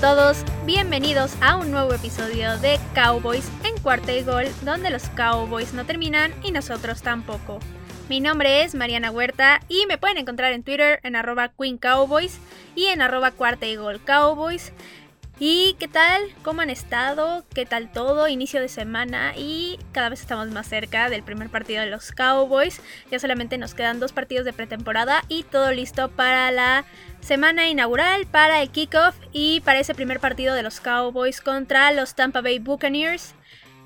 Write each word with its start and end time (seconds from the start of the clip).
Todos, 0.00 0.44
bienvenidos 0.66 1.34
a 1.40 1.56
un 1.56 1.70
nuevo 1.70 1.94
episodio 1.94 2.58
de 2.58 2.78
Cowboys 2.94 3.48
en 3.64 3.80
cuarta 3.82 4.12
y 4.12 4.22
gol, 4.22 4.44
donde 4.60 4.90
los 4.90 5.08
Cowboys 5.10 5.72
no 5.72 5.86
terminan 5.86 6.34
y 6.42 6.52
nosotros 6.52 7.00
tampoco. 7.00 7.60
Mi 8.10 8.20
nombre 8.20 8.62
es 8.62 8.74
Mariana 8.74 9.10
Huerta 9.10 9.60
y 9.68 9.86
me 9.86 9.96
pueden 9.96 10.18
encontrar 10.18 10.52
en 10.52 10.62
Twitter 10.62 11.00
en 11.02 11.16
arroba 11.16 11.48
Queen 11.48 11.78
Cowboys 11.78 12.38
y 12.74 12.86
en 12.86 13.00
arroba 13.00 13.30
cuarta 13.30 13.64
y 13.64 13.76
gol 13.76 14.02
Cowboys. 14.04 14.74
¿Y 15.38 15.76
qué 15.78 15.86
tal? 15.86 16.22
¿Cómo 16.42 16.62
han 16.62 16.70
estado? 16.70 17.44
¿Qué 17.54 17.66
tal 17.66 17.92
todo? 17.92 18.26
Inicio 18.26 18.60
de 18.60 18.68
semana 18.68 19.34
y 19.36 19.78
cada 19.92 20.08
vez 20.08 20.20
estamos 20.20 20.48
más 20.48 20.66
cerca 20.66 21.10
del 21.10 21.22
primer 21.22 21.50
partido 21.50 21.82
de 21.82 21.90
los 21.90 22.10
Cowboys. 22.12 22.80
Ya 23.10 23.18
solamente 23.18 23.58
nos 23.58 23.74
quedan 23.74 24.00
dos 24.00 24.12
partidos 24.12 24.46
de 24.46 24.54
pretemporada 24.54 25.24
y 25.28 25.42
todo 25.42 25.72
listo 25.72 26.10
para 26.10 26.50
la 26.52 26.86
semana 27.26 27.68
inaugural, 27.68 28.24
para 28.26 28.62
el 28.62 28.70
kickoff 28.70 29.16
y 29.32 29.60
para 29.62 29.80
ese 29.80 29.96
primer 29.96 30.20
partido 30.20 30.54
de 30.54 30.62
los 30.62 30.78
Cowboys 30.78 31.40
contra 31.40 31.90
los 31.90 32.14
Tampa 32.14 32.40
Bay 32.40 32.60
Buccaneers. 32.60 33.34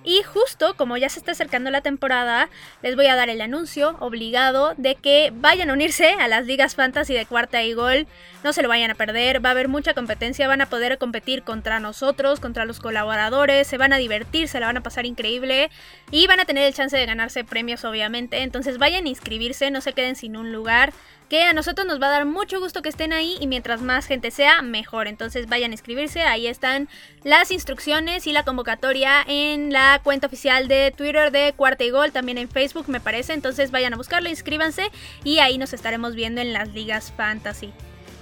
Y 0.05 0.23
justo 0.23 0.77
como 0.77 0.99
ya 0.99 1.09
se 1.09 1.19
está 1.19 1.33
acercando 1.33 1.71
la 1.71 1.81
temporada, 1.81 2.51
les 2.83 2.97
voy 2.97 3.07
a 3.07 3.17
dar 3.17 3.31
el 3.31 3.41
anuncio 3.41 3.97
obligado 4.01 4.75
de 4.77 4.95
que 4.95 5.33
vayan 5.35 5.71
a 5.71 5.73
unirse 5.73 6.13
a 6.13 6.29
las 6.29 6.45
ligas 6.45 6.75
fantasy 6.75 7.15
de 7.15 7.25
cuarta 7.25 7.63
y 7.63 7.73
gol. 7.73 8.07
No 8.45 8.53
se 8.53 8.63
lo 8.63 8.69
vayan 8.69 8.91
a 8.91 8.95
perder, 8.95 9.45
va 9.45 9.51
a 9.51 9.53
haber 9.53 9.69
mucha 9.69 9.95
competencia, 9.95 10.49
van 10.49 10.61
a 10.61 10.69
poder 10.69 10.99
competir 10.99 11.43
contra 11.43 11.81
nosotros, 11.81 12.41
contra 12.41 12.67
los 12.67 12.79
colaboradores, 12.79 13.67
se 13.67 13.79
van 13.79 13.95
a 13.95 13.99
divertir, 13.99 14.49
se 14.49 14.61
la 14.61 14.67
van 14.67 14.77
a 14.77 14.83
pasar 14.83 15.07
increíble 15.07 15.71
y 16.11 16.27
van 16.27 16.41
a 16.41 16.45
tener 16.45 16.65
el 16.65 16.75
chance 16.75 16.97
de 16.97 17.07
ganarse 17.07 17.45
premios 17.45 17.85
obviamente. 17.87 18.43
Entonces 18.43 18.77
vayan 18.77 19.07
a 19.07 19.11
inscribirse, 19.11 19.71
no 19.71 19.81
se 19.81 19.95
queden 19.95 20.17
sin 20.17 20.37
un 20.37 20.53
lugar 20.53 20.93
que 21.31 21.45
a 21.45 21.53
nosotros 21.53 21.87
nos 21.87 22.03
va 22.03 22.09
a 22.09 22.11
dar 22.11 22.27
mucho 22.27 22.59
gusto 22.59 22.83
que 22.83 22.89
estén 22.89 23.13
ahí 23.13 23.39
y 23.41 23.47
mientras 23.47 23.81
más 23.81 24.07
gente 24.07 24.33
sea, 24.33 24.63
mejor. 24.63 25.07
Entonces 25.07 25.49
vayan 25.49 25.71
a 25.71 25.75
inscribirse, 25.75 26.23
ahí 26.23 26.49
están 26.49 26.89
las 27.23 27.53
instrucciones 27.53 28.27
y 28.27 28.33
la 28.33 28.43
convocatoria 28.43 29.23
en 29.27 29.73
la 29.73 30.01
cuenta 30.03 30.27
oficial 30.27 30.67
de 30.67 30.93
Twitter 30.95 31.31
de 31.31 31.55
Cuarta 31.57 31.85
y 31.85 31.91
Gol, 31.91 32.11
también 32.11 32.37
en 32.37 32.49
Facebook 32.49 32.89
me 32.89 33.01
parece. 33.01 33.33
Entonces 33.33 33.71
vayan 33.71 33.95
a 33.95 33.97
buscarlo, 33.97 34.29
inscríbanse 34.29 34.91
y 35.23 35.39
ahí 35.39 35.57
nos 35.57 35.73
estaremos 35.73 36.17
viendo 36.17 36.41
en 36.41 36.53
las 36.53 36.75
ligas 36.75 37.13
fantasy. 37.17 37.73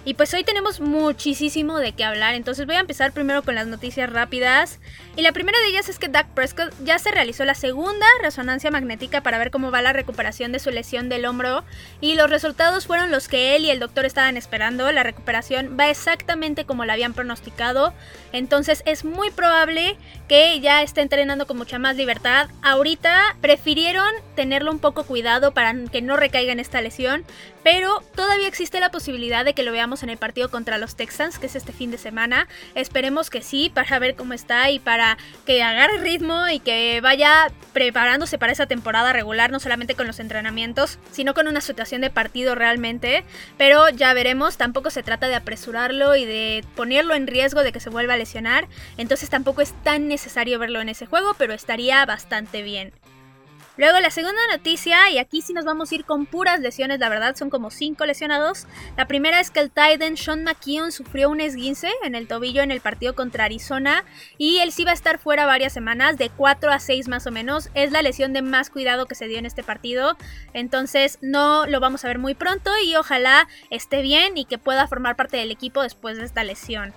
Y 0.09 0.15
pues 0.15 0.33
hoy 0.33 0.43
tenemos 0.43 0.81
muchísimo 0.81 1.77
de 1.77 1.93
qué 1.93 2.03
hablar, 2.03 2.35
entonces 2.35 2.65
voy 2.65 2.77
a 2.77 2.81
empezar 2.81 3.13
primero 3.13 3.43
con 3.43 3.55
las 3.55 3.67
noticias 3.67 4.11
rápidas. 4.11 4.81
Y 5.17 5.21
la 5.21 5.33
primera 5.33 5.59
de 5.61 5.67
ellas 5.67 5.91
es 5.91 5.99
que 5.99 6.09
Dak 6.09 6.29
Prescott 6.29 6.73
ya 6.83 6.99
se 6.99 7.11
realizó 7.11 7.45
la 7.45 7.55
segunda 7.55 8.07
resonancia 8.23 8.71
magnética 8.71 9.23
para 9.23 9.37
ver 9.37 9.51
cómo 9.51 9.71
va 9.71 9.83
la 9.83 9.93
recuperación 9.93 10.51
de 10.51 10.61
su 10.61 10.71
lesión 10.71 11.11
del 11.11 11.27
hombro 11.27 11.63
y 12.01 12.15
los 12.15 12.31
resultados 12.31 12.87
fueron 12.87 13.11
los 13.11 13.29
que 13.29 13.55
él 13.55 13.67
y 13.67 13.71
el 13.71 13.81
doctor 13.81 14.07
estaban 14.07 14.39
esperando. 14.39 14.91
La 14.93 15.03
recuperación 15.03 15.77
va 15.79 15.91
exactamente 15.91 16.65
como 16.65 16.87
la 16.87 16.95
habían 16.95 17.13
pronosticado, 17.13 17.93
entonces 18.33 18.83
es 18.87 19.05
muy 19.05 19.31
probable 19.31 19.99
que 20.27 20.59
ya 20.61 20.83
esté 20.83 21.03
entrenando 21.03 21.47
con 21.47 21.59
mucha 21.59 21.79
más 21.79 21.97
libertad. 21.97 22.49
Ahorita 22.63 23.37
prefirieron 23.43 24.09
tenerlo 24.37 24.71
un 24.71 24.79
poco 24.79 25.05
cuidado 25.05 25.53
para 25.53 25.75
que 25.93 26.01
no 26.01 26.17
recaiga 26.17 26.53
en 26.53 26.61
esta 26.61 26.81
lesión, 26.81 27.27
pero 27.71 28.03
todavía 28.15 28.49
existe 28.49 28.81
la 28.81 28.91
posibilidad 28.91 29.45
de 29.45 29.53
que 29.53 29.63
lo 29.63 29.73
veamos 29.73 30.03
en 30.03 30.09
el 30.09 30.17
partido 30.17 30.51
contra 30.51 30.79
los 30.79 30.97
Texans, 30.97 31.39
que 31.39 31.49
es 31.49 31.55
este 31.55 31.75
fin 31.75 31.91
de 31.91 31.99
semana. 31.99 32.49
Esperemos 32.75 33.29
que 33.29 33.43
sí, 33.43 33.69
para 33.69 33.99
ver 33.99 34.17
cómo 34.17 34.33
está 34.33 34.71
y 34.71 34.79
para 34.79 35.19
que 35.45 35.63
agarre 35.63 35.99
ritmo 35.99 36.49
y 36.49 36.61
que 36.61 37.03
vaya 37.03 37.53
preparándose 37.75 38.39
para 38.39 38.53
esa 38.53 38.65
temporada 38.65 39.13
regular, 39.13 39.51
no 39.51 39.61
solamente 39.61 39.95
con 39.95 40.07
los 40.07 40.19
entrenamientos, 40.19 40.99
sino 41.11 41.35
con 41.35 41.47
una 41.47 41.61
situación 41.61 42.01
de 42.01 42.09
partido 42.09 42.55
realmente. 42.55 43.23
Pero 43.59 43.91
ya 43.91 44.15
veremos, 44.15 44.57
tampoco 44.57 44.89
se 44.89 45.03
trata 45.03 45.29
de 45.29 45.35
apresurarlo 45.35 46.17
y 46.17 46.25
de 46.25 46.65
ponerlo 46.75 47.13
en 47.13 47.27
riesgo 47.27 47.63
de 47.63 47.73
que 47.73 47.81
se 47.81 47.91
vuelva 47.91 48.15
a 48.15 48.17
lesionar. 48.17 48.67
Entonces 48.97 49.29
tampoco 49.29 49.61
es 49.61 49.75
tan 49.83 50.09
necesario 50.09 50.59
verlo 50.59 50.81
en 50.81 50.89
ese 50.89 51.05
juego, 51.05 51.35
pero 51.37 51.53
estaría 51.53 52.07
bastante 52.07 52.63
bien. 52.63 52.95
Luego 53.79 54.01
la 54.01 54.11
segunda 54.11 54.41
noticia, 54.51 55.09
y 55.09 55.19
aquí 55.19 55.41
sí 55.41 55.53
nos 55.53 55.65
vamos 55.65 55.93
a 55.93 55.95
ir 55.95 56.05
con 56.05 56.27
puras 56.27 56.59
lesiones, 56.59 56.99
la 56.99 57.09
verdad 57.09 57.37
son 57.37 57.49
como 57.49 57.71
5 57.71 58.05
lesionados. 58.07 58.67
La 58.97 59.07
primera 59.07 59.39
es 59.39 59.53
que 59.53 59.61
el 59.61 59.71
Titan 59.71 60.17
Sean 60.17 60.43
McKeon 60.43 60.91
sufrió 60.91 61.31
un 61.31 61.41
esguince 61.41 61.89
en 62.03 62.17
el 62.17 62.27
tobillo 62.27 62.63
en 62.63 62.73
el 62.73 62.81
partido 62.81 63.15
contra 63.15 63.45
Arizona 63.45 64.05
y 64.37 64.59
él 64.59 64.73
sí 64.73 64.85
va 64.85 64.91
a 64.91 64.95
estar 64.95 65.21
fuera 65.21 65.47
varias 65.47 65.73
semanas, 65.73 66.19
de 66.19 66.29
4 66.29 66.73
a 66.73 66.81
6 66.81 67.07
más 67.07 67.29
o 67.29 67.31
menos. 67.31 67.71
Es 67.75 67.93
la 67.93 68.03
lesión 68.03 68.33
de 68.33 68.43
más 68.43 68.69
cuidado 68.69 69.07
que 69.07 69.15
se 69.15 69.29
dio 69.29 69.39
en 69.39 69.47
este 69.47 69.63
partido, 69.63 70.17
entonces 70.55 71.19
no 71.23 71.69
lo 71.69 71.79
vamos 71.79 72.05
a 72.05 72.09
ver 72.09 72.19
muy 72.19 72.35
pronto 72.35 72.73
y 72.85 72.97
ojalá 72.97 73.47
esté 73.71 74.03
bien 74.03 74.37
y 74.37 74.45
que 74.45 74.59
pueda 74.59 74.89
formar 74.89 75.15
parte 75.15 75.37
del 75.37 75.53
equipo 75.53 75.85
después 75.85 76.17
de 76.17 76.25
esta 76.25 76.43
lesión. 76.43 76.93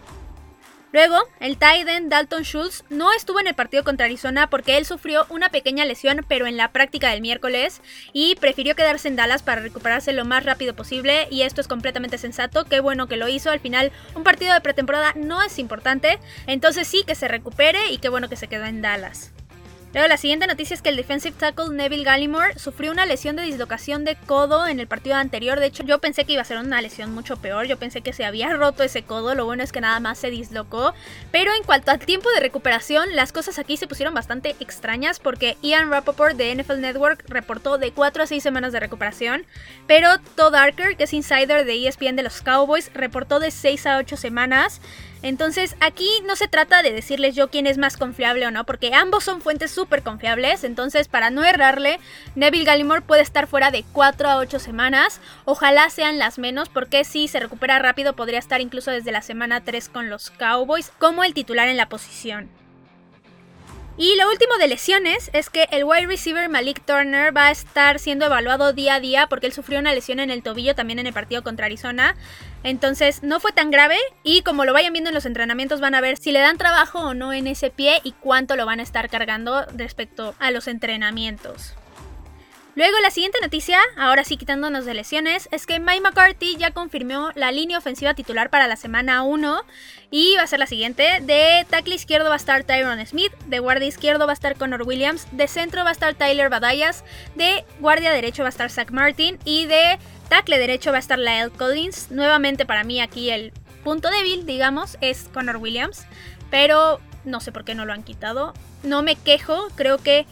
Luego, 0.93 1.17
el 1.39 1.57
Titan 1.57 2.09
Dalton 2.09 2.43
Schultz 2.43 2.83
no 2.89 3.13
estuvo 3.13 3.39
en 3.39 3.47
el 3.47 3.55
partido 3.55 3.83
contra 3.83 4.07
Arizona 4.07 4.49
porque 4.49 4.77
él 4.77 4.85
sufrió 4.85 5.25
una 5.29 5.49
pequeña 5.49 5.85
lesión, 5.85 6.25
pero 6.27 6.47
en 6.47 6.57
la 6.57 6.73
práctica 6.73 7.09
del 7.09 7.21
miércoles, 7.21 7.81
y 8.11 8.35
prefirió 8.35 8.75
quedarse 8.75 9.07
en 9.07 9.15
Dallas 9.15 9.41
para 9.41 9.61
recuperarse 9.61 10.11
lo 10.11 10.25
más 10.25 10.45
rápido 10.45 10.75
posible, 10.75 11.27
y 11.31 11.43
esto 11.43 11.61
es 11.61 11.69
completamente 11.69 12.17
sensato, 12.17 12.65
qué 12.65 12.81
bueno 12.81 13.07
que 13.07 13.17
lo 13.17 13.29
hizo, 13.29 13.51
al 13.51 13.61
final 13.61 13.91
un 14.15 14.23
partido 14.23 14.53
de 14.53 14.61
pretemporada 14.61 15.13
no 15.15 15.41
es 15.41 15.59
importante, 15.59 16.19
entonces 16.45 16.87
sí 16.87 17.03
que 17.07 17.15
se 17.15 17.29
recupere 17.29 17.91
y 17.91 17.97
qué 17.97 18.09
bueno 18.09 18.27
que 18.27 18.35
se 18.35 18.47
quedó 18.47 18.65
en 18.65 18.81
Dallas. 18.81 19.31
Luego 19.93 20.07
la 20.07 20.15
siguiente 20.15 20.47
noticia 20.47 20.73
es 20.73 20.81
que 20.81 20.87
el 20.87 20.95
defensive 20.95 21.35
tackle 21.37 21.75
Neville 21.75 22.05
Gallimore 22.05 22.57
sufrió 22.57 22.93
una 22.93 23.05
lesión 23.05 23.35
de 23.35 23.43
dislocación 23.43 24.05
de 24.05 24.15
codo 24.15 24.65
en 24.65 24.79
el 24.79 24.87
partido 24.87 25.17
anterior. 25.17 25.59
De 25.59 25.65
hecho, 25.65 25.83
yo 25.83 25.99
pensé 25.99 26.23
que 26.23 26.31
iba 26.31 26.41
a 26.41 26.45
ser 26.45 26.59
una 26.59 26.81
lesión 26.81 27.13
mucho 27.13 27.35
peor. 27.35 27.65
Yo 27.65 27.77
pensé 27.77 27.99
que 28.01 28.13
se 28.13 28.23
había 28.23 28.53
roto 28.53 28.83
ese 28.83 29.03
codo. 29.03 29.35
Lo 29.35 29.43
bueno 29.43 29.63
es 29.63 29.73
que 29.73 29.81
nada 29.81 29.99
más 29.99 30.17
se 30.17 30.29
dislocó. 30.29 30.93
Pero 31.31 31.53
en 31.53 31.63
cuanto 31.63 31.91
al 31.91 31.99
tiempo 31.99 32.29
de 32.31 32.39
recuperación, 32.39 33.15
las 33.17 33.33
cosas 33.33 33.59
aquí 33.59 33.75
se 33.75 33.87
pusieron 33.87 34.13
bastante 34.13 34.55
extrañas 34.61 35.19
porque 35.19 35.57
Ian 35.61 35.89
Rappaport 35.89 36.37
de 36.37 36.55
NFL 36.55 36.79
Network 36.79 37.25
reportó 37.27 37.77
de 37.77 37.91
4 37.91 38.23
a 38.23 38.27
6 38.27 38.41
semanas 38.41 38.71
de 38.71 38.79
recuperación. 38.79 39.45
Pero 39.87 40.07
Todd 40.35 40.55
Arker, 40.55 40.95
que 40.95 41.03
es 41.03 41.13
insider 41.13 41.65
de 41.65 41.87
ESPN 41.87 42.15
de 42.15 42.23
los 42.23 42.41
Cowboys, 42.41 42.91
reportó 42.93 43.41
de 43.41 43.51
6 43.51 43.85
a 43.87 43.97
8 43.97 44.15
semanas. 44.15 44.79
Entonces 45.23 45.75
aquí 45.79 46.09
no 46.25 46.35
se 46.35 46.47
trata 46.47 46.81
de 46.81 46.91
decirles 46.91 47.35
yo 47.35 47.49
quién 47.49 47.67
es 47.67 47.77
más 47.77 47.95
confiable 47.95 48.47
o 48.47 48.51
no, 48.51 48.65
porque 48.65 48.93
ambos 48.93 49.23
son 49.23 49.41
fuentes 49.41 49.71
súper 49.71 50.01
confiables. 50.01 50.63
Entonces 50.63 51.07
para 51.07 51.29
no 51.29 51.43
errarle, 51.43 51.99
Neville 52.35 52.65
Gallimore 52.65 53.01
puede 53.01 53.21
estar 53.21 53.47
fuera 53.47 53.69
de 53.69 53.83
4 53.93 54.29
a 54.29 54.37
8 54.37 54.59
semanas. 54.59 55.21
Ojalá 55.45 55.89
sean 55.89 56.17
las 56.17 56.39
menos, 56.39 56.69
porque 56.69 57.03
si 57.03 57.27
se 57.27 57.39
recupera 57.39 57.77
rápido 57.79 58.15
podría 58.15 58.39
estar 58.39 58.61
incluso 58.61 58.89
desde 58.89 59.11
la 59.11 59.21
semana 59.21 59.61
3 59.61 59.89
con 59.89 60.09
los 60.09 60.31
Cowboys 60.31 60.91
como 60.97 61.23
el 61.23 61.33
titular 61.33 61.67
en 61.67 61.77
la 61.77 61.89
posición. 61.89 62.49
Y 63.97 64.15
lo 64.15 64.29
último 64.29 64.57
de 64.57 64.67
lesiones 64.67 65.29
es 65.33 65.49
que 65.49 65.67
el 65.69 65.83
wide 65.83 66.07
receiver 66.07 66.49
Malik 66.49 66.83
Turner 66.85 67.35
va 67.35 67.47
a 67.47 67.51
estar 67.51 67.99
siendo 67.99 68.25
evaluado 68.25 68.73
día 68.73 68.95
a 68.95 68.99
día 68.99 69.27
porque 69.27 69.45
él 69.45 69.53
sufrió 69.53 69.79
una 69.79 69.93
lesión 69.93 70.19
en 70.19 70.31
el 70.31 70.41
tobillo 70.41 70.73
también 70.73 70.97
en 70.97 71.07
el 71.07 71.13
partido 71.13 71.43
contra 71.43 71.67
Arizona. 71.67 72.15
Entonces 72.63 73.23
no 73.23 73.39
fue 73.39 73.51
tan 73.51 73.71
grave 73.71 73.97
y 74.23 74.43
como 74.43 74.65
lo 74.65 74.73
vayan 74.73 74.93
viendo 74.93 75.09
en 75.09 75.15
los 75.15 75.25
entrenamientos 75.25 75.81
van 75.81 75.95
a 75.95 76.01
ver 76.01 76.17
si 76.17 76.31
le 76.31 76.39
dan 76.39 76.57
trabajo 76.57 76.99
o 76.99 77.13
no 77.13 77.33
en 77.33 77.47
ese 77.47 77.69
pie 77.69 77.99
y 78.03 78.11
cuánto 78.13 78.55
lo 78.55 78.65
van 78.65 78.79
a 78.79 78.83
estar 78.83 79.09
cargando 79.09 79.65
respecto 79.75 80.35
a 80.39 80.51
los 80.51 80.67
entrenamientos. 80.67 81.75
Luego 82.73 82.97
la 83.01 83.11
siguiente 83.11 83.37
noticia, 83.41 83.79
ahora 83.97 84.23
sí 84.23 84.37
quitándonos 84.37 84.85
de 84.85 84.93
lesiones, 84.93 85.49
es 85.51 85.65
que 85.65 85.81
Mike 85.81 86.01
McCarthy 86.01 86.55
ya 86.55 86.71
confirmó 86.71 87.31
la 87.35 87.51
línea 87.51 87.77
ofensiva 87.77 88.13
titular 88.13 88.49
para 88.49 88.67
la 88.67 88.77
semana 88.77 89.23
1 89.23 89.65
y 90.09 90.35
va 90.37 90.43
a 90.43 90.47
ser 90.47 90.59
la 90.59 90.67
siguiente. 90.67 91.19
De 91.21 91.65
tackle 91.69 91.95
izquierdo 91.95 92.29
va 92.29 92.35
a 92.35 92.37
estar 92.37 92.63
Tyron 92.63 93.05
Smith, 93.05 93.33
de 93.47 93.59
guardia 93.59 93.89
izquierdo 93.89 94.25
va 94.25 94.31
a 94.31 94.35
estar 94.35 94.55
Connor 94.55 94.83
Williams, 94.83 95.27
de 95.33 95.49
centro 95.49 95.83
va 95.83 95.89
a 95.89 95.93
estar 95.93 96.15
Tyler 96.15 96.49
Badayas, 96.49 97.03
de 97.35 97.65
guardia 97.81 98.11
derecho 98.11 98.43
va 98.43 98.47
a 98.47 98.51
estar 98.51 98.69
Zach 98.69 98.91
Martin 98.91 99.37
y 99.43 99.65
de 99.65 99.99
tackle 100.31 100.59
derecho 100.59 100.91
va 100.91 100.95
a 100.95 101.01
estar 101.01 101.19
Lyle 101.19 101.49
Collins. 101.49 102.09
Nuevamente 102.09 102.65
para 102.65 102.85
mí 102.85 103.01
aquí 103.01 103.31
el 103.31 103.51
punto 103.83 104.09
débil, 104.09 104.45
digamos, 104.45 104.97
es 105.01 105.27
Connor 105.33 105.57
Williams, 105.57 106.05
pero 106.49 107.01
no 107.25 107.41
sé 107.41 107.51
por 107.51 107.65
qué 107.65 107.75
no 107.75 107.83
lo 107.83 107.91
han 107.91 108.03
quitado. 108.03 108.53
No 108.81 109.03
me 109.03 109.17
quejo, 109.17 109.67
creo 109.75 109.97
que 109.97 110.25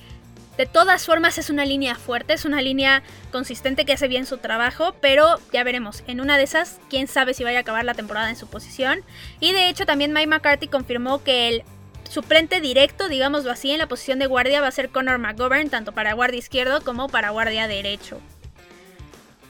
de 0.56 0.66
todas 0.66 1.06
formas 1.06 1.38
es 1.38 1.50
una 1.50 1.66
línea 1.66 1.96
fuerte, 1.96 2.32
es 2.32 2.46
una 2.46 2.62
línea 2.62 3.04
consistente 3.34 3.84
que 3.84 3.92
hace 3.92 4.08
bien 4.08 4.26
su 4.26 4.38
trabajo, 4.38 4.96
pero 5.02 5.38
ya 5.52 5.66
veremos. 5.66 6.06
En 6.08 6.22
una 6.22 6.38
de 6.38 6.44
esas, 6.44 6.80
quién 6.90 7.10
sabe 7.10 7.34
si 7.34 7.44
vaya 7.44 7.58
a 7.58 7.62
acabar 7.62 7.84
la 7.84 7.94
temporada 7.94 8.30
en 8.30 8.38
su 8.38 8.48
posición. 8.48 9.02
Y 9.42 9.52
de 9.52 9.68
hecho 9.68 9.86
también 9.86 10.14
Mike 10.14 10.28
McCarthy 10.28 10.70
confirmó 10.70 11.26
que 11.26 11.50
el 11.50 11.64
suplente 12.10 12.62
directo, 12.62 13.10
digámoslo 13.10 13.52
así, 13.52 13.72
en 13.72 13.80
la 13.80 13.88
posición 13.88 14.18
de 14.18 14.28
guardia 14.28 14.62
va 14.62 14.68
a 14.68 14.72
ser 14.72 14.92
Connor 14.92 15.18
McGovern, 15.18 15.70
tanto 15.70 15.92
para 15.92 16.14
guardia 16.14 16.40
izquierdo 16.40 16.80
como 16.86 17.10
para 17.10 17.32
guardia 17.32 17.68
derecho. 17.68 18.22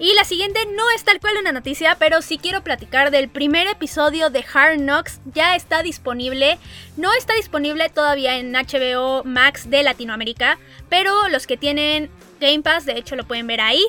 Y 0.02 0.14
la 0.14 0.24
siguiente 0.24 0.62
no 0.78 0.90
es 0.92 1.04
tal 1.04 1.20
cual 1.20 1.36
una 1.42 1.52
noticia, 1.52 1.98
pero 2.00 2.22
sí 2.22 2.38
quiero 2.38 2.64
platicar 2.64 3.12
del 3.12 3.28
primer 3.28 3.68
episodio 3.68 4.30
de 4.30 4.46
Hard 4.54 4.78
Knocks. 4.78 5.20
Ya 5.34 5.58
está 5.58 5.84
disponible. 5.84 6.58
No 6.96 7.14
está 7.14 7.34
disponible 7.34 7.90
todavía 7.90 8.38
en 8.38 8.54
HBO 8.54 9.26
Max 9.26 9.70
de 9.70 9.84
Latinoamérica, 9.84 10.58
pero 10.88 11.28
los 11.28 11.48
que 11.48 11.58
tienen 11.58 12.10
Game 12.40 12.62
Pass, 12.62 12.86
de 12.86 12.98
hecho, 12.98 13.18
lo 13.18 13.28
pueden 13.28 13.46
ver 13.48 13.60
ahí. 13.60 13.84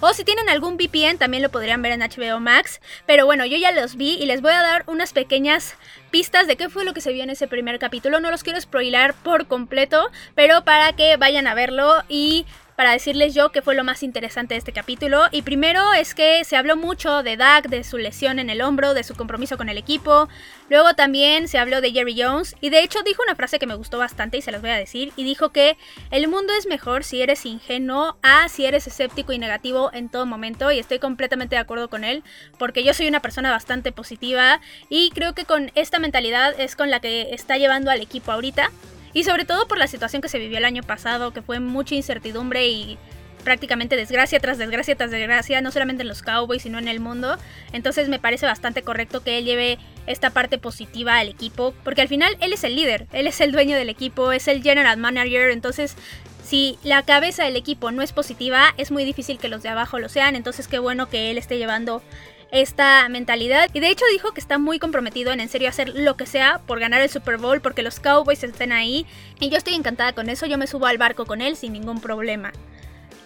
O 0.00 0.12
si 0.12 0.24
tienen 0.24 0.48
algún 0.48 0.76
VPN 0.76 1.16
también 1.16 1.44
lo 1.44 1.50
podrían 1.50 1.80
ver 1.80 1.92
en 1.92 2.00
HBO 2.00 2.40
Max. 2.40 2.80
Pero 3.06 3.24
bueno, 3.24 3.46
yo 3.46 3.56
ya 3.56 3.70
los 3.70 3.94
vi 3.94 4.14
y 4.14 4.26
les 4.26 4.42
voy 4.42 4.52
a 4.52 4.62
dar 4.62 4.82
unas 4.88 5.12
pequeñas 5.12 5.76
pistas 6.10 6.48
de 6.48 6.56
qué 6.56 6.68
fue 6.68 6.84
lo 6.84 6.92
que 6.92 7.00
se 7.00 7.12
vio 7.12 7.22
en 7.22 7.30
ese 7.30 7.46
primer 7.46 7.78
capítulo. 7.78 8.18
No 8.18 8.32
los 8.32 8.42
quiero 8.42 8.60
spoilar 8.60 9.14
por 9.14 9.46
completo, 9.46 10.10
pero 10.34 10.64
para 10.64 10.92
que 10.94 11.16
vayan 11.16 11.46
a 11.46 11.54
verlo 11.54 12.02
y 12.08 12.46
para 12.76 12.92
decirles 12.92 13.34
yo 13.34 13.50
qué 13.50 13.62
fue 13.62 13.74
lo 13.74 13.84
más 13.84 14.02
interesante 14.02 14.54
de 14.54 14.58
este 14.58 14.72
capítulo. 14.72 15.24
Y 15.32 15.42
primero 15.42 15.94
es 15.94 16.14
que 16.14 16.44
se 16.44 16.56
habló 16.56 16.76
mucho 16.76 17.22
de 17.22 17.36
Doug, 17.36 17.68
de 17.68 17.82
su 17.82 17.96
lesión 17.96 18.38
en 18.38 18.50
el 18.50 18.60
hombro, 18.60 18.92
de 18.92 19.02
su 19.02 19.14
compromiso 19.14 19.56
con 19.56 19.70
el 19.70 19.78
equipo. 19.78 20.28
Luego 20.68 20.94
también 20.94 21.48
se 21.48 21.58
habló 21.58 21.80
de 21.80 21.92
Jerry 21.92 22.20
Jones. 22.20 22.54
Y 22.60 22.68
de 22.68 22.80
hecho 22.82 23.02
dijo 23.02 23.22
una 23.22 23.34
frase 23.34 23.58
que 23.58 23.66
me 23.66 23.74
gustó 23.74 23.98
bastante 23.98 24.36
y 24.36 24.42
se 24.42 24.52
las 24.52 24.60
voy 24.60 24.70
a 24.70 24.76
decir. 24.76 25.12
Y 25.16 25.24
dijo 25.24 25.50
que 25.50 25.78
el 26.10 26.28
mundo 26.28 26.52
es 26.58 26.66
mejor 26.66 27.02
si 27.02 27.22
eres 27.22 27.46
ingenuo 27.46 28.18
a 28.22 28.48
si 28.50 28.66
eres 28.66 28.86
escéptico 28.86 29.32
y 29.32 29.38
negativo 29.38 29.90
en 29.94 30.10
todo 30.10 30.26
momento. 30.26 30.70
Y 30.70 30.78
estoy 30.78 30.98
completamente 30.98 31.56
de 31.56 31.60
acuerdo 31.60 31.88
con 31.88 32.04
él. 32.04 32.22
Porque 32.58 32.84
yo 32.84 32.92
soy 32.92 33.08
una 33.08 33.20
persona 33.20 33.50
bastante 33.50 33.90
positiva. 33.90 34.60
Y 34.90 35.10
creo 35.10 35.34
que 35.34 35.46
con 35.46 35.72
esta 35.74 35.98
mentalidad 35.98 36.54
es 36.60 36.76
con 36.76 36.90
la 36.90 37.00
que 37.00 37.34
está 37.34 37.56
llevando 37.56 37.90
al 37.90 38.02
equipo 38.02 38.32
ahorita. 38.32 38.70
Y 39.16 39.24
sobre 39.24 39.46
todo 39.46 39.66
por 39.66 39.78
la 39.78 39.86
situación 39.86 40.20
que 40.20 40.28
se 40.28 40.38
vivió 40.38 40.58
el 40.58 40.66
año 40.66 40.82
pasado, 40.82 41.32
que 41.32 41.40
fue 41.40 41.58
mucha 41.58 41.94
incertidumbre 41.94 42.68
y 42.68 42.98
prácticamente 43.44 43.96
desgracia 43.96 44.40
tras 44.40 44.58
desgracia 44.58 44.94
tras 44.94 45.10
desgracia, 45.10 45.62
no 45.62 45.72
solamente 45.72 46.02
en 46.02 46.08
los 46.08 46.20
Cowboys, 46.20 46.60
sino 46.60 46.78
en 46.78 46.86
el 46.86 47.00
mundo. 47.00 47.38
Entonces 47.72 48.10
me 48.10 48.18
parece 48.18 48.44
bastante 48.44 48.82
correcto 48.82 49.22
que 49.22 49.38
él 49.38 49.46
lleve 49.46 49.78
esta 50.06 50.28
parte 50.28 50.58
positiva 50.58 51.16
al 51.16 51.30
equipo, 51.30 51.72
porque 51.82 52.02
al 52.02 52.08
final 52.08 52.36
él 52.42 52.52
es 52.52 52.62
el 52.62 52.76
líder, 52.76 53.06
él 53.14 53.26
es 53.26 53.40
el 53.40 53.52
dueño 53.52 53.74
del 53.78 53.88
equipo, 53.88 54.32
es 54.32 54.48
el 54.48 54.62
general 54.62 54.98
manager, 54.98 55.50
entonces 55.50 55.96
si 56.44 56.78
la 56.84 57.02
cabeza 57.02 57.44
del 57.44 57.56
equipo 57.56 57.92
no 57.92 58.02
es 58.02 58.12
positiva, 58.12 58.74
es 58.76 58.90
muy 58.90 59.06
difícil 59.06 59.38
que 59.38 59.48
los 59.48 59.62
de 59.62 59.70
abajo 59.70 59.98
lo 59.98 60.10
sean, 60.10 60.36
entonces 60.36 60.68
qué 60.68 60.78
bueno 60.78 61.08
que 61.08 61.30
él 61.30 61.38
esté 61.38 61.56
llevando 61.56 62.02
esta 62.50 63.08
mentalidad. 63.08 63.70
Y 63.72 63.80
de 63.80 63.90
hecho 63.90 64.04
dijo 64.12 64.32
que 64.32 64.40
está 64.40 64.58
muy 64.58 64.78
comprometido 64.78 65.32
en 65.32 65.40
en 65.40 65.48
serio 65.48 65.68
hacer 65.68 65.90
lo 65.90 66.16
que 66.16 66.26
sea 66.26 66.60
por 66.66 66.80
ganar 66.80 67.00
el 67.00 67.10
Super 67.10 67.38
Bowl, 67.38 67.60
porque 67.60 67.82
los 67.82 68.00
Cowboys 68.00 68.42
estén 68.42 68.72
ahí. 68.72 69.06
Y 69.40 69.48
yo 69.48 69.58
estoy 69.58 69.74
encantada 69.74 70.12
con 70.12 70.28
eso, 70.28 70.46
yo 70.46 70.58
me 70.58 70.66
subo 70.66 70.86
al 70.86 70.98
barco 70.98 71.26
con 71.26 71.40
él 71.40 71.56
sin 71.56 71.72
ningún 71.72 72.00
problema. 72.00 72.52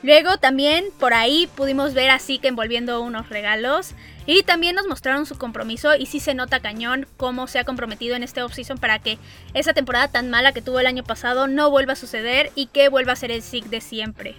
Luego 0.03 0.39
también 0.39 0.87
por 0.99 1.13
ahí 1.13 1.49
pudimos 1.57 1.93
ver 1.93 2.09
así 2.09 2.39
que 2.39 2.49
envolviendo 2.49 3.03
unos 3.03 3.29
regalos 3.29 3.91
y 4.25 4.43
también 4.43 4.75
nos 4.75 4.87
mostraron 4.87 5.27
su 5.27 5.37
compromiso 5.37 5.95
y 5.95 6.07
sí 6.07 6.21
se 6.21 6.33
nota 6.33 6.61
cañón 6.61 7.07
cómo 7.19 7.47
se 7.47 7.59
ha 7.59 7.65
comprometido 7.65 8.17
en 8.17 8.23
este 8.23 8.43
offseason 8.43 8.79
para 8.79 8.99
que 8.99 9.19
esa 9.53 9.75
temporada 9.75 10.09
tan 10.09 10.31
mala 10.31 10.53
que 10.53 10.63
tuvo 10.63 10.81
el 10.81 10.87
año 10.87 11.05
pasado 11.05 11.49
no 11.49 11.71
vuelva 11.71 11.93
a 11.93 11.97
suceder 11.97 12.51
y 12.55 12.67
que 12.67 12.89
vuelva 12.89 13.13
a 13.13 13.17
ser 13.17 13.31
el 13.31 13.43
SIG 13.43 13.67
de 13.67 13.83
siempre. 13.83 14.37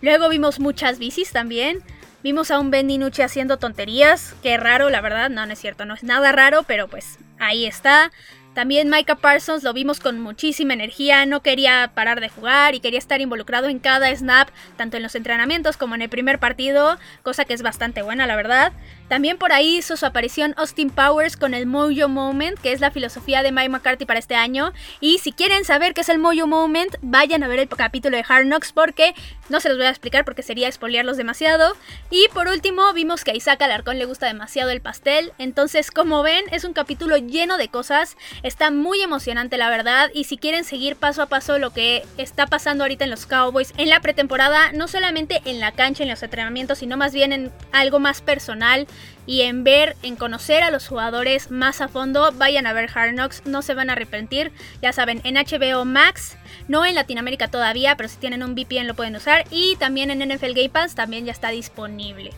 Luego 0.00 0.28
vimos 0.28 0.58
muchas 0.58 0.98
bicis 0.98 1.30
también, 1.30 1.78
Vimos 2.22 2.50
a 2.50 2.58
un 2.58 2.70
Ben 2.70 2.88
Nucci 2.88 3.22
haciendo 3.22 3.58
tonterías. 3.58 4.34
Qué 4.42 4.56
raro, 4.56 4.90
la 4.90 5.00
verdad. 5.00 5.30
No, 5.30 5.46
no 5.46 5.52
es 5.52 5.58
cierto. 5.60 5.84
No 5.84 5.94
es 5.94 6.02
nada 6.02 6.32
raro, 6.32 6.64
pero 6.64 6.88
pues 6.88 7.18
ahí 7.38 7.64
está. 7.64 8.10
También 8.54 8.90
Micah 8.90 9.14
Parsons 9.14 9.62
lo 9.62 9.72
vimos 9.72 10.00
con 10.00 10.20
muchísima 10.20 10.72
energía, 10.72 11.26
no 11.26 11.42
quería 11.42 11.92
parar 11.94 12.20
de 12.20 12.28
jugar 12.28 12.74
y 12.74 12.80
quería 12.80 12.98
estar 12.98 13.20
involucrado 13.20 13.68
en 13.68 13.78
cada 13.78 14.12
snap, 14.16 14.48
tanto 14.76 14.96
en 14.96 15.04
los 15.04 15.14
entrenamientos 15.14 15.76
como 15.76 15.94
en 15.94 16.02
el 16.02 16.08
primer 16.08 16.40
partido, 16.40 16.98
cosa 17.22 17.44
que 17.44 17.54
es 17.54 17.62
bastante 17.62 18.02
buena, 18.02 18.26
la 18.26 18.34
verdad. 18.34 18.72
También 19.08 19.38
por 19.38 19.52
ahí 19.52 19.78
hizo 19.78 19.96
su 19.96 20.06
aparición 20.06 20.54
Austin 20.56 20.90
Powers 20.90 21.36
con 21.36 21.54
el 21.54 21.66
Mojo 21.66 22.08
Moment, 22.08 22.58
que 22.58 22.72
es 22.72 22.80
la 22.80 22.90
filosofía 22.90 23.42
de 23.42 23.52
Mike 23.52 23.70
McCarthy 23.70 24.04
para 24.04 24.18
este 24.18 24.34
año. 24.34 24.72
Y 25.00 25.18
si 25.18 25.32
quieren 25.32 25.64
saber 25.64 25.94
qué 25.94 26.02
es 26.02 26.08
el 26.08 26.18
Mojo 26.18 26.46
Moment, 26.46 26.96
vayan 27.00 27.42
a 27.42 27.48
ver 27.48 27.58
el 27.60 27.68
capítulo 27.68 28.16
de 28.16 28.24
Hard 28.28 28.44
Knocks 28.44 28.72
porque 28.72 29.14
no 29.48 29.60
se 29.60 29.68
los 29.68 29.78
voy 29.78 29.86
a 29.86 29.90
explicar 29.90 30.24
porque 30.24 30.42
sería 30.42 30.68
expoliarlos 30.68 31.16
demasiado. 31.16 31.74
Y 32.10 32.28
por 32.34 32.48
último, 32.48 32.92
vimos 32.92 33.24
que 33.24 33.30
a 33.30 33.34
Isaac 33.34 33.62
Alarcón 33.62 33.98
le 33.98 34.04
gusta 34.04 34.26
demasiado 34.26 34.70
el 34.70 34.80
pastel. 34.80 35.32
Entonces, 35.38 35.90
como 35.90 36.22
ven, 36.22 36.44
es 36.50 36.64
un 36.64 36.74
capítulo 36.74 37.16
lleno 37.16 37.56
de 37.56 37.68
cosas. 37.68 38.16
Está 38.42 38.70
muy 38.70 39.00
emocionante, 39.00 39.56
la 39.56 39.70
verdad. 39.70 40.10
Y 40.12 40.24
si 40.24 40.36
quieren 40.36 40.64
seguir 40.64 40.96
paso 40.96 41.22
a 41.22 41.26
paso 41.26 41.58
lo 41.58 41.72
que 41.72 42.04
está 42.18 42.46
pasando 42.46 42.84
ahorita 42.84 43.04
en 43.04 43.10
los 43.10 43.26
Cowboys 43.26 43.72
en 43.78 43.88
la 43.88 44.00
pretemporada, 44.00 44.72
no 44.72 44.86
solamente 44.86 45.40
en 45.46 45.60
la 45.60 45.72
cancha, 45.72 46.02
en 46.02 46.10
los 46.10 46.22
entrenamientos, 46.22 46.78
sino 46.78 46.96
más 46.96 47.12
bien 47.12 47.32
en 47.32 47.52
algo 47.72 47.98
más 48.00 48.20
personal 48.20 48.86
y 49.26 49.42
en 49.42 49.62
ver, 49.62 49.94
en 50.02 50.16
conocer 50.16 50.62
a 50.62 50.70
los 50.70 50.88
jugadores 50.88 51.50
más 51.50 51.82
a 51.82 51.88
fondo, 51.88 52.32
vayan 52.32 52.66
a 52.66 52.72
ver 52.72 52.90
Hard 52.94 53.12
Knocks, 53.12 53.42
no 53.44 53.60
se 53.60 53.74
van 53.74 53.90
a 53.90 53.92
arrepentir. 53.92 54.52
Ya 54.80 54.92
saben, 54.92 55.20
en 55.24 55.34
HBO 55.34 55.84
Max, 55.84 56.36
no 56.66 56.86
en 56.86 56.94
Latinoamérica 56.94 57.48
todavía, 57.48 57.94
pero 57.96 58.08
si 58.08 58.16
tienen 58.16 58.42
un 58.42 58.54
VPN 58.54 58.86
lo 58.86 58.94
pueden 58.94 59.16
usar 59.16 59.44
y 59.50 59.76
también 59.76 60.10
en 60.10 60.26
NFL 60.26 60.54
Game 60.54 60.70
Pass 60.70 60.94
también 60.94 61.26
ya 61.26 61.32
está 61.32 61.50
disponible. 61.50 62.32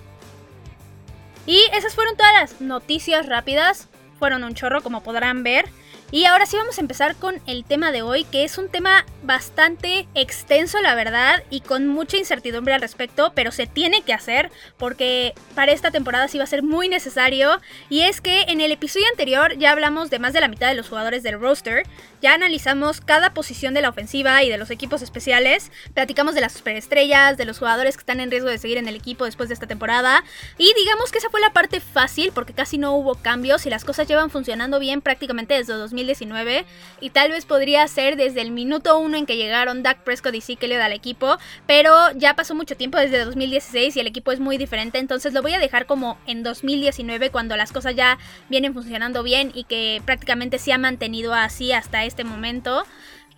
Y 1.47 1.63
esas 1.73 1.95
fueron 1.95 2.17
todas 2.17 2.33
las 2.33 2.61
noticias 2.61 3.27
rápidas, 3.27 3.89
fueron 4.19 4.45
un 4.45 4.55
chorro 4.55 4.83
como 4.83 5.03
podrán 5.03 5.43
ver. 5.43 5.67
Y 6.13 6.25
ahora 6.25 6.45
sí 6.45 6.57
vamos 6.57 6.77
a 6.77 6.81
empezar 6.81 7.15
con 7.15 7.41
el 7.47 7.65
tema 7.65 7.93
de 7.93 8.03
hoy, 8.03 8.25
que 8.25 8.43
es 8.43 8.59
un 8.59 8.69
tema 8.69 9.07
bastante 9.23 10.09
extenso, 10.17 10.81
la 10.81 10.97
verdad, 10.97 11.45
y 11.51 11.61
con 11.61 11.87
mucha 11.87 12.17
incertidumbre 12.17 12.75
al 12.75 12.81
respecto, 12.81 13.31
pero 13.33 13.53
se 13.53 13.69
tiene 13.69 14.03
que 14.03 14.13
hacer 14.13 14.51
porque 14.77 15.35
para 15.55 15.71
esta 15.71 15.93
temporada 15.93 16.27
sí 16.27 16.39
va 16.39 16.45
a 16.45 16.49
ser 16.49 16.65
muy 16.65 16.89
necesario. 16.89 17.61
Y 17.89 18.01
es 18.01 18.21
que 18.21 18.43
en 18.49 18.61
el 18.61 18.73
episodio 18.73 19.07
anterior 19.13 19.57
ya 19.57 19.71
hablamos 19.71 20.11
de 20.11 20.19
más 20.19 20.33
de 20.33 20.41
la 20.41 20.49
mitad 20.49 20.67
de 20.67 20.75
los 20.75 20.89
jugadores 20.89 21.23
del 21.23 21.39
roster, 21.39 21.85
ya 22.21 22.35
analizamos 22.35 23.01
cada 23.01 23.33
posición 23.33 23.73
de 23.73 23.83
la 23.83 23.91
ofensiva 23.91 24.43
y 24.43 24.51
de 24.51 24.59
los 24.59 24.73
equipos 24.73 25.03
especiales, 25.03 25.71
platicamos 25.95 26.35
de 26.35 26.41
las 26.41 26.55
superestrellas, 26.55 27.37
de 27.37 27.45
los 27.45 27.61
jugadores 27.61 27.97
que 27.97 28.01
están 28.01 28.19
en 28.19 28.33
riesgo 28.33 28.49
de 28.49 28.59
seguir 28.59 28.79
en 28.79 28.89
el 28.89 28.97
equipo 28.97 29.27
después 29.27 29.49
de 29.49 29.55
esta 29.55 29.69
temporada, 29.69 30.25
y 30.59 30.75
digamos 30.75 31.13
que 31.13 31.19
esa 31.19 31.31
fue 31.31 31.41
la 31.41 31.53
parte 31.53 31.81
fácil 31.81 32.33
porque 32.35 32.53
casi 32.53 32.79
no 32.79 32.95
hubo 32.95 33.15
cambios 33.15 33.65
y 33.67 33.71
las 33.71 33.85
cosas 33.85 34.09
llevan 34.09 34.31
funcionando 34.31 34.81
bien 34.81 35.03
prácticamente 35.03 35.55
desde 35.55 35.75
2000 35.75 36.00
2019 36.01 36.65
y 37.01 37.11
tal 37.11 37.31
vez 37.31 37.45
podría 37.45 37.87
ser 37.89 38.17
desde 38.17 38.41
el 38.41 38.51
minuto 38.51 38.99
uno 38.99 39.17
en 39.17 39.27
que 39.27 39.37
llegaron 39.37 39.83
Dak 39.83 40.03
Prescott 40.05 40.35
y 40.35 40.41
Zeke 40.41 40.71
al 40.71 40.93
equipo, 40.93 41.37
pero 41.67 41.95
ya 42.15 42.35
pasó 42.35 42.55
mucho 42.55 42.77
tiempo 42.77 42.99
desde 42.99 43.25
2016 43.25 43.97
y 43.97 44.01
el 44.01 44.07
equipo 44.07 44.33
es 44.33 44.41
muy 44.41 44.57
diferente, 44.57 44.99
entonces 44.99 45.33
lo 45.33 45.43
voy 45.43 45.55
a 45.55 45.59
dejar 45.59 45.87
como 45.87 46.19
en 46.27 46.43
2019 46.43 47.31
cuando 47.31 47.57
las 47.57 47.73
cosas 47.73 47.95
ya 47.95 48.19
vienen 48.49 48.75
funcionando 48.75 49.23
bien 49.23 49.51
y 49.55 49.65
que 49.65 50.03
prácticamente 50.05 50.59
se 50.59 50.73
ha 50.73 50.79
mantenido 50.79 51.35
así 51.35 51.73
hasta 51.73 52.05
este 52.05 52.25
momento. 52.25 52.85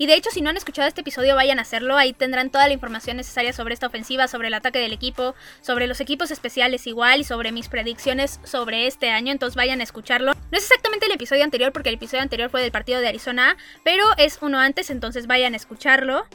Y 0.02 0.06
de 0.06 0.14
hecho, 0.14 0.30
si 0.32 0.40
no 0.40 0.50
han 0.50 0.56
escuchado 0.56 0.88
este 0.88 1.02
episodio, 1.02 1.36
vayan 1.36 1.60
a 1.60 1.62
hacerlo. 1.62 1.96
Ahí 1.96 2.12
tendrán 2.12 2.50
toda 2.50 2.66
la 2.66 2.72
información 2.72 3.18
necesaria 3.18 3.52
sobre 3.52 3.72
esta 3.72 3.86
ofensiva, 3.86 4.26
sobre 4.26 4.48
el 4.48 4.54
ataque 4.54 4.80
del 4.80 4.92
equipo, 4.92 5.36
sobre 5.60 5.86
los 5.86 6.00
equipos 6.00 6.32
especiales 6.32 6.88
igual 6.88 7.20
y 7.20 7.24
sobre 7.24 7.52
mis 7.52 7.68
predicciones 7.68 8.40
sobre 8.42 8.88
este 8.88 9.10
año. 9.10 9.30
Entonces 9.30 9.54
vayan 9.54 9.78
a 9.78 9.84
escucharlo. 9.84 10.32
No 10.32 10.58
es 10.58 10.64
exactamente 10.64 11.06
el 11.06 11.12
episodio 11.12 11.44
anterior 11.44 11.72
porque 11.72 11.90
el 11.90 11.94
episodio 11.94 12.20
anterior 12.20 12.50
fue 12.50 12.62
del 12.62 12.72
partido 12.72 12.98
de 12.98 13.06
Arizona, 13.06 13.56
pero 13.84 14.04
es 14.18 14.38
uno 14.42 14.58
antes, 14.58 14.90
entonces 14.90 15.28
vayan 15.28 15.54
a 15.54 15.56
escucharlo. 15.56 16.26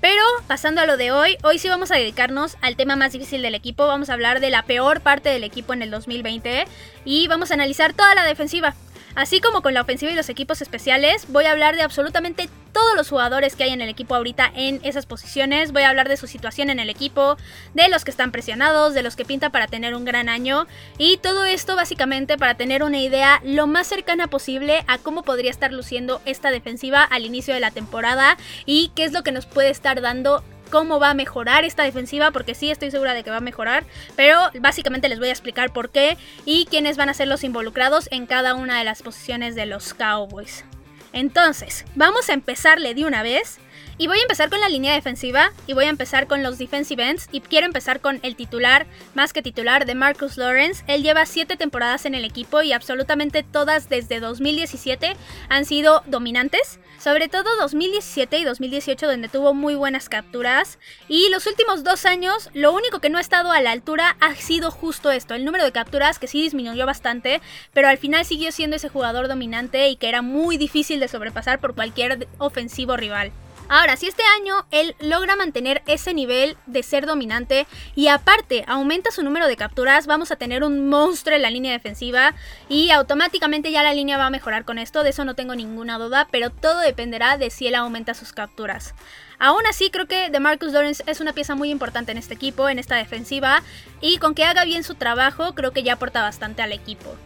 Pero 0.00 0.24
pasando 0.48 0.80
a 0.80 0.86
lo 0.86 0.96
de 0.96 1.12
hoy, 1.12 1.36
hoy 1.44 1.60
sí 1.60 1.68
vamos 1.68 1.92
a 1.92 1.94
dedicarnos 1.94 2.56
al 2.60 2.74
tema 2.74 2.96
más 2.96 3.12
difícil 3.12 3.40
del 3.40 3.54
equipo. 3.54 3.86
Vamos 3.86 4.10
a 4.10 4.14
hablar 4.14 4.40
de 4.40 4.50
la 4.50 4.64
peor 4.64 5.00
parte 5.00 5.28
del 5.28 5.44
equipo 5.44 5.72
en 5.74 5.82
el 5.82 5.92
2020 5.92 6.64
y 7.04 7.28
vamos 7.28 7.52
a 7.52 7.54
analizar 7.54 7.92
toda 7.92 8.16
la 8.16 8.24
defensiva. 8.24 8.74
Así 9.14 9.40
como 9.40 9.62
con 9.62 9.74
la 9.74 9.82
ofensiva 9.82 10.10
y 10.10 10.14
los 10.14 10.28
equipos 10.28 10.62
especiales, 10.62 11.26
voy 11.28 11.44
a 11.44 11.52
hablar 11.52 11.76
de 11.76 11.82
absolutamente 11.82 12.48
todos 12.72 12.96
los 12.96 13.10
jugadores 13.10 13.54
que 13.54 13.64
hay 13.64 13.70
en 13.70 13.82
el 13.82 13.88
equipo 13.88 14.14
ahorita 14.14 14.50
en 14.54 14.80
esas 14.82 15.06
posiciones. 15.06 15.72
Voy 15.72 15.82
a 15.82 15.90
hablar 15.90 16.08
de 16.08 16.16
su 16.16 16.26
situación 16.26 16.70
en 16.70 16.78
el 16.78 16.88
equipo, 16.88 17.36
de 17.74 17.88
los 17.88 18.04
que 18.04 18.10
están 18.10 18.32
presionados, 18.32 18.94
de 18.94 19.02
los 19.02 19.14
que 19.14 19.24
pinta 19.24 19.50
para 19.50 19.66
tener 19.66 19.94
un 19.94 20.04
gran 20.04 20.28
año. 20.28 20.66
Y 20.96 21.18
todo 21.18 21.44
esto 21.44 21.76
básicamente 21.76 22.38
para 22.38 22.54
tener 22.54 22.82
una 22.82 23.00
idea 23.00 23.40
lo 23.44 23.66
más 23.66 23.86
cercana 23.86 24.28
posible 24.28 24.84
a 24.86 24.98
cómo 24.98 25.22
podría 25.22 25.50
estar 25.50 25.72
luciendo 25.72 26.22
esta 26.24 26.50
defensiva 26.50 27.04
al 27.04 27.26
inicio 27.26 27.52
de 27.52 27.60
la 27.60 27.70
temporada 27.70 28.38
y 28.64 28.90
qué 28.94 29.04
es 29.04 29.12
lo 29.12 29.22
que 29.22 29.32
nos 29.32 29.46
puede 29.46 29.70
estar 29.70 30.00
dando 30.00 30.42
cómo 30.72 30.98
va 30.98 31.10
a 31.10 31.14
mejorar 31.14 31.66
esta 31.66 31.82
defensiva, 31.82 32.30
porque 32.30 32.54
sí 32.54 32.70
estoy 32.70 32.90
segura 32.90 33.12
de 33.12 33.22
que 33.22 33.30
va 33.30 33.36
a 33.36 33.40
mejorar, 33.40 33.84
pero 34.16 34.38
básicamente 34.58 35.10
les 35.10 35.18
voy 35.18 35.28
a 35.28 35.32
explicar 35.32 35.70
por 35.70 35.90
qué 35.90 36.16
y 36.46 36.64
quiénes 36.64 36.96
van 36.96 37.10
a 37.10 37.14
ser 37.14 37.28
los 37.28 37.44
involucrados 37.44 38.08
en 38.10 38.24
cada 38.24 38.54
una 38.54 38.78
de 38.78 38.84
las 38.84 39.02
posiciones 39.02 39.54
de 39.54 39.66
los 39.66 39.92
Cowboys. 39.92 40.64
Entonces, 41.12 41.84
vamos 41.94 42.30
a 42.30 42.32
empezarle 42.32 42.94
de 42.94 43.04
una 43.04 43.22
vez. 43.22 43.58
Y 44.02 44.08
voy 44.08 44.18
a 44.18 44.22
empezar 44.22 44.50
con 44.50 44.58
la 44.58 44.68
línea 44.68 44.94
defensiva 44.94 45.52
y 45.68 45.74
voy 45.74 45.84
a 45.84 45.88
empezar 45.88 46.26
con 46.26 46.42
los 46.42 46.58
defensive 46.58 47.08
ends 47.08 47.28
y 47.30 47.40
quiero 47.40 47.66
empezar 47.66 48.00
con 48.00 48.18
el 48.24 48.34
titular, 48.34 48.84
más 49.14 49.32
que 49.32 49.42
titular, 49.42 49.86
de 49.86 49.94
Marcus 49.94 50.36
Lawrence. 50.38 50.82
Él 50.88 51.04
lleva 51.04 51.24
7 51.24 51.56
temporadas 51.56 52.04
en 52.04 52.16
el 52.16 52.24
equipo 52.24 52.62
y 52.62 52.72
absolutamente 52.72 53.44
todas 53.44 53.88
desde 53.88 54.18
2017 54.18 55.14
han 55.48 55.64
sido 55.66 56.02
dominantes. 56.06 56.80
Sobre 56.98 57.28
todo 57.28 57.44
2017 57.60 58.40
y 58.40 58.44
2018 58.44 59.06
donde 59.06 59.28
tuvo 59.28 59.54
muy 59.54 59.76
buenas 59.76 60.08
capturas. 60.08 60.80
Y 61.06 61.28
los 61.30 61.46
últimos 61.46 61.84
dos 61.84 62.04
años 62.04 62.50
lo 62.54 62.72
único 62.72 62.98
que 62.98 63.08
no 63.08 63.18
ha 63.18 63.20
estado 63.20 63.52
a 63.52 63.60
la 63.60 63.70
altura 63.70 64.16
ha 64.18 64.34
sido 64.34 64.72
justo 64.72 65.12
esto. 65.12 65.36
El 65.36 65.44
número 65.44 65.62
de 65.62 65.70
capturas 65.70 66.18
que 66.18 66.26
sí 66.26 66.42
disminuyó 66.42 66.86
bastante. 66.86 67.40
Pero 67.72 67.86
al 67.86 67.98
final 67.98 68.24
siguió 68.24 68.50
siendo 68.50 68.74
ese 68.74 68.88
jugador 68.88 69.28
dominante 69.28 69.90
y 69.90 69.94
que 69.94 70.08
era 70.08 70.22
muy 70.22 70.56
difícil 70.56 70.98
de 70.98 71.06
sobrepasar 71.06 71.60
por 71.60 71.76
cualquier 71.76 72.26
ofensivo 72.38 72.96
rival. 72.96 73.30
Ahora, 73.74 73.96
si 73.96 74.06
este 74.06 74.22
año 74.38 74.66
él 74.70 74.94
logra 75.00 75.34
mantener 75.34 75.82
ese 75.86 76.12
nivel 76.12 76.58
de 76.66 76.82
ser 76.82 77.06
dominante 77.06 77.66
y 77.94 78.08
aparte 78.08 78.66
aumenta 78.68 79.10
su 79.10 79.22
número 79.22 79.46
de 79.46 79.56
capturas, 79.56 80.06
vamos 80.06 80.30
a 80.30 80.36
tener 80.36 80.62
un 80.62 80.90
monstruo 80.90 81.34
en 81.34 81.40
la 81.40 81.48
línea 81.48 81.72
defensiva 81.72 82.34
y 82.68 82.90
automáticamente 82.90 83.70
ya 83.70 83.82
la 83.82 83.94
línea 83.94 84.18
va 84.18 84.26
a 84.26 84.30
mejorar 84.30 84.66
con 84.66 84.76
esto, 84.76 85.02
de 85.02 85.08
eso 85.08 85.24
no 85.24 85.34
tengo 85.34 85.54
ninguna 85.54 85.96
duda, 85.96 86.28
pero 86.30 86.50
todo 86.50 86.80
dependerá 86.80 87.38
de 87.38 87.48
si 87.48 87.66
él 87.66 87.74
aumenta 87.74 88.12
sus 88.12 88.34
capturas. 88.34 88.94
Aún 89.38 89.66
así, 89.66 89.88
creo 89.88 90.06
que 90.06 90.28
DeMarcus 90.28 90.72
Lawrence 90.72 91.02
es 91.06 91.20
una 91.22 91.32
pieza 91.32 91.54
muy 91.54 91.70
importante 91.70 92.12
en 92.12 92.18
este 92.18 92.34
equipo, 92.34 92.68
en 92.68 92.78
esta 92.78 92.96
defensiva, 92.96 93.62
y 94.02 94.18
con 94.18 94.34
que 94.34 94.44
haga 94.44 94.66
bien 94.66 94.84
su 94.84 94.96
trabajo, 94.96 95.54
creo 95.54 95.70
que 95.70 95.82
ya 95.82 95.94
aporta 95.94 96.20
bastante 96.20 96.60
al 96.60 96.72
equipo. 96.72 97.16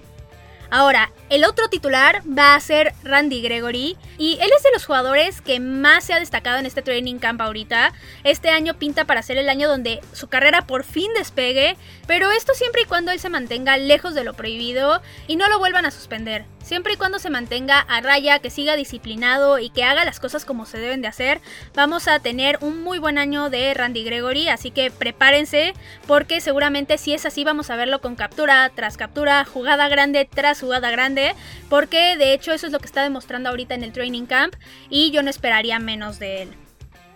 Ahora, 0.71 1.13
el 1.31 1.45
otro 1.45 1.69
titular 1.69 2.23
va 2.27 2.55
a 2.55 2.61
ser 2.61 2.93
Randy 3.05 3.41
Gregory 3.41 3.97
y 4.19 4.39
él 4.41 4.51
es 4.57 4.63
de 4.63 4.73
los 4.73 4.85
jugadores 4.85 5.41
que 5.41 5.61
más 5.61 6.05
se 6.05 6.13
ha 6.13 6.19
destacado 6.19 6.59
en 6.59 6.67
este 6.67 6.83
training 6.83 7.19
camp 7.19 7.41
ahorita. 7.41 7.93
Este 8.25 8.51
año 8.51 8.79
pinta 8.79 9.05
para 9.05 9.23
ser 9.23 9.39
el 9.39 9.49
año 9.49 9.69
donde 9.69 10.01
su 10.13 10.29
carrera 10.29 10.67
por 10.67 10.85
fin 10.85 11.13
despegue, 11.15 11.77
pero 12.07 12.31
esto 12.31 12.55
siempre 12.55 12.83
y 12.83 12.87
cuando 12.87 13.13
él 13.13 13.21
se 13.21 13.29
mantenga 13.29 13.77
lejos 13.77 14.15
de 14.15 14.25
lo 14.25 14.35
prohibido 14.35 15.03
y 15.27 15.37
no 15.37 15.49
lo 15.49 15.59
vuelvan 15.59 15.87
a 15.87 15.91
suspender. 15.91 16.45
Siempre 16.67 16.95
y 16.95 16.97
cuando 16.97 17.21
se 17.21 17.31
mantenga 17.31 17.79
a 17.79 18.01
raya, 18.01 18.41
que 18.41 18.51
siga 18.51 18.75
disciplinado 18.75 19.61
y 19.61 19.71
que 19.71 19.85
haga 19.85 20.05
las 20.05 20.19
cosas 20.19 20.45
como 20.45 20.67
se 20.67 20.79
deben 20.79 21.01
de 21.01 21.07
hacer, 21.07 21.41
vamos 21.77 22.09
a 22.09 22.19
tener 22.19 22.59
un 22.61 22.83
muy 22.83 22.99
buen 22.99 23.19
año 23.19 23.51
de 23.51 23.73
Randy 23.73 24.03
Gregory, 24.03 24.49
así 24.49 24.73
que 24.73 24.91
prepárense 24.91 25.75
porque 26.09 26.41
seguramente 26.41 26.99
si 26.99 27.15
es 27.15 27.25
así 27.25 27.45
vamos 27.45 27.71
a 27.71 27.77
verlo 27.77 28.01
con 28.01 28.17
captura 28.17 28.69
tras 28.75 28.97
captura, 28.97 29.45
jugada 29.45 29.87
grande 29.87 30.29
tras 30.29 30.61
jugada 30.61 30.91
grande, 30.91 31.37
porque 31.69 32.17
de 32.17 32.33
hecho 32.33 32.53
eso 32.53 32.67
es 32.67 32.73
lo 32.73 32.81
que 32.81 32.87
está 32.87 33.05
demostrando 33.05 33.49
ahorita 33.49 33.77
en 33.77 33.85
el 33.85 33.93
training 33.93 34.27
camp 34.27 34.57
y 34.91 35.13
yo 35.13 35.23
no 35.23 35.31
esperaría 35.31 35.79
menos 35.79 36.19
de 36.19 36.43
él. 36.43 36.49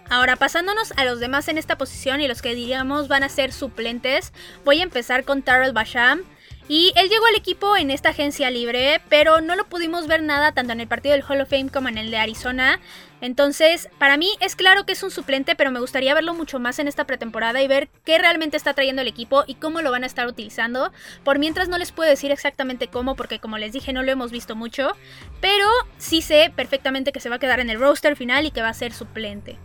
Ahora, 0.08 0.36
pasándonos 0.36 0.92
a 0.96 1.04
los 1.04 1.18
demás 1.18 1.48
en 1.48 1.58
esta 1.58 1.76
posición 1.76 2.20
y 2.20 2.28
los 2.28 2.40
que 2.40 2.54
diríamos 2.54 3.08
van 3.08 3.24
a 3.24 3.28
ser 3.28 3.52
suplentes, 3.52 4.32
voy 4.64 4.78
a 4.78 4.84
empezar 4.84 5.24
con 5.24 5.42
Tarrell 5.42 5.72
Basham. 5.72 6.22
Y 6.72 6.92
él 6.94 7.08
llegó 7.08 7.26
al 7.26 7.34
equipo 7.34 7.76
en 7.76 7.90
esta 7.90 8.10
agencia 8.10 8.48
libre, 8.48 9.02
pero 9.08 9.40
no 9.40 9.56
lo 9.56 9.68
pudimos 9.68 10.06
ver 10.06 10.22
nada 10.22 10.52
tanto 10.52 10.72
en 10.72 10.78
el 10.78 10.86
partido 10.86 11.16
del 11.16 11.24
Hall 11.28 11.40
of 11.40 11.50
Fame 11.50 11.68
como 11.68 11.88
en 11.88 11.98
el 11.98 12.12
de 12.12 12.18
Arizona. 12.18 12.78
Entonces, 13.20 13.88
para 13.98 14.16
mí 14.16 14.28
es 14.38 14.54
claro 14.54 14.86
que 14.86 14.92
es 14.92 15.02
un 15.02 15.10
suplente, 15.10 15.56
pero 15.56 15.72
me 15.72 15.80
gustaría 15.80 16.14
verlo 16.14 16.32
mucho 16.32 16.60
más 16.60 16.78
en 16.78 16.86
esta 16.86 17.08
pretemporada 17.08 17.60
y 17.60 17.66
ver 17.66 17.88
qué 18.04 18.18
realmente 18.18 18.56
está 18.56 18.72
trayendo 18.72 19.02
el 19.02 19.08
equipo 19.08 19.42
y 19.48 19.56
cómo 19.56 19.82
lo 19.82 19.90
van 19.90 20.04
a 20.04 20.06
estar 20.06 20.28
utilizando. 20.28 20.92
Por 21.24 21.40
mientras 21.40 21.68
no 21.68 21.76
les 21.76 21.90
puedo 21.90 22.08
decir 22.08 22.30
exactamente 22.30 22.86
cómo, 22.86 23.16
porque 23.16 23.40
como 23.40 23.58
les 23.58 23.72
dije 23.72 23.92
no 23.92 24.04
lo 24.04 24.12
hemos 24.12 24.30
visto 24.30 24.54
mucho, 24.54 24.92
pero 25.40 25.66
sí 25.98 26.22
sé 26.22 26.52
perfectamente 26.54 27.10
que 27.10 27.18
se 27.18 27.30
va 27.30 27.34
a 27.34 27.40
quedar 27.40 27.58
en 27.58 27.70
el 27.70 27.80
roster 27.80 28.14
final 28.14 28.46
y 28.46 28.52
que 28.52 28.62
va 28.62 28.68
a 28.68 28.74
ser 28.74 28.92
suplente. 28.92 29.58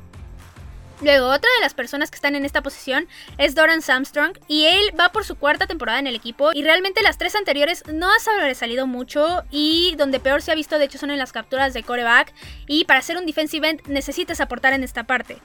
Luego, 1.01 1.27
otra 1.27 1.49
de 1.57 1.61
las 1.61 1.73
personas 1.73 2.09
que 2.09 2.15
están 2.15 2.35
en 2.35 2.45
esta 2.45 2.63
posición 2.63 3.07
es 3.37 3.53
Doran 3.53 3.81
Samstrong 3.81 4.37
y 4.47 4.65
él 4.65 4.91
va 4.97 5.09
por 5.09 5.25
su 5.25 5.35
cuarta 5.35 5.67
temporada 5.67 5.99
en 5.99 6.07
el 6.07 6.15
equipo 6.15 6.51
y 6.53 6.63
realmente 6.63 7.03
las 7.03 7.17
tres 7.17 7.35
anteriores 7.35 7.83
no 7.91 8.09
ha 8.09 8.19
sobresalido 8.19 8.87
mucho 8.87 9.43
y 9.51 9.95
donde 9.97 10.21
peor 10.21 10.41
se 10.41 10.51
ha 10.51 10.55
visto 10.55 10.79
de 10.79 10.85
hecho 10.85 10.97
son 10.97 11.11
en 11.11 11.19
las 11.19 11.33
capturas 11.33 11.73
de 11.73 11.83
coreback 11.83 12.33
y 12.67 12.85
para 12.85 13.01
ser 13.01 13.17
un 13.17 13.25
defensive 13.25 13.69
end 13.69 13.81
necesitas 13.87 14.39
aportar 14.39 14.73
en 14.73 14.83
esta 14.83 15.03
parte. 15.03 15.37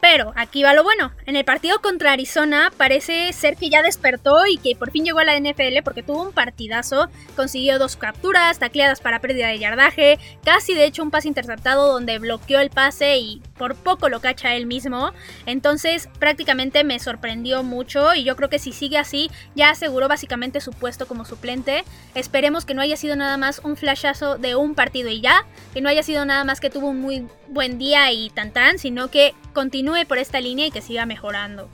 Pero 0.00 0.32
aquí 0.36 0.62
va 0.62 0.74
lo 0.74 0.82
bueno. 0.82 1.12
En 1.24 1.36
el 1.36 1.44
partido 1.44 1.80
contra 1.80 2.12
Arizona 2.12 2.70
parece 2.76 3.32
ser 3.32 3.56
que 3.56 3.70
ya 3.70 3.82
despertó 3.82 4.46
y 4.46 4.58
que 4.58 4.76
por 4.76 4.90
fin 4.90 5.04
llegó 5.04 5.20
a 5.20 5.24
la 5.24 5.38
NFL 5.38 5.82
porque 5.84 6.02
tuvo 6.02 6.22
un 6.22 6.32
partidazo. 6.32 7.08
Consiguió 7.34 7.78
dos 7.78 7.96
capturas, 7.96 8.58
tacleadas 8.58 9.00
para 9.00 9.20
pérdida 9.20 9.48
de 9.48 9.58
yardaje, 9.58 10.18
casi 10.44 10.74
de 10.74 10.84
hecho 10.84 11.02
un 11.02 11.10
pase 11.10 11.28
interceptado 11.28 11.90
donde 11.90 12.18
bloqueó 12.18 12.60
el 12.60 12.70
pase 12.70 13.16
y 13.16 13.42
por 13.58 13.74
poco 13.74 14.08
lo 14.08 14.20
cacha 14.20 14.54
él 14.54 14.66
mismo. 14.66 15.12
Entonces 15.46 16.08
prácticamente 16.18 16.84
me 16.84 16.98
sorprendió 16.98 17.62
mucho 17.62 18.14
y 18.14 18.24
yo 18.24 18.36
creo 18.36 18.48
que 18.48 18.58
si 18.58 18.72
sigue 18.72 18.98
así 18.98 19.30
ya 19.54 19.70
aseguró 19.70 20.08
básicamente 20.08 20.60
su 20.60 20.72
puesto 20.72 21.06
como 21.06 21.24
suplente. 21.24 21.84
Esperemos 22.14 22.64
que 22.64 22.74
no 22.74 22.82
haya 22.82 22.96
sido 22.96 23.16
nada 23.16 23.36
más 23.36 23.60
un 23.64 23.76
flashazo 23.76 24.38
de 24.38 24.54
un 24.54 24.74
partido 24.74 25.08
y 25.08 25.20
ya, 25.20 25.44
que 25.74 25.80
no 25.80 25.88
haya 25.88 26.02
sido 26.02 26.24
nada 26.24 26.44
más 26.44 26.60
que 26.60 26.70
tuvo 26.70 26.88
un 26.88 27.00
muy 27.00 27.26
buen 27.48 27.78
día 27.78 28.12
y 28.12 28.30
tan 28.30 28.52
tan, 28.52 28.78
sino 28.78 29.08
que 29.10 29.34
continúe 29.52 30.06
por 30.06 30.18
esta 30.18 30.40
línea 30.40 30.66
y 30.66 30.70
que 30.70 30.82
siga 30.82 31.06
mejorando. 31.06 31.68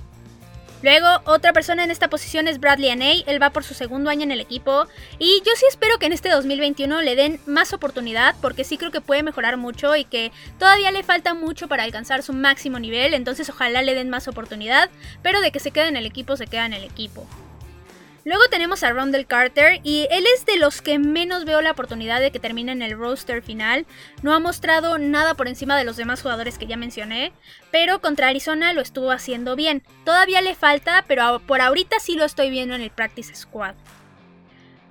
Luego, 0.82 1.06
otra 1.26 1.52
persona 1.52 1.84
en 1.84 1.92
esta 1.92 2.08
posición 2.08 2.48
es 2.48 2.58
Bradley 2.58 2.90
Aney, 2.90 3.24
él 3.28 3.40
va 3.40 3.50
por 3.50 3.62
su 3.62 3.72
segundo 3.72 4.10
año 4.10 4.24
en 4.24 4.32
el 4.32 4.40
equipo 4.40 4.86
y 5.18 5.40
yo 5.46 5.52
sí 5.56 5.64
espero 5.68 5.98
que 5.98 6.06
en 6.06 6.12
este 6.12 6.28
2021 6.28 7.02
le 7.02 7.14
den 7.14 7.40
más 7.46 7.72
oportunidad 7.72 8.34
porque 8.40 8.64
sí 8.64 8.76
creo 8.78 8.90
que 8.90 9.00
puede 9.00 9.22
mejorar 9.22 9.56
mucho 9.56 9.94
y 9.94 10.04
que 10.04 10.32
todavía 10.58 10.90
le 10.90 11.04
falta 11.04 11.34
mucho 11.34 11.68
para 11.68 11.84
alcanzar 11.84 12.24
su 12.24 12.32
máximo 12.32 12.80
nivel, 12.80 13.14
entonces 13.14 13.48
ojalá 13.48 13.82
le 13.82 13.94
den 13.94 14.10
más 14.10 14.26
oportunidad, 14.26 14.90
pero 15.22 15.40
de 15.40 15.52
que 15.52 15.60
se 15.60 15.70
quede 15.70 15.86
en 15.86 15.96
el 15.96 16.06
equipo, 16.06 16.36
se 16.36 16.48
queda 16.48 16.66
en 16.66 16.72
el 16.72 16.82
equipo. 16.82 17.28
Luego 18.24 18.42
tenemos 18.50 18.84
a 18.84 18.90
Rondell 18.90 19.26
Carter 19.26 19.80
y 19.82 20.06
él 20.10 20.24
es 20.36 20.46
de 20.46 20.56
los 20.56 20.80
que 20.80 20.98
menos 21.00 21.44
veo 21.44 21.60
la 21.60 21.72
oportunidad 21.72 22.20
de 22.20 22.30
que 22.30 22.38
termine 22.38 22.70
en 22.70 22.80
el 22.80 22.96
roster 22.96 23.42
final. 23.42 23.84
No 24.22 24.32
ha 24.32 24.38
mostrado 24.38 24.98
nada 24.98 25.34
por 25.34 25.48
encima 25.48 25.76
de 25.76 25.84
los 25.84 25.96
demás 25.96 26.22
jugadores 26.22 26.56
que 26.56 26.68
ya 26.68 26.76
mencioné, 26.76 27.32
pero 27.72 28.00
contra 28.00 28.28
Arizona 28.28 28.72
lo 28.74 28.80
estuvo 28.80 29.10
haciendo 29.10 29.56
bien. 29.56 29.82
Todavía 30.04 30.40
le 30.40 30.54
falta, 30.54 31.04
pero 31.08 31.40
por 31.40 31.60
ahorita 31.60 31.98
sí 31.98 32.14
lo 32.14 32.24
estoy 32.24 32.50
viendo 32.50 32.76
en 32.76 32.82
el 32.82 32.90
practice 32.90 33.34
squad. 33.34 33.74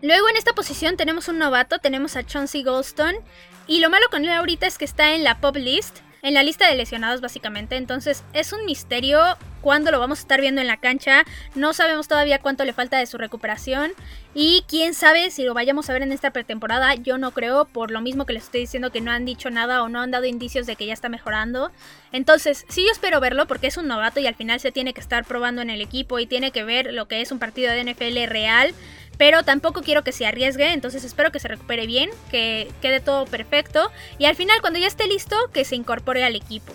Luego 0.01 0.27
en 0.27 0.35
esta 0.35 0.53
posición 0.53 0.97
tenemos 0.97 1.29
un 1.29 1.37
novato, 1.37 1.79
tenemos 1.79 2.17
a 2.17 2.25
Chauncey 2.25 2.63
Goldstone 2.63 3.19
y 3.65 3.79
lo 3.79 3.89
malo 3.89 4.07
con 4.11 4.25
él 4.25 4.31
ahorita 4.31 4.67
es 4.67 4.77
que 4.77 4.85
está 4.85 5.13
en 5.13 5.23
la 5.23 5.39
pop 5.39 5.55
list, 5.55 5.99
en 6.21 6.33
la 6.33 6.43
lista 6.43 6.67
de 6.67 6.75
lesionados 6.75 7.21
básicamente, 7.21 7.75
entonces 7.75 8.23
es 8.33 8.53
un 8.53 8.65
misterio 8.65 9.21
cuándo 9.61 9.91
lo 9.91 9.99
vamos 9.99 10.19
a 10.19 10.21
estar 10.23 10.41
viendo 10.41 10.59
en 10.59 10.67
la 10.67 10.77
cancha. 10.77 11.23
No 11.55 11.73
sabemos 11.73 12.07
todavía 12.07 12.39
cuánto 12.39 12.65
le 12.65 12.73
falta 12.73 12.97
de 12.97 13.05
su 13.05 13.17
recuperación. 13.17 13.91
Y 14.33 14.63
quién 14.67 14.93
sabe 14.93 15.29
si 15.29 15.43
lo 15.43 15.53
vayamos 15.53 15.89
a 15.89 15.93
ver 15.93 16.03
en 16.03 16.11
esta 16.11 16.31
pretemporada. 16.31 16.95
Yo 16.95 17.17
no 17.17 17.31
creo, 17.31 17.65
por 17.65 17.91
lo 17.91 18.01
mismo 18.01 18.25
que 18.25 18.33
les 18.33 18.43
estoy 18.43 18.61
diciendo 18.61 18.91
que 18.91 19.01
no 19.01 19.11
han 19.11 19.25
dicho 19.25 19.49
nada 19.49 19.83
o 19.83 19.89
no 19.89 20.01
han 20.01 20.11
dado 20.11 20.25
indicios 20.25 20.65
de 20.65 20.75
que 20.75 20.85
ya 20.85 20.93
está 20.93 21.09
mejorando. 21.09 21.71
Entonces, 22.11 22.65
sí 22.69 22.83
yo 22.83 22.91
espero 22.91 23.19
verlo 23.19 23.45
porque 23.45 23.67
es 23.67 23.77
un 23.77 23.87
novato 23.87 24.19
y 24.19 24.27
al 24.27 24.35
final 24.35 24.59
se 24.59 24.71
tiene 24.71 24.93
que 24.93 25.01
estar 25.01 25.25
probando 25.25 25.61
en 25.61 25.69
el 25.69 25.81
equipo 25.81 26.19
y 26.19 26.25
tiene 26.25 26.51
que 26.51 26.63
ver 26.63 26.93
lo 26.93 27.07
que 27.07 27.21
es 27.21 27.31
un 27.31 27.39
partido 27.39 27.71
de 27.71 27.83
NFL 27.83 28.25
real. 28.27 28.73
Pero 29.21 29.43
tampoco 29.43 29.83
quiero 29.83 30.03
que 30.03 30.13
se 30.13 30.25
arriesgue, 30.25 30.73
entonces 30.73 31.03
espero 31.03 31.31
que 31.31 31.39
se 31.39 31.47
recupere 31.47 31.85
bien, 31.85 32.09
que 32.31 32.71
quede 32.81 33.01
todo 33.01 33.27
perfecto 33.27 33.91
y 34.17 34.25
al 34.25 34.35
final 34.35 34.61
cuando 34.61 34.79
ya 34.79 34.87
esté 34.87 35.05
listo 35.05 35.35
que 35.53 35.63
se 35.63 35.75
incorpore 35.75 36.23
al 36.23 36.35
equipo. 36.35 36.73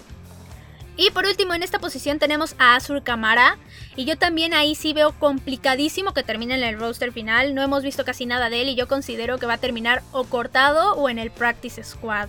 Y 0.96 1.10
por 1.10 1.26
último, 1.26 1.54
en 1.54 1.64
esta 1.64 1.80
posición 1.80 2.20
tenemos 2.20 2.54
a 2.58 2.76
Azur 2.76 3.02
Kamara. 3.02 3.58
Y 3.96 4.04
yo 4.04 4.16
también 4.16 4.54
ahí 4.54 4.76
sí 4.76 4.92
veo 4.92 5.10
complicadísimo 5.18 6.14
que 6.14 6.22
termine 6.22 6.54
en 6.54 6.62
el 6.62 6.78
roster 6.78 7.10
final. 7.10 7.52
No 7.52 7.62
hemos 7.62 7.82
visto 7.82 8.04
casi 8.04 8.26
nada 8.26 8.48
de 8.48 8.62
él 8.62 8.68
y 8.68 8.76
yo 8.76 8.86
considero 8.86 9.38
que 9.38 9.46
va 9.46 9.54
a 9.54 9.58
terminar 9.58 10.04
o 10.12 10.22
cortado 10.22 10.94
o 10.94 11.08
en 11.08 11.18
el 11.18 11.32
practice 11.32 11.82
squad. 11.82 12.28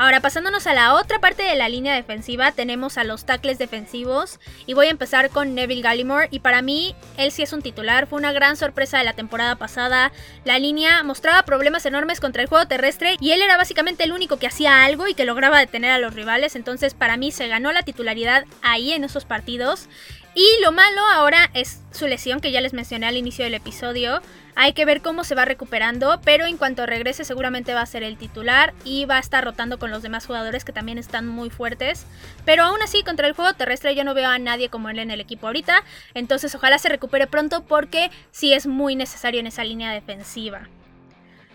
Ahora, 0.00 0.20
pasándonos 0.20 0.68
a 0.68 0.74
la 0.74 0.94
otra 0.94 1.18
parte 1.18 1.42
de 1.42 1.56
la 1.56 1.68
línea 1.68 1.92
defensiva, 1.92 2.52
tenemos 2.52 2.98
a 2.98 3.02
los 3.02 3.24
tackles 3.24 3.58
defensivos. 3.58 4.38
Y 4.64 4.74
voy 4.74 4.86
a 4.86 4.90
empezar 4.90 5.28
con 5.28 5.56
Neville 5.56 5.82
Gallimore. 5.82 6.28
Y 6.30 6.38
para 6.38 6.62
mí, 6.62 6.94
él 7.16 7.32
sí 7.32 7.42
es 7.42 7.52
un 7.52 7.62
titular. 7.62 8.06
Fue 8.06 8.16
una 8.16 8.30
gran 8.30 8.56
sorpresa 8.56 8.98
de 8.98 9.04
la 9.04 9.14
temporada 9.14 9.56
pasada. 9.56 10.12
La 10.44 10.60
línea 10.60 11.02
mostraba 11.02 11.42
problemas 11.42 11.84
enormes 11.84 12.20
contra 12.20 12.42
el 12.42 12.48
juego 12.48 12.68
terrestre. 12.68 13.16
Y 13.18 13.32
él 13.32 13.42
era 13.42 13.56
básicamente 13.56 14.04
el 14.04 14.12
único 14.12 14.36
que 14.36 14.46
hacía 14.46 14.84
algo 14.84 15.08
y 15.08 15.14
que 15.14 15.24
lograba 15.24 15.58
detener 15.58 15.90
a 15.90 15.98
los 15.98 16.14
rivales. 16.14 16.54
Entonces, 16.54 16.94
para 16.94 17.16
mí, 17.16 17.32
se 17.32 17.48
ganó 17.48 17.72
la 17.72 17.82
titularidad 17.82 18.44
ahí 18.62 18.92
en 18.92 19.02
esos 19.02 19.24
partidos. 19.24 19.88
Y 20.34 20.46
lo 20.62 20.70
malo 20.72 21.00
ahora 21.12 21.50
es 21.54 21.82
su 21.90 22.06
lesión 22.06 22.40
que 22.40 22.52
ya 22.52 22.60
les 22.60 22.72
mencioné 22.72 23.06
al 23.06 23.16
inicio 23.16 23.44
del 23.44 23.54
episodio. 23.54 24.20
Hay 24.54 24.72
que 24.72 24.84
ver 24.84 25.02
cómo 25.02 25.24
se 25.24 25.34
va 25.34 25.44
recuperando, 25.44 26.20
pero 26.24 26.46
en 26.46 26.56
cuanto 26.56 26.84
regrese 26.84 27.24
seguramente 27.24 27.74
va 27.74 27.80
a 27.80 27.86
ser 27.86 28.02
el 28.02 28.18
titular 28.18 28.74
y 28.84 29.04
va 29.04 29.16
a 29.16 29.20
estar 29.20 29.44
rotando 29.44 29.78
con 29.78 29.90
los 29.90 30.02
demás 30.02 30.26
jugadores 30.26 30.64
que 30.64 30.72
también 30.72 30.98
están 30.98 31.26
muy 31.26 31.50
fuertes. 31.50 32.06
Pero 32.44 32.64
aún 32.64 32.82
así, 32.82 33.02
contra 33.02 33.26
el 33.26 33.34
juego 33.34 33.52
terrestre 33.54 33.94
yo 33.94 34.04
no 34.04 34.14
veo 34.14 34.28
a 34.28 34.38
nadie 34.38 34.68
como 34.68 34.90
él 34.90 34.98
en 34.98 35.10
el 35.10 35.20
equipo 35.20 35.46
ahorita. 35.46 35.84
Entonces 36.14 36.54
ojalá 36.54 36.78
se 36.78 36.88
recupere 36.88 37.26
pronto 37.26 37.64
porque 37.64 38.10
sí 38.30 38.52
es 38.52 38.66
muy 38.66 38.96
necesario 38.96 39.40
en 39.40 39.46
esa 39.46 39.64
línea 39.64 39.92
defensiva. 39.92 40.68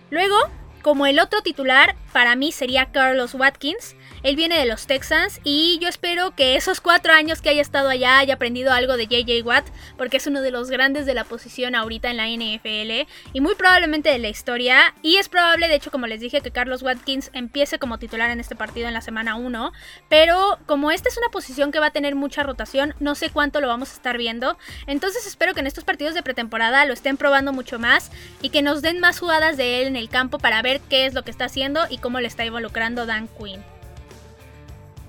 Luego, 0.09 0.37
como 0.81 1.05
el 1.05 1.19
otro 1.19 1.41
titular, 1.41 1.95
para 2.11 2.35
mí 2.35 2.51
sería 2.51 2.91
Carlos 2.91 3.33
Watkins. 3.33 3.95
Él 4.23 4.37
viene 4.37 4.57
de 4.57 4.65
los 4.65 4.87
Texans 4.87 5.41
y 5.43 5.79
yo 5.81 5.89
espero 5.89 6.33
que 6.33 6.55
esos 6.55 6.79
cuatro 6.79 7.11
años 7.11 7.41
que 7.41 7.49
haya 7.49 7.61
estado 7.61 7.89
allá 7.89 8.19
haya 8.19 8.35
aprendido 8.35 8.71
algo 8.71 8.95
de 8.95 9.07
JJ 9.07 9.45
Watt, 9.45 9.65
porque 9.97 10.15
es 10.15 10.27
uno 10.27 10.41
de 10.41 10.49
los 10.49 10.69
grandes 10.69 11.05
de 11.05 11.13
la 11.13 11.25
posición 11.25 11.75
ahorita 11.75 12.09
en 12.09 12.17
la 12.17 12.27
NFL 12.27 13.09
y 13.33 13.41
muy 13.41 13.55
probablemente 13.55 14.09
de 14.09 14.19
la 14.19 14.29
historia. 14.29 14.93
Y 15.01 15.17
es 15.17 15.27
probable, 15.27 15.67
de 15.67 15.75
hecho, 15.75 15.91
como 15.91 16.07
les 16.07 16.21
dije, 16.21 16.39
que 16.39 16.51
Carlos 16.51 16.83
Watkins 16.83 17.31
empiece 17.33 17.79
como 17.79 17.99
titular 17.99 18.31
en 18.31 18.39
este 18.39 18.55
partido 18.55 18.87
en 18.87 18.93
la 18.93 19.01
semana 19.01 19.35
1. 19.35 19.73
Pero 20.07 20.57
como 20.67 20.91
esta 20.91 21.09
es 21.09 21.17
una 21.17 21.27
posición 21.27 21.73
que 21.73 21.79
va 21.79 21.87
a 21.87 21.91
tener 21.91 22.15
mucha 22.15 22.43
rotación, 22.43 22.95
no 23.01 23.15
sé 23.15 23.29
cuánto 23.29 23.59
lo 23.59 23.67
vamos 23.67 23.91
a 23.91 23.95
estar 23.95 24.17
viendo. 24.17 24.57
Entonces 24.87 25.27
espero 25.27 25.53
que 25.53 25.59
en 25.59 25.67
estos 25.67 25.83
partidos 25.83 26.13
de 26.13 26.23
pretemporada 26.23 26.85
lo 26.85 26.93
estén 26.93 27.17
probando 27.17 27.51
mucho 27.51 27.77
más 27.77 28.09
y 28.41 28.51
que 28.51 28.61
nos 28.61 28.81
den 28.81 29.01
más 29.01 29.19
jugadas 29.19 29.57
de 29.57 29.81
él 29.81 29.87
en 29.87 29.97
el 29.97 30.07
campo 30.07 30.39
para 30.39 30.61
ver 30.61 30.79
qué 30.79 31.05
es 31.05 31.13
lo 31.13 31.23
que 31.23 31.31
está 31.31 31.45
haciendo 31.45 31.81
y 31.89 31.97
cómo 31.97 32.21
le 32.21 32.27
está 32.27 32.45
involucrando 32.45 33.05
Dan 33.05 33.27
Quinn. 33.27 33.72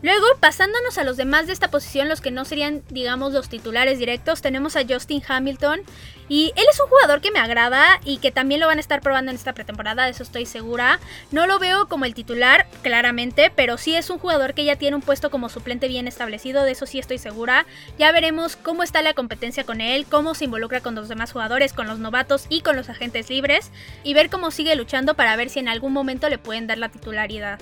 Luego, 0.05 0.27
pasándonos 0.39 0.99
a 0.99 1.05
los 1.05 1.17
demás 1.17 1.47
de 1.47 1.55
esta 1.55 1.71
posición, 1.71 2.11
los 2.11 2.21
que 2.21 2.31
no 2.31 2.45
serían, 2.45 2.83
digamos, 2.91 3.33
los 3.33 3.49
titulares 3.49 3.99
directos, 3.99 4.43
tenemos 4.43 4.77
a 4.77 4.83
Justin 4.87 5.23
Hamilton. 5.27 5.81
Y 6.29 6.53
él 6.57 6.65
es 6.71 6.79
un 6.79 6.91
jugador 6.91 7.23
que 7.23 7.31
me 7.31 7.39
agrada 7.39 7.87
y 8.05 8.19
que 8.19 8.31
también 8.31 8.61
lo 8.61 8.67
van 8.67 8.77
a 8.77 8.83
estar 8.83 9.01
probando 9.01 9.31
en 9.31 9.39
esta 9.39 9.55
pretemporada, 9.55 10.05
de 10.05 10.11
eso 10.11 10.23
estoy 10.23 10.45
segura. 10.45 11.01
No 11.33 11.47
lo 11.47 11.59
veo 11.59 11.89
como 11.89 12.05
el 12.05 12.13
titular, 12.13 12.67
claramente, 12.83 13.51
pero 13.57 13.79
sí 13.79 13.97
es 13.97 14.11
un 14.11 14.19
jugador 14.19 14.53
que 14.53 14.67
ya 14.67 14.77
tiene 14.77 14.95
un 14.95 15.01
puesto 15.01 15.31
como 15.31 15.49
suplente 15.49 15.89
bien 15.89 16.07
establecido, 16.07 16.65
de 16.65 16.73
eso 16.73 16.85
sí 16.85 16.99
estoy 16.99 17.17
segura. 17.17 17.65
Ya 17.99 18.13
veremos 18.13 18.57
cómo 18.57 18.83
está 18.83 19.01
la 19.01 19.15
competencia 19.15 19.65
con 19.65 19.81
él, 19.81 20.05
cómo 20.05 20.35
se 20.35 20.45
involucra 20.45 20.83
con 20.83 20.95
los 20.95 21.09
demás 21.09 21.33
jugadores, 21.33 21.73
con 21.73 21.87
los 21.87 21.99
novatos 21.99 22.45
y 22.51 22.61
con 22.61 22.77
los 22.77 22.91
agentes 22.91 23.31
libres, 23.31 23.71
y 24.03 24.13
ver 24.13 24.29
cómo 24.29 24.51
sigue 24.51 24.77
luchando 24.77 25.15
para 25.15 25.35
ver 25.37 25.49
si 25.49 25.61
en 25.61 25.69
algún 25.69 25.95
momento 25.95 26.29
le 26.29 26.37
pueden 26.37 26.67
dar 26.67 26.77
la 26.77 26.91
titularidad. 26.91 27.59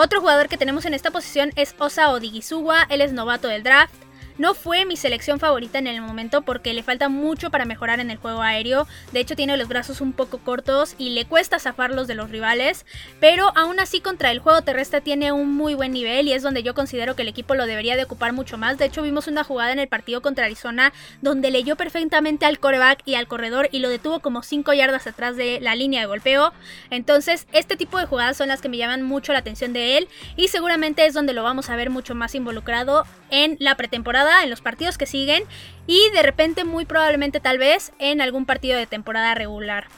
Otro 0.00 0.20
jugador 0.20 0.48
que 0.48 0.56
tenemos 0.56 0.84
en 0.84 0.94
esta 0.94 1.10
posición 1.10 1.50
es 1.56 1.74
Osa 1.76 2.12
Odigisuwa, 2.12 2.86
él 2.88 3.00
es 3.00 3.12
novato 3.12 3.48
del 3.48 3.64
draft. 3.64 3.92
No 4.38 4.54
fue 4.54 4.84
mi 4.84 4.96
selección 4.96 5.40
favorita 5.40 5.80
en 5.80 5.88
el 5.88 6.00
momento 6.00 6.42
porque 6.42 6.72
le 6.72 6.84
falta 6.84 7.08
mucho 7.08 7.50
para 7.50 7.64
mejorar 7.64 7.98
en 7.98 8.12
el 8.12 8.18
juego 8.18 8.40
aéreo. 8.40 8.86
De 9.10 9.18
hecho 9.18 9.34
tiene 9.34 9.56
los 9.56 9.66
brazos 9.66 10.00
un 10.00 10.12
poco 10.12 10.38
cortos 10.38 10.94
y 10.96 11.10
le 11.10 11.24
cuesta 11.24 11.58
zafarlos 11.58 12.06
de 12.06 12.14
los 12.14 12.30
rivales. 12.30 12.86
Pero 13.18 13.50
aún 13.56 13.80
así 13.80 14.00
contra 14.00 14.30
el 14.30 14.38
juego 14.38 14.62
terrestre 14.62 15.00
tiene 15.00 15.32
un 15.32 15.52
muy 15.52 15.74
buen 15.74 15.90
nivel 15.90 16.28
y 16.28 16.34
es 16.34 16.44
donde 16.44 16.62
yo 16.62 16.72
considero 16.74 17.16
que 17.16 17.22
el 17.22 17.28
equipo 17.28 17.56
lo 17.56 17.66
debería 17.66 17.96
de 17.96 18.04
ocupar 18.04 18.32
mucho 18.32 18.58
más. 18.58 18.78
De 18.78 18.84
hecho 18.84 19.02
vimos 19.02 19.26
una 19.26 19.42
jugada 19.42 19.72
en 19.72 19.80
el 19.80 19.88
partido 19.88 20.22
contra 20.22 20.44
Arizona 20.44 20.92
donde 21.20 21.50
leyó 21.50 21.74
perfectamente 21.74 22.46
al 22.46 22.60
coreback 22.60 23.00
y 23.06 23.16
al 23.16 23.26
corredor 23.26 23.68
y 23.72 23.80
lo 23.80 23.88
detuvo 23.88 24.20
como 24.20 24.44
5 24.44 24.72
yardas 24.72 25.08
atrás 25.08 25.34
de 25.34 25.58
la 25.60 25.74
línea 25.74 26.00
de 26.00 26.06
golpeo. 26.06 26.52
Entonces 26.90 27.48
este 27.50 27.76
tipo 27.76 27.98
de 27.98 28.06
jugadas 28.06 28.36
son 28.36 28.46
las 28.46 28.60
que 28.60 28.68
me 28.68 28.76
llaman 28.76 29.02
mucho 29.02 29.32
la 29.32 29.40
atención 29.40 29.72
de 29.72 29.98
él 29.98 30.08
y 30.36 30.46
seguramente 30.46 31.06
es 31.06 31.12
donde 31.14 31.32
lo 31.32 31.42
vamos 31.42 31.70
a 31.70 31.76
ver 31.76 31.90
mucho 31.90 32.14
más 32.14 32.36
involucrado 32.36 33.04
en 33.30 33.56
la 33.58 33.74
pretemporada 33.76 34.27
en 34.42 34.50
los 34.50 34.60
partidos 34.60 34.98
que 34.98 35.06
siguen 35.06 35.44
y 35.86 36.10
de 36.10 36.22
repente 36.22 36.64
muy 36.64 36.84
probablemente 36.84 37.40
tal 37.40 37.58
vez 37.58 37.92
en 37.98 38.20
algún 38.20 38.46
partido 38.46 38.76
de 38.78 38.86
temporada 38.86 39.34
regular. 39.34 39.88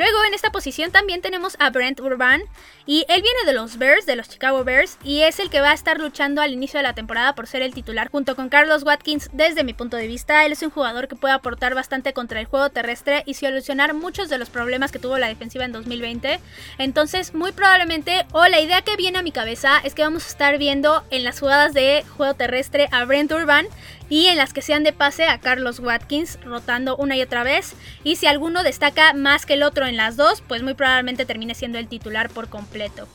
Luego 0.00 0.24
en 0.24 0.32
esta 0.32 0.50
posición 0.50 0.92
también 0.92 1.20
tenemos 1.20 1.56
a 1.58 1.68
Brent 1.68 2.00
Urban 2.00 2.40
y 2.86 3.04
él 3.10 3.20
viene 3.20 3.38
de 3.44 3.52
los 3.52 3.76
Bears, 3.76 4.06
de 4.06 4.16
los 4.16 4.30
Chicago 4.30 4.64
Bears 4.64 4.96
y 5.04 5.20
es 5.24 5.38
el 5.38 5.50
que 5.50 5.60
va 5.60 5.72
a 5.72 5.74
estar 5.74 6.00
luchando 6.00 6.40
al 6.40 6.54
inicio 6.54 6.78
de 6.78 6.84
la 6.84 6.94
temporada 6.94 7.34
por 7.34 7.46
ser 7.46 7.60
el 7.60 7.74
titular 7.74 8.10
junto 8.10 8.34
con 8.34 8.48
Carlos 8.48 8.82
Watkins 8.82 9.28
desde 9.34 9.62
mi 9.62 9.74
punto 9.74 9.98
de 9.98 10.06
vista. 10.06 10.46
Él 10.46 10.52
es 10.52 10.62
un 10.62 10.70
jugador 10.70 11.06
que 11.06 11.16
puede 11.16 11.34
aportar 11.34 11.74
bastante 11.74 12.14
contra 12.14 12.40
el 12.40 12.46
juego 12.46 12.70
terrestre 12.70 13.24
y 13.26 13.34
solucionar 13.34 13.92
muchos 13.92 14.30
de 14.30 14.38
los 14.38 14.48
problemas 14.48 14.90
que 14.90 14.98
tuvo 14.98 15.18
la 15.18 15.28
defensiva 15.28 15.66
en 15.66 15.72
2020. 15.72 16.40
Entonces 16.78 17.34
muy 17.34 17.52
probablemente 17.52 18.24
o 18.32 18.46
la 18.46 18.58
idea 18.58 18.80
que 18.80 18.96
viene 18.96 19.18
a 19.18 19.22
mi 19.22 19.32
cabeza 19.32 19.82
es 19.84 19.94
que 19.94 20.00
vamos 20.00 20.24
a 20.24 20.28
estar 20.28 20.56
viendo 20.56 21.04
en 21.10 21.24
las 21.24 21.40
jugadas 21.40 21.74
de 21.74 22.06
juego 22.16 22.32
terrestre 22.32 22.88
a 22.90 23.04
Brent 23.04 23.30
Urban 23.32 23.66
y 24.10 24.26
en 24.26 24.36
las 24.36 24.52
que 24.52 24.60
sean 24.60 24.82
de 24.82 24.92
pase 24.92 25.24
a 25.24 25.38
Carlos 25.38 25.78
Watkins 25.78 26.38
rotando 26.44 26.96
una 26.96 27.16
y 27.16 27.22
otra 27.22 27.44
vez. 27.44 27.74
Y 28.04 28.16
si 28.16 28.26
alguno 28.26 28.62
destaca 28.62 29.14
más 29.14 29.46
que 29.46 29.54
el 29.54 29.62
otro 29.62 29.86
en 29.86 29.96
las 29.96 30.16
dos, 30.16 30.42
pues 30.46 30.62
muy 30.62 30.74
probablemente 30.74 31.24
termine 31.24 31.54
siendo 31.54 31.78
el 31.78 31.88
titular 31.88 32.28
por 32.28 32.50
completo. 32.50 33.08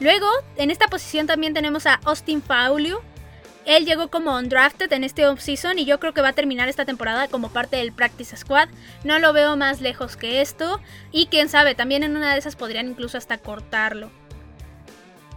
Luego, 0.00 0.26
en 0.56 0.70
esta 0.70 0.88
posición 0.88 1.26
también 1.26 1.54
tenemos 1.54 1.86
a 1.86 2.00
Austin 2.04 2.42
Fauliu. 2.42 2.98
Él 3.64 3.86
llegó 3.86 4.08
como 4.08 4.36
undrafted 4.36 4.92
en 4.92 5.04
este 5.04 5.26
offseason 5.26 5.78
y 5.78 5.86
yo 5.86 5.98
creo 5.98 6.12
que 6.12 6.20
va 6.20 6.28
a 6.28 6.32
terminar 6.34 6.68
esta 6.68 6.84
temporada 6.84 7.28
como 7.28 7.48
parte 7.48 7.76
del 7.76 7.92
Practice 7.92 8.36
Squad. 8.36 8.68
No 9.04 9.18
lo 9.20 9.32
veo 9.32 9.56
más 9.56 9.80
lejos 9.80 10.16
que 10.16 10.42
esto. 10.42 10.80
Y 11.12 11.28
quién 11.28 11.48
sabe, 11.48 11.74
también 11.74 12.02
en 12.02 12.16
una 12.16 12.32
de 12.32 12.40
esas 12.40 12.56
podrían 12.56 12.88
incluso 12.88 13.16
hasta 13.16 13.38
cortarlo. 13.38 14.10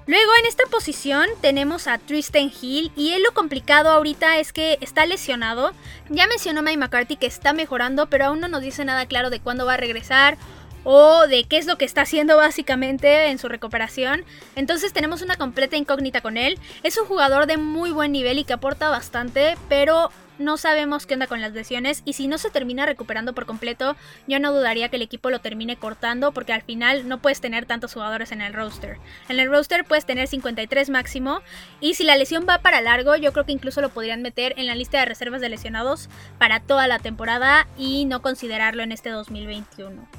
Luego 0.07 0.31
en 0.39 0.45
esta 0.45 0.63
posición 0.67 1.27
tenemos 1.41 1.85
a 1.87 1.97
Tristan 1.97 2.49
Hill 2.61 2.93
y 2.95 3.11
él 3.11 3.23
lo 3.23 3.33
complicado 3.33 3.89
ahorita 3.89 4.37
es 4.37 4.53
que 4.53 4.77
está 4.79 5.05
lesionado. 5.05 5.73
Ya 6.07 6.27
mencionó 6.27 6.61
Mike 6.61 6.77
McCarthy 6.77 7.17
que 7.17 7.25
está 7.25 7.51
mejorando, 7.51 8.07
pero 8.07 8.27
aún 8.27 8.39
no 8.39 8.47
nos 8.47 8.61
dice 8.61 8.85
nada 8.85 9.05
claro 9.05 9.29
de 9.29 9.41
cuándo 9.41 9.65
va 9.65 9.73
a 9.73 9.77
regresar 9.77 10.37
o 10.85 11.27
de 11.27 11.43
qué 11.43 11.57
es 11.57 11.65
lo 11.65 11.77
que 11.77 11.83
está 11.83 12.03
haciendo 12.03 12.37
básicamente 12.37 13.27
en 13.27 13.37
su 13.37 13.49
recuperación. 13.49 14.23
Entonces 14.55 14.93
tenemos 14.93 15.21
una 15.21 15.35
completa 15.35 15.75
incógnita 15.75 16.21
con 16.21 16.37
él. 16.37 16.57
Es 16.83 16.97
un 16.97 17.05
jugador 17.05 17.45
de 17.45 17.57
muy 17.57 17.91
buen 17.91 18.13
nivel 18.13 18.39
y 18.39 18.45
que 18.45 18.53
aporta 18.53 18.89
bastante, 18.89 19.57
pero 19.67 20.09
no 20.39 20.57
sabemos 20.57 21.05
qué 21.05 21.15
onda 21.15 21.27
con 21.27 21.41
las 21.41 21.53
lesiones 21.53 22.01
y 22.05 22.13
si 22.13 22.27
no 22.27 22.37
se 22.37 22.49
termina 22.49 22.85
recuperando 22.85 23.33
por 23.33 23.45
completo, 23.45 23.95
yo 24.27 24.39
no 24.39 24.53
dudaría 24.53 24.89
que 24.89 24.97
el 24.97 25.01
equipo 25.01 25.29
lo 25.29 25.39
termine 25.39 25.77
cortando 25.77 26.31
porque 26.31 26.53
al 26.53 26.61
final 26.61 27.07
no 27.07 27.19
puedes 27.19 27.41
tener 27.41 27.65
tantos 27.65 27.93
jugadores 27.93 28.31
en 28.31 28.41
el 28.41 28.53
roster. 28.53 28.97
En 29.29 29.39
el 29.39 29.49
roster 29.49 29.85
puedes 29.85 30.05
tener 30.05 30.27
53 30.27 30.89
máximo 30.89 31.41
y 31.79 31.95
si 31.95 32.03
la 32.03 32.17
lesión 32.17 32.45
va 32.47 32.59
para 32.59 32.81
largo, 32.81 33.15
yo 33.15 33.33
creo 33.33 33.45
que 33.45 33.51
incluso 33.51 33.81
lo 33.81 33.89
podrían 33.89 34.21
meter 34.21 34.53
en 34.57 34.67
la 34.67 34.75
lista 34.75 34.99
de 34.99 35.05
reservas 35.05 35.41
de 35.41 35.49
lesionados 35.49 36.09
para 36.37 36.59
toda 36.59 36.87
la 36.87 36.99
temporada 36.99 37.67
y 37.77 38.05
no 38.05 38.21
considerarlo 38.21 38.83
en 38.83 38.91
este 38.91 39.09
2021. 39.09 40.16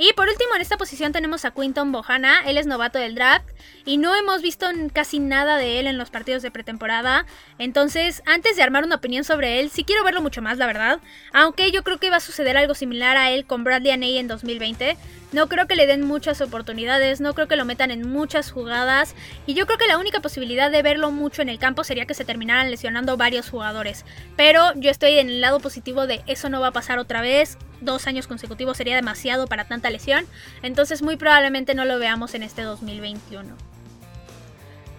Y 0.00 0.12
por 0.12 0.28
último, 0.28 0.54
en 0.54 0.62
esta 0.62 0.76
posición 0.76 1.10
tenemos 1.10 1.44
a 1.44 1.50
Quinton 1.50 1.90
Bohana. 1.90 2.42
Él 2.46 2.56
es 2.56 2.68
novato 2.68 3.00
del 3.00 3.16
draft 3.16 3.48
y 3.84 3.96
no 3.96 4.14
hemos 4.14 4.42
visto 4.42 4.68
casi 4.92 5.18
nada 5.18 5.56
de 5.56 5.80
él 5.80 5.88
en 5.88 5.98
los 5.98 6.10
partidos 6.10 6.40
de 6.42 6.52
pretemporada. 6.52 7.26
Entonces, 7.58 8.22
antes 8.24 8.54
de 8.54 8.62
armar 8.62 8.84
una 8.84 8.94
opinión 8.94 9.24
sobre 9.24 9.58
él, 9.58 9.70
sí 9.70 9.82
quiero 9.82 10.04
verlo 10.04 10.22
mucho 10.22 10.40
más, 10.40 10.56
la 10.56 10.68
verdad. 10.68 11.00
Aunque 11.32 11.72
yo 11.72 11.82
creo 11.82 11.98
que 11.98 12.10
va 12.10 12.18
a 12.18 12.20
suceder 12.20 12.56
algo 12.56 12.74
similar 12.74 13.16
a 13.16 13.32
él 13.32 13.44
con 13.44 13.64
Bradley 13.64 13.90
Aney 13.90 14.18
en 14.18 14.28
2020. 14.28 14.96
No 15.32 15.48
creo 15.48 15.66
que 15.66 15.74
le 15.74 15.88
den 15.88 16.06
muchas 16.06 16.40
oportunidades, 16.40 17.20
no 17.20 17.34
creo 17.34 17.48
que 17.48 17.56
lo 17.56 17.64
metan 17.64 17.90
en 17.90 18.08
muchas 18.08 18.50
jugadas 18.50 19.14
y 19.46 19.52
yo 19.52 19.66
creo 19.66 19.76
que 19.76 19.86
la 19.86 19.98
única 19.98 20.20
posibilidad 20.20 20.70
de 20.70 20.80
verlo 20.80 21.10
mucho 21.10 21.42
en 21.42 21.50
el 21.50 21.58
campo 21.58 21.84
sería 21.84 22.06
que 22.06 22.14
se 22.14 22.24
terminaran 22.24 22.70
lesionando 22.70 23.18
varios 23.18 23.50
jugadores. 23.50 24.06
Pero 24.36 24.72
yo 24.76 24.90
estoy 24.90 25.18
en 25.18 25.28
el 25.28 25.42
lado 25.42 25.60
positivo 25.60 26.06
de 26.06 26.22
eso 26.26 26.48
no 26.48 26.60
va 26.62 26.68
a 26.68 26.72
pasar 26.72 26.98
otra 26.98 27.20
vez, 27.20 27.58
dos 27.80 28.06
años 28.06 28.26
consecutivos 28.26 28.76
sería 28.76 28.96
demasiado 28.96 29.46
para 29.46 29.66
tanta 29.66 29.90
lesión, 29.90 30.26
entonces 30.62 31.02
muy 31.02 31.16
probablemente 31.16 31.74
no 31.74 31.84
lo 31.84 31.98
veamos 31.98 32.34
en 32.34 32.42
este 32.42 32.62
2021. 32.62 33.56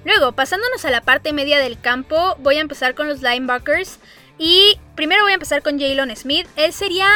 Luego, 0.05 0.31
pasándonos 0.31 0.85
a 0.85 0.91
la 0.91 1.01
parte 1.01 1.33
media 1.33 1.59
del 1.59 1.79
campo, 1.79 2.35
voy 2.39 2.55
a 2.55 2.61
empezar 2.61 2.95
con 2.95 3.07
los 3.07 3.21
linebackers. 3.21 3.99
Y 4.37 4.79
primero 4.95 5.23
voy 5.23 5.33
a 5.33 5.35
empezar 5.35 5.61
con 5.61 5.77
Jalen 5.77 6.15
Smith. 6.15 6.47
Él 6.55 6.71
sería, 6.71 7.07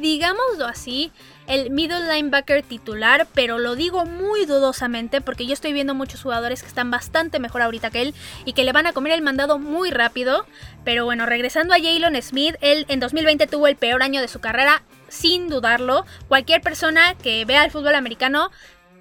digámoslo 0.00 0.64
así, 0.64 1.12
el 1.46 1.70
middle 1.70 2.06
linebacker 2.12 2.62
titular, 2.62 3.26
pero 3.34 3.58
lo 3.58 3.74
digo 3.74 4.06
muy 4.06 4.46
dudosamente 4.46 5.20
porque 5.20 5.46
yo 5.46 5.52
estoy 5.52 5.74
viendo 5.74 5.94
muchos 5.94 6.22
jugadores 6.22 6.62
que 6.62 6.68
están 6.68 6.90
bastante 6.90 7.38
mejor 7.38 7.60
ahorita 7.60 7.90
que 7.90 8.02
él 8.02 8.14
y 8.46 8.54
que 8.54 8.64
le 8.64 8.72
van 8.72 8.86
a 8.86 8.92
comer 8.94 9.12
el 9.12 9.20
mandado 9.20 9.58
muy 9.58 9.90
rápido. 9.90 10.46
Pero 10.84 11.04
bueno, 11.04 11.26
regresando 11.26 11.74
a 11.74 11.78
Jalen 11.78 12.22
Smith, 12.22 12.54
él 12.62 12.86
en 12.88 13.00
2020 13.00 13.46
tuvo 13.48 13.66
el 13.66 13.76
peor 13.76 14.02
año 14.02 14.22
de 14.22 14.28
su 14.28 14.40
carrera, 14.40 14.82
sin 15.10 15.50
dudarlo. 15.50 16.06
Cualquier 16.28 16.62
persona 16.62 17.14
que 17.22 17.44
vea 17.44 17.64
el 17.64 17.70
fútbol 17.70 17.94
americano 17.94 18.50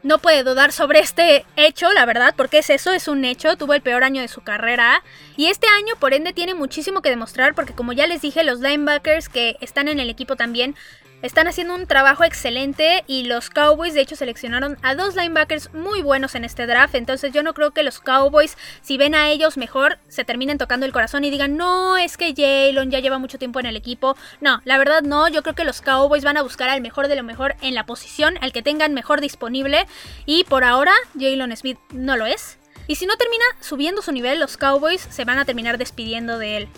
no 0.03 0.19
puede 0.19 0.43
dudar 0.43 0.71
sobre 0.71 0.99
este 0.99 1.45
hecho, 1.55 1.91
la 1.93 2.05
verdad, 2.05 2.33
porque 2.37 2.59
es 2.59 2.69
eso, 2.69 2.91
es 2.91 3.07
un 3.07 3.25
hecho, 3.25 3.57
tuvo 3.57 3.73
el 3.73 3.81
peor 3.81 4.03
año 4.03 4.21
de 4.21 4.27
su 4.27 4.41
carrera 4.41 5.03
y 5.35 5.47
este 5.47 5.67
año 5.67 5.95
por 5.99 6.13
ende 6.13 6.33
tiene 6.33 6.53
muchísimo 6.53 7.01
que 7.01 7.09
demostrar 7.09 7.53
porque 7.53 7.73
como 7.73 7.93
ya 7.93 8.07
les 8.07 8.21
dije, 8.21 8.43
los 8.43 8.59
linebackers 8.59 9.29
que 9.29 9.57
están 9.61 9.87
en 9.87 9.99
el 9.99 10.09
equipo 10.09 10.35
también 10.35 10.75
están 11.21 11.47
haciendo 11.47 11.75
un 11.75 11.85
trabajo 11.85 12.23
excelente 12.23 13.03
y 13.07 13.23
los 13.23 13.49
Cowboys 13.49 13.93
de 13.93 14.01
hecho 14.01 14.15
seleccionaron 14.15 14.77
a 14.81 14.95
dos 14.95 15.15
linebackers 15.15 15.73
muy 15.73 16.01
buenos 16.01 16.35
en 16.35 16.45
este 16.45 16.65
draft. 16.65 16.95
Entonces 16.95 17.33
yo 17.33 17.43
no 17.43 17.53
creo 17.53 17.71
que 17.71 17.83
los 17.83 17.99
Cowboys, 17.99 18.57
si 18.81 18.97
ven 18.97 19.15
a 19.15 19.29
ellos 19.29 19.57
mejor, 19.57 19.99
se 20.07 20.23
terminen 20.23 20.57
tocando 20.57 20.85
el 20.85 20.93
corazón 20.93 21.23
y 21.23 21.29
digan, 21.29 21.57
no, 21.57 21.97
es 21.97 22.17
que 22.17 22.33
Jalen 22.35 22.91
ya 22.91 22.99
lleva 22.99 23.19
mucho 23.19 23.37
tiempo 23.37 23.59
en 23.59 23.65
el 23.65 23.75
equipo. 23.75 24.15
No, 24.41 24.61
la 24.63 24.77
verdad 24.77 25.01
no, 25.01 25.27
yo 25.27 25.43
creo 25.43 25.55
que 25.55 25.65
los 25.65 25.81
Cowboys 25.81 26.23
van 26.23 26.37
a 26.37 26.41
buscar 26.41 26.69
al 26.69 26.81
mejor 26.81 27.07
de 27.07 27.15
lo 27.15 27.23
mejor 27.23 27.55
en 27.61 27.75
la 27.75 27.85
posición, 27.85 28.37
al 28.41 28.53
que 28.53 28.61
tengan 28.61 28.93
mejor 28.93 29.21
disponible. 29.21 29.87
Y 30.25 30.45
por 30.45 30.63
ahora, 30.63 30.93
Jalen 31.19 31.55
Smith 31.55 31.79
no 31.91 32.15
lo 32.15 32.25
es. 32.25 32.57
Y 32.87 32.95
si 32.95 33.05
no 33.05 33.15
termina 33.17 33.43
subiendo 33.59 34.01
su 34.01 34.11
nivel, 34.11 34.39
los 34.39 34.57
Cowboys 34.57 35.01
se 35.01 35.25
van 35.25 35.37
a 35.37 35.45
terminar 35.45 35.77
despidiendo 35.77 36.39
de 36.39 36.57
él. 36.57 36.69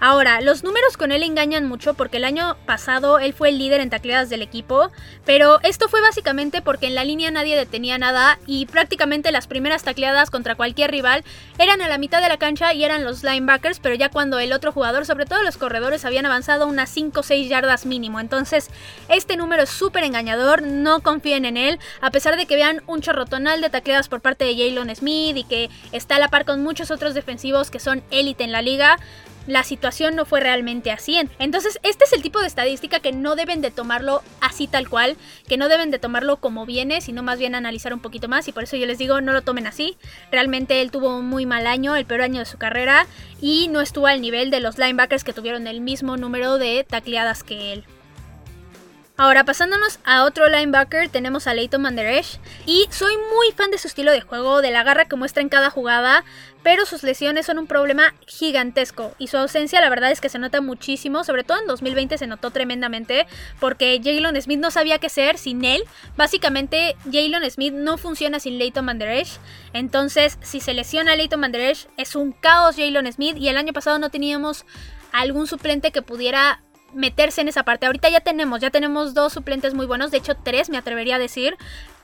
Ahora, 0.00 0.40
los 0.40 0.62
números 0.62 0.96
con 0.96 1.10
él 1.10 1.24
engañan 1.24 1.66
mucho 1.66 1.94
porque 1.94 2.18
el 2.18 2.24
año 2.24 2.56
pasado 2.66 3.18
él 3.18 3.34
fue 3.34 3.48
el 3.48 3.58
líder 3.58 3.80
en 3.80 3.90
tacleadas 3.90 4.28
del 4.28 4.42
equipo, 4.42 4.92
pero 5.24 5.58
esto 5.64 5.88
fue 5.88 6.00
básicamente 6.00 6.62
porque 6.62 6.86
en 6.86 6.94
la 6.94 7.02
línea 7.02 7.32
nadie 7.32 7.56
detenía 7.56 7.98
nada 7.98 8.38
y 8.46 8.66
prácticamente 8.66 9.32
las 9.32 9.48
primeras 9.48 9.82
tacleadas 9.82 10.30
contra 10.30 10.54
cualquier 10.54 10.92
rival 10.92 11.24
eran 11.58 11.82
a 11.82 11.88
la 11.88 11.98
mitad 11.98 12.22
de 12.22 12.28
la 12.28 12.36
cancha 12.36 12.72
y 12.74 12.84
eran 12.84 13.02
los 13.02 13.24
linebackers, 13.24 13.80
pero 13.80 13.96
ya 13.96 14.08
cuando 14.08 14.38
el 14.38 14.52
otro 14.52 14.70
jugador, 14.70 15.04
sobre 15.04 15.26
todo 15.26 15.42
los 15.42 15.56
corredores, 15.56 16.04
habían 16.04 16.26
avanzado 16.26 16.68
unas 16.68 16.90
5 16.90 17.18
o 17.18 17.22
6 17.24 17.48
yardas 17.48 17.84
mínimo. 17.84 18.20
Entonces, 18.20 18.70
este 19.08 19.36
número 19.36 19.64
es 19.64 19.70
súper 19.70 20.04
engañador, 20.04 20.62
no 20.62 21.00
confíen 21.00 21.44
en 21.44 21.56
él, 21.56 21.80
a 22.00 22.12
pesar 22.12 22.36
de 22.36 22.46
que 22.46 22.54
vean 22.54 22.82
un 22.86 23.00
chorrotonal 23.00 23.60
de 23.60 23.70
tacleadas 23.70 24.08
por 24.08 24.20
parte 24.20 24.44
de 24.44 24.54
Jalen 24.54 24.94
Smith 24.94 25.36
y 25.36 25.42
que 25.42 25.70
está 25.90 26.16
a 26.16 26.18
la 26.20 26.28
par 26.28 26.44
con 26.44 26.62
muchos 26.62 26.92
otros 26.92 27.14
defensivos 27.14 27.72
que 27.72 27.80
son 27.80 28.04
élite 28.12 28.44
en 28.44 28.52
la 28.52 28.62
liga 28.62 28.96
la 29.48 29.64
situación 29.64 30.14
no 30.14 30.26
fue 30.26 30.40
realmente 30.40 30.92
así. 30.92 31.18
Entonces, 31.38 31.80
este 31.82 32.04
es 32.04 32.12
el 32.12 32.22
tipo 32.22 32.40
de 32.40 32.46
estadística 32.46 33.00
que 33.00 33.12
no 33.12 33.34
deben 33.34 33.62
de 33.62 33.70
tomarlo 33.70 34.22
así 34.40 34.68
tal 34.68 34.88
cual, 34.88 35.16
que 35.48 35.56
no 35.56 35.68
deben 35.68 35.90
de 35.90 35.98
tomarlo 35.98 36.36
como 36.36 36.66
viene, 36.66 37.00
sino 37.00 37.22
más 37.22 37.38
bien 37.38 37.54
analizar 37.54 37.94
un 37.94 38.00
poquito 38.00 38.28
más 38.28 38.46
y 38.46 38.52
por 38.52 38.64
eso 38.64 38.76
yo 38.76 38.86
les 38.86 38.98
digo, 38.98 39.20
no 39.22 39.32
lo 39.32 39.42
tomen 39.42 39.66
así. 39.66 39.96
Realmente 40.30 40.82
él 40.82 40.90
tuvo 40.90 41.16
un 41.16 41.26
muy 41.26 41.46
mal 41.46 41.66
año, 41.66 41.96
el 41.96 42.04
peor 42.04 42.22
año 42.22 42.40
de 42.40 42.46
su 42.46 42.58
carrera 42.58 43.06
y 43.40 43.68
no 43.68 43.80
estuvo 43.80 44.06
al 44.06 44.20
nivel 44.20 44.50
de 44.50 44.60
los 44.60 44.76
linebackers 44.76 45.24
que 45.24 45.32
tuvieron 45.32 45.66
el 45.66 45.80
mismo 45.80 46.18
número 46.18 46.58
de 46.58 46.84
tacleadas 46.84 47.42
que 47.42 47.72
él. 47.72 47.84
Ahora 49.20 49.42
pasándonos 49.42 49.98
a 50.04 50.22
otro 50.22 50.48
linebacker 50.48 51.08
tenemos 51.08 51.48
a 51.48 51.54
Leighton 51.54 51.82
Manderesh 51.82 52.38
y 52.66 52.86
soy 52.90 53.16
muy 53.16 53.50
fan 53.50 53.72
de 53.72 53.78
su 53.78 53.88
estilo 53.88 54.12
de 54.12 54.20
juego, 54.20 54.62
de 54.62 54.70
la 54.70 54.84
garra 54.84 55.06
que 55.06 55.16
muestra 55.16 55.42
en 55.42 55.48
cada 55.48 55.70
jugada, 55.70 56.24
pero 56.62 56.86
sus 56.86 57.02
lesiones 57.02 57.44
son 57.44 57.58
un 57.58 57.66
problema 57.66 58.14
gigantesco 58.28 59.12
y 59.18 59.26
su 59.26 59.36
ausencia 59.36 59.80
la 59.80 59.90
verdad 59.90 60.12
es 60.12 60.20
que 60.20 60.28
se 60.28 60.38
nota 60.38 60.60
muchísimo, 60.60 61.24
sobre 61.24 61.42
todo 61.42 61.58
en 61.58 61.66
2020 61.66 62.16
se 62.16 62.28
notó 62.28 62.52
tremendamente 62.52 63.26
porque 63.58 64.00
Jalen 64.00 64.40
Smith 64.40 64.60
no 64.60 64.70
sabía 64.70 65.00
qué 65.00 65.08
hacer 65.08 65.36
sin 65.36 65.64
él, 65.64 65.82
básicamente 66.16 66.94
Jalen 67.10 67.50
Smith 67.50 67.74
no 67.74 67.98
funciona 67.98 68.38
sin 68.38 68.56
Leighton 68.56 68.84
Manderesh, 68.84 69.40
entonces 69.72 70.38
si 70.42 70.60
se 70.60 70.74
lesiona 70.74 71.16
Leighton 71.16 71.40
Manderesh 71.40 71.88
es 71.96 72.14
un 72.14 72.30
caos 72.30 72.76
Jalen 72.76 73.12
Smith 73.12 73.36
y 73.36 73.48
el 73.48 73.56
año 73.56 73.72
pasado 73.72 73.98
no 73.98 74.10
teníamos 74.10 74.64
algún 75.10 75.48
suplente 75.48 75.90
que 75.90 76.02
pudiera 76.02 76.60
meterse 76.94 77.40
en 77.40 77.48
esa 77.48 77.62
parte. 77.62 77.86
Ahorita 77.86 78.08
ya 78.08 78.20
tenemos, 78.20 78.60
ya 78.60 78.70
tenemos 78.70 79.14
dos 79.14 79.32
suplentes 79.32 79.74
muy 79.74 79.86
buenos, 79.86 80.10
de 80.10 80.18
hecho 80.18 80.34
tres 80.34 80.70
me 80.70 80.78
atrevería 80.78 81.16
a 81.16 81.18
decir, 81.18 81.56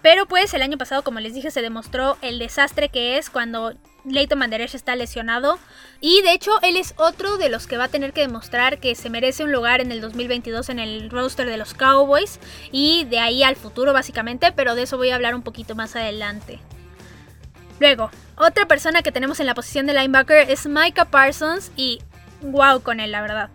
pero 0.02 0.26
pues 0.26 0.52
el 0.54 0.62
año 0.62 0.76
pasado, 0.76 1.02
como 1.02 1.20
les 1.20 1.34
dije, 1.34 1.50
se 1.50 1.62
demostró 1.62 2.18
el 2.20 2.38
desastre 2.38 2.90
que 2.90 3.16
es 3.16 3.30
cuando 3.30 3.72
Leighton 4.04 4.38
Manderesh 4.38 4.74
está 4.74 4.96
lesionado. 4.96 5.58
Y 6.00 6.22
de 6.22 6.32
hecho, 6.32 6.52
él 6.62 6.76
es 6.76 6.94
otro 6.96 7.38
de 7.38 7.48
los 7.48 7.66
que 7.66 7.76
va 7.76 7.84
a 7.84 7.88
tener 7.88 8.12
que 8.12 8.20
demostrar 8.20 8.78
que 8.78 8.94
se 8.94 9.10
merece 9.10 9.44
un 9.44 9.52
lugar 9.52 9.80
en 9.80 9.90
el 9.92 10.00
2022 10.00 10.68
en 10.68 10.78
el 10.78 11.10
roster 11.10 11.46
de 11.46 11.56
los 11.56 11.74
Cowboys. 11.74 12.38
Y 12.70 13.04
de 13.04 13.18
ahí 13.18 13.42
al 13.42 13.56
futuro, 13.56 13.92
básicamente. 13.92 14.52
Pero 14.52 14.74
de 14.74 14.82
eso 14.82 14.96
voy 14.96 15.10
a 15.10 15.14
hablar 15.14 15.34
un 15.34 15.42
poquito 15.42 15.74
más 15.74 15.96
adelante. 15.96 16.60
Luego, 17.80 18.10
otra 18.36 18.66
persona 18.66 19.02
que 19.02 19.12
tenemos 19.12 19.40
en 19.40 19.46
la 19.46 19.54
posición 19.54 19.86
de 19.86 19.94
linebacker 19.94 20.50
es 20.50 20.66
Micah 20.66 21.06
Parsons. 21.06 21.72
Y 21.76 22.00
wow 22.42 22.82
con 22.82 23.00
él, 23.00 23.10
la 23.10 23.22
verdad. 23.22 23.50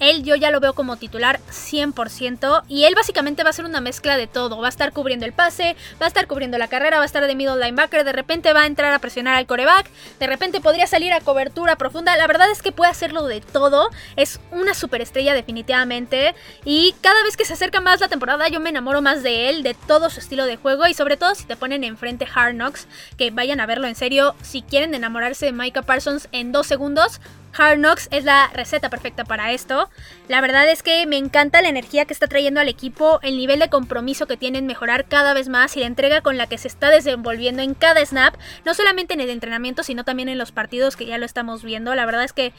Él 0.00 0.22
yo 0.22 0.34
ya 0.34 0.50
lo 0.50 0.60
veo 0.60 0.74
como 0.74 0.96
titular 0.96 1.40
100% 1.50 2.62
y 2.68 2.84
él 2.84 2.94
básicamente 2.94 3.44
va 3.44 3.50
a 3.50 3.52
ser 3.52 3.64
una 3.64 3.80
mezcla 3.80 4.16
de 4.16 4.26
todo. 4.26 4.58
Va 4.58 4.66
a 4.66 4.70
estar 4.70 4.92
cubriendo 4.92 5.26
el 5.26 5.32
pase, 5.32 5.76
va 6.00 6.06
a 6.06 6.08
estar 6.08 6.26
cubriendo 6.26 6.58
la 6.58 6.68
carrera, 6.68 6.98
va 6.98 7.02
a 7.02 7.06
estar 7.06 7.26
de 7.26 7.34
middle 7.34 7.62
linebacker, 7.62 8.04
de 8.04 8.12
repente 8.12 8.52
va 8.52 8.62
a 8.62 8.66
entrar 8.66 8.92
a 8.92 8.98
presionar 8.98 9.34
al 9.34 9.46
coreback, 9.46 9.90
de 10.18 10.26
repente 10.26 10.60
podría 10.60 10.86
salir 10.86 11.12
a 11.12 11.20
cobertura 11.20 11.76
profunda. 11.76 12.16
La 12.16 12.26
verdad 12.26 12.50
es 12.50 12.62
que 12.62 12.72
puede 12.72 12.90
hacerlo 12.90 13.24
de 13.24 13.40
todo. 13.40 13.90
Es 14.16 14.40
una 14.50 14.74
superestrella 14.74 15.34
definitivamente 15.34 16.34
y 16.64 16.94
cada 17.00 17.22
vez 17.22 17.36
que 17.36 17.44
se 17.44 17.54
acerca 17.54 17.80
más 17.80 18.00
la 18.00 18.08
temporada 18.08 18.48
yo 18.48 18.60
me 18.60 18.70
enamoro 18.70 19.02
más 19.02 19.22
de 19.22 19.48
él, 19.48 19.62
de 19.62 19.74
todo 19.74 20.10
su 20.10 20.20
estilo 20.20 20.46
de 20.46 20.56
juego 20.56 20.86
y 20.86 20.94
sobre 20.94 21.16
todo 21.16 21.34
si 21.34 21.44
te 21.44 21.56
ponen 21.56 21.84
enfrente 21.84 22.26
Hard 22.32 22.54
Knocks, 22.54 22.86
que 23.16 23.30
vayan 23.30 23.60
a 23.60 23.66
verlo 23.66 23.86
en 23.86 23.94
serio. 23.94 24.34
Si 24.42 24.62
quieren 24.62 24.94
enamorarse 24.94 25.46
de 25.46 25.52
Micah 25.52 25.82
Parsons 25.82 26.28
en 26.32 26.52
dos 26.52 26.66
segundos, 26.66 27.20
Hard 27.56 27.78
Knocks 27.78 28.08
es 28.10 28.24
la 28.24 28.48
receta 28.52 28.90
perfecta 28.90 29.24
para 29.24 29.52
esto. 29.52 29.88
La 30.28 30.40
verdad 30.40 30.68
es 30.68 30.82
que 30.82 31.06
me 31.06 31.16
encanta 31.16 31.62
la 31.62 31.68
energía 31.68 32.04
que 32.04 32.12
está 32.12 32.26
trayendo 32.26 32.60
al 32.60 32.68
equipo, 32.68 33.20
el 33.22 33.36
nivel 33.36 33.60
de 33.60 33.68
compromiso 33.68 34.26
que 34.26 34.36
tienen 34.36 34.66
mejorar 34.66 35.06
cada 35.06 35.34
vez 35.34 35.48
más 35.48 35.76
y 35.76 35.80
la 35.80 35.86
entrega 35.86 36.20
con 36.20 36.36
la 36.36 36.46
que 36.46 36.58
se 36.58 36.68
está 36.68 36.90
desenvolviendo 36.90 37.62
en 37.62 37.74
cada 37.74 38.04
snap, 38.04 38.34
no 38.64 38.74
solamente 38.74 39.14
en 39.14 39.20
el 39.20 39.30
entrenamiento, 39.30 39.82
sino 39.82 40.04
también 40.04 40.28
en 40.28 40.38
los 40.38 40.52
partidos 40.52 40.96
que 40.96 41.06
ya 41.06 41.18
lo 41.18 41.26
estamos 41.26 41.62
viendo. 41.62 41.94
La 41.94 42.06
verdad 42.06 42.24
es 42.24 42.32
que 42.32 42.52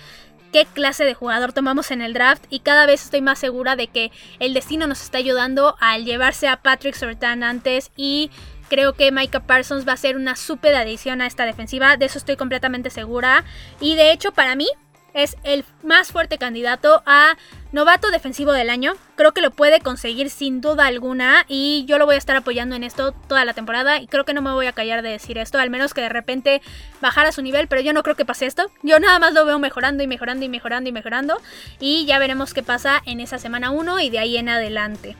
qué 0.51 0.65
clase 0.65 1.03
de 1.03 1.13
jugador 1.13 1.53
tomamos 1.53 1.91
en 1.91 2.01
el 2.01 2.13
draft 2.13 2.45
y 2.49 2.59
cada 2.59 2.85
vez 2.85 3.03
estoy 3.03 3.21
más 3.21 3.37
segura 3.37 3.75
de 3.75 3.87
que 3.87 4.11
el 4.39 4.53
destino 4.53 4.87
nos 4.87 5.01
está 5.01 5.17
ayudando 5.17 5.75
al 5.79 6.05
llevarse 6.05 6.47
a 6.47 6.61
Patrick 6.61 6.95
Surtain 6.95 7.43
antes 7.43 7.91
y 7.95 8.31
Creo 8.69 8.93
que 8.93 9.13
Micah 9.13 9.39
Parsons 9.39 9.87
va 9.87 9.93
a 9.93 9.97
ser 9.97 10.17
una 10.17 10.35
súper 10.35 10.75
adición 10.75 11.21
a 11.21 11.27
esta 11.27 11.45
defensiva, 11.45 11.95
de 11.95 12.05
eso 12.05 12.17
estoy 12.17 12.35
completamente 12.35 12.89
segura. 12.89 13.45
Y 13.79 13.95
de 13.95 14.11
hecho, 14.11 14.33
para 14.33 14.55
mí, 14.55 14.67
es 15.13 15.37
el 15.43 15.65
más 15.83 16.11
fuerte 16.11 16.37
candidato 16.37 17.01
a 17.05 17.37
novato 17.71 18.11
defensivo 18.11 18.51
del 18.51 18.69
año. 18.69 18.93
Creo 19.15 19.33
que 19.33 19.41
lo 19.41 19.51
puede 19.51 19.79
conseguir 19.81 20.29
sin 20.29 20.61
duda 20.61 20.85
alguna 20.85 21.45
y 21.47 21.85
yo 21.87 21.97
lo 21.97 22.05
voy 22.05 22.15
a 22.15 22.17
estar 22.17 22.35
apoyando 22.35 22.75
en 22.75 22.83
esto 22.83 23.11
toda 23.11 23.45
la 23.45 23.53
temporada 23.53 23.99
y 23.99 24.07
creo 24.07 24.25
que 24.25 24.33
no 24.33 24.41
me 24.41 24.51
voy 24.51 24.67
a 24.67 24.73
callar 24.73 25.01
de 25.01 25.09
decir 25.09 25.37
esto, 25.37 25.59
al 25.59 25.69
menos 25.69 25.93
que 25.93 26.01
de 26.01 26.09
repente 26.09 26.61
bajara 27.01 27.31
su 27.31 27.41
nivel, 27.41 27.67
pero 27.67 27.81
yo 27.81 27.93
no 27.93 28.03
creo 28.03 28.15
que 28.15 28.25
pase 28.25 28.45
esto. 28.45 28.71
Yo 28.83 28.99
nada 28.99 29.19
más 29.19 29.33
lo 29.33 29.45
veo 29.45 29.59
mejorando 29.59 30.03
y 30.03 30.07
mejorando 30.07 30.45
y 30.45 30.49
mejorando 30.49 30.89
y 30.89 30.93
mejorando 30.93 31.41
y 31.79 32.05
ya 32.05 32.19
veremos 32.19 32.53
qué 32.53 32.63
pasa 32.63 33.01
en 33.05 33.19
esa 33.19 33.37
semana 33.37 33.71
1 33.71 33.99
y 33.99 34.09
de 34.09 34.19
ahí 34.19 34.37
en 34.37 34.49
adelante. 34.49 35.15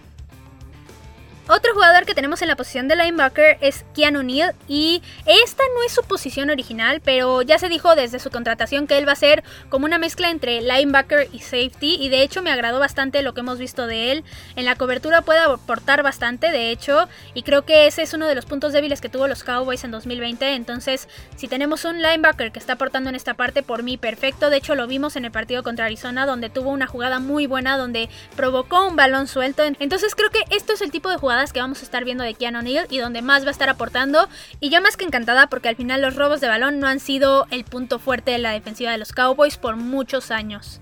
Otro 1.50 1.74
jugador 1.74 2.06
que 2.06 2.14
tenemos 2.14 2.42
en 2.42 2.50
la 2.50 2.58
posición 2.58 2.90
de 2.90 2.98
linebacker 2.98 3.58
es 3.62 3.86
Keanu 3.96 4.22
Neal 4.22 4.54
y 4.68 5.02
esta 5.26 5.64
no 5.76 5.84
es 5.86 5.94
su 5.94 6.04
posición 6.04 6.50
original, 6.50 7.00
pero 7.02 7.42
ya 7.42 7.58
se 7.58 7.70
dijo 7.70 7.96
desde 7.96 8.20
su 8.20 8.30
contratación 8.30 8.86
que 8.86 8.98
él 8.98 9.08
va 9.08 9.14
a 9.14 9.16
ser 9.16 9.46
como 9.70 9.86
una 9.86 9.98
mezcla 9.98 10.30
entre 10.30 10.60
linebacker 10.60 11.30
y 11.32 11.40
safety 11.40 11.96
y 12.02 12.10
de 12.10 12.22
hecho 12.22 12.42
me 12.42 12.52
agradó 12.52 12.80
bastante 12.80 13.22
lo 13.22 13.34
que 13.34 13.40
hemos 13.40 13.60
visto 13.60 13.88
de 13.88 14.12
él. 14.12 14.26
En 14.58 14.66
la 14.66 14.76
cobertura 14.76 15.22
puede 15.22 15.40
aportar 15.40 16.04
bastante, 16.04 16.52
de 16.52 16.70
hecho, 16.70 17.08
y 17.34 17.44
creo 17.44 17.64
que 17.64 17.88
ese 17.88 18.02
es 18.02 18.14
uno 18.14 18.28
de 18.28 18.36
los 18.36 18.46
puntos 18.46 18.74
débiles 18.74 19.00
que 19.00 19.08
tuvo 19.08 19.30
los 19.30 19.46
Cowboys 19.46 19.86
en 19.86 19.92
2020, 19.92 20.54
entonces 20.54 21.08
si 21.38 21.48
tenemos 21.48 21.86
un 21.86 22.02
linebacker 22.02 22.52
que 22.52 22.60
está 22.60 22.74
aportando 22.74 23.10
en 23.10 23.16
esta 23.16 23.36
parte, 23.36 23.64
por 23.64 23.84
mí 23.84 23.96
perfecto, 23.96 24.50
de 24.50 24.58
hecho 24.58 24.76
lo 24.76 24.86
vimos 24.86 25.16
en 25.16 25.24
el 25.24 25.32
partido 25.32 25.64
contra 25.64 25.86
Arizona 25.86 26.26
donde 26.26 26.50
tuvo 26.50 26.72
una 26.72 26.88
jugada 26.88 27.20
muy 27.20 27.48
buena 27.48 27.78
donde 27.78 28.10
provocó 28.36 28.86
un 28.86 28.98
balón 28.98 29.28
suelto, 29.28 29.64
entonces 29.64 30.14
creo 30.14 30.30
que 30.30 30.44
esto 30.50 30.74
es 30.74 30.82
el 30.82 30.92
tipo 30.92 31.10
de 31.10 31.16
que 31.46 31.62
vamos 31.62 31.80
a 31.82 31.84
estar 31.84 32.04
viendo 32.04 32.24
de 32.24 32.34
Keanu 32.34 32.62
Neal 32.62 32.88
y 32.90 32.98
donde 32.98 33.22
más 33.22 33.44
va 33.44 33.50
a 33.50 33.52
estar 33.52 33.70
aportando. 33.70 34.28
Y 34.60 34.70
yo 34.70 34.82
más 34.82 34.98
que 34.98 35.06
encantada 35.06 35.48
porque 35.48 35.70
al 35.70 35.76
final 35.76 36.02
los 36.02 36.16
robos 36.16 36.42
de 36.42 36.48
balón 36.48 36.80
no 36.80 36.88
han 36.88 37.00
sido 37.00 37.46
el 37.52 37.64
punto 37.64 38.00
fuerte 38.00 38.32
de 38.32 38.40
la 38.40 38.52
defensiva 38.52 38.92
de 38.92 38.98
los 38.98 39.14
Cowboys 39.14 39.58
por 39.58 39.76
muchos 39.76 40.32
años. 40.32 40.82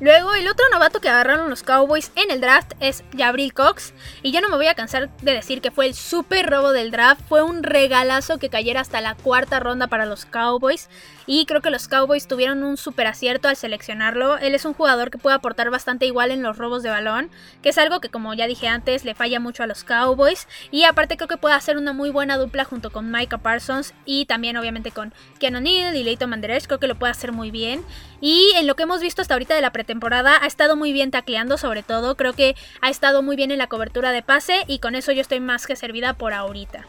Luego, 0.00 0.34
el 0.34 0.48
otro 0.48 0.66
novato 0.72 1.00
que 1.00 1.08
agarraron 1.08 1.48
los 1.48 1.62
Cowboys 1.62 2.10
en 2.16 2.30
el 2.30 2.40
draft 2.40 2.72
es 2.80 3.04
Jabril 3.16 3.54
Cox. 3.54 3.94
Y 4.22 4.32
yo 4.32 4.40
no 4.40 4.48
me 4.48 4.56
voy 4.56 4.66
a 4.66 4.74
cansar 4.74 5.08
de 5.22 5.32
decir 5.32 5.60
que 5.60 5.70
fue 5.70 5.86
el 5.86 5.94
super 5.94 6.50
robo 6.50 6.72
del 6.72 6.90
draft. 6.90 7.22
Fue 7.28 7.42
un 7.42 7.62
regalazo 7.62 8.38
que 8.38 8.50
cayera 8.50 8.80
hasta 8.80 9.00
la 9.00 9.14
cuarta 9.14 9.60
ronda 9.60 9.86
para 9.86 10.04
los 10.04 10.24
Cowboys. 10.24 10.88
Y 11.26 11.46
creo 11.46 11.60
que 11.60 11.70
los 11.70 11.88
Cowboys 11.88 12.28
tuvieron 12.28 12.62
un 12.62 12.76
super 12.76 13.06
acierto 13.06 13.48
al 13.48 13.56
seleccionarlo. 13.56 14.38
Él 14.38 14.54
es 14.54 14.64
un 14.64 14.74
jugador 14.74 15.10
que 15.10 15.18
puede 15.18 15.36
aportar 15.36 15.70
bastante 15.70 16.06
igual 16.06 16.30
en 16.30 16.42
los 16.42 16.58
robos 16.58 16.82
de 16.82 16.90
balón. 16.90 17.30
Que 17.62 17.70
es 17.70 17.78
algo 17.78 18.00
que, 18.00 18.10
como 18.10 18.34
ya 18.34 18.46
dije 18.46 18.68
antes, 18.68 19.04
le 19.04 19.14
falla 19.14 19.40
mucho 19.40 19.62
a 19.62 19.66
los 19.66 19.84
Cowboys. 19.84 20.46
Y 20.70 20.84
aparte, 20.84 21.16
creo 21.16 21.28
que 21.28 21.36
puede 21.36 21.54
hacer 21.54 21.76
una 21.76 21.92
muy 21.92 22.10
buena 22.10 22.36
dupla 22.36 22.64
junto 22.64 22.90
con 22.90 23.10
Micah 23.10 23.38
Parsons. 23.38 23.94
Y 24.04 24.26
también, 24.26 24.56
obviamente, 24.56 24.90
con 24.90 25.14
Keanu 25.38 25.60
Neal 25.60 25.96
y 25.96 26.04
Leighton 26.04 26.30
Manderech. 26.30 26.66
Creo 26.66 26.80
que 26.80 26.88
lo 26.88 26.96
puede 26.96 27.12
hacer 27.12 27.32
muy 27.32 27.50
bien. 27.50 27.82
Y 28.20 28.52
en 28.56 28.66
lo 28.66 28.76
que 28.76 28.84
hemos 28.84 29.00
visto 29.00 29.22
hasta 29.22 29.34
ahorita 29.34 29.54
de 29.54 29.60
la 29.60 29.72
pretemporada, 29.72 30.42
ha 30.42 30.46
estado 30.46 30.76
muy 30.76 30.92
bien 30.92 31.10
tacleando, 31.10 31.58
sobre 31.58 31.82
todo. 31.82 32.16
Creo 32.16 32.32
que 32.32 32.54
ha 32.80 32.90
estado 32.90 33.22
muy 33.22 33.36
bien 33.36 33.50
en 33.50 33.58
la 33.58 33.66
cobertura 33.66 34.12
de 34.12 34.22
pase 34.22 34.64
y 34.66 34.78
con 34.78 34.94
eso 34.94 35.12
yo 35.12 35.20
estoy 35.20 35.40
más 35.40 35.66
que 35.66 35.76
servida 35.76 36.14
por 36.14 36.32
ahorita. 36.32 36.84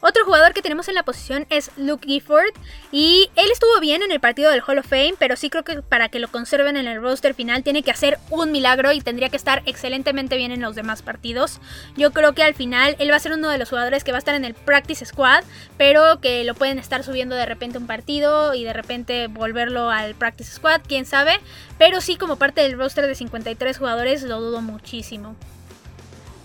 Otro 0.00 0.24
jugador 0.24 0.54
que 0.54 0.62
tenemos 0.62 0.86
en 0.86 0.94
la 0.94 1.02
posición 1.02 1.44
es 1.50 1.72
Luke 1.76 2.06
Gifford 2.06 2.54
y 2.92 3.30
él 3.34 3.50
estuvo 3.50 3.80
bien 3.80 4.02
en 4.02 4.12
el 4.12 4.20
partido 4.20 4.48
del 4.48 4.62
Hall 4.64 4.78
of 4.78 4.86
Fame, 4.86 5.14
pero 5.18 5.34
sí 5.34 5.50
creo 5.50 5.64
que 5.64 5.82
para 5.82 6.08
que 6.08 6.20
lo 6.20 6.28
conserven 6.28 6.76
en 6.76 6.86
el 6.86 7.02
roster 7.02 7.34
final 7.34 7.64
tiene 7.64 7.82
que 7.82 7.90
hacer 7.90 8.16
un 8.30 8.52
milagro 8.52 8.92
y 8.92 9.00
tendría 9.00 9.28
que 9.28 9.36
estar 9.36 9.62
excelentemente 9.66 10.36
bien 10.36 10.52
en 10.52 10.60
los 10.60 10.76
demás 10.76 11.02
partidos. 11.02 11.60
Yo 11.96 12.12
creo 12.12 12.32
que 12.32 12.44
al 12.44 12.54
final 12.54 12.94
él 13.00 13.10
va 13.10 13.16
a 13.16 13.20
ser 13.20 13.32
uno 13.32 13.48
de 13.48 13.58
los 13.58 13.70
jugadores 13.70 14.04
que 14.04 14.12
va 14.12 14.18
a 14.18 14.20
estar 14.20 14.36
en 14.36 14.44
el 14.44 14.54
practice 14.54 15.04
squad, 15.04 15.42
pero 15.76 16.20
que 16.20 16.44
lo 16.44 16.54
pueden 16.54 16.78
estar 16.78 17.02
subiendo 17.02 17.34
de 17.34 17.46
repente 17.46 17.78
un 17.78 17.88
partido 17.88 18.54
y 18.54 18.62
de 18.62 18.72
repente 18.72 19.26
volverlo 19.26 19.90
al 19.90 20.14
practice 20.14 20.52
squad, 20.52 20.80
quién 20.86 21.06
sabe, 21.06 21.40
pero 21.76 22.00
sí 22.00 22.14
como 22.14 22.36
parte 22.36 22.60
del 22.60 22.78
roster 22.78 23.04
de 23.08 23.16
53 23.16 23.76
jugadores 23.76 24.22
lo 24.22 24.40
dudo 24.40 24.60
muchísimo. 24.60 25.34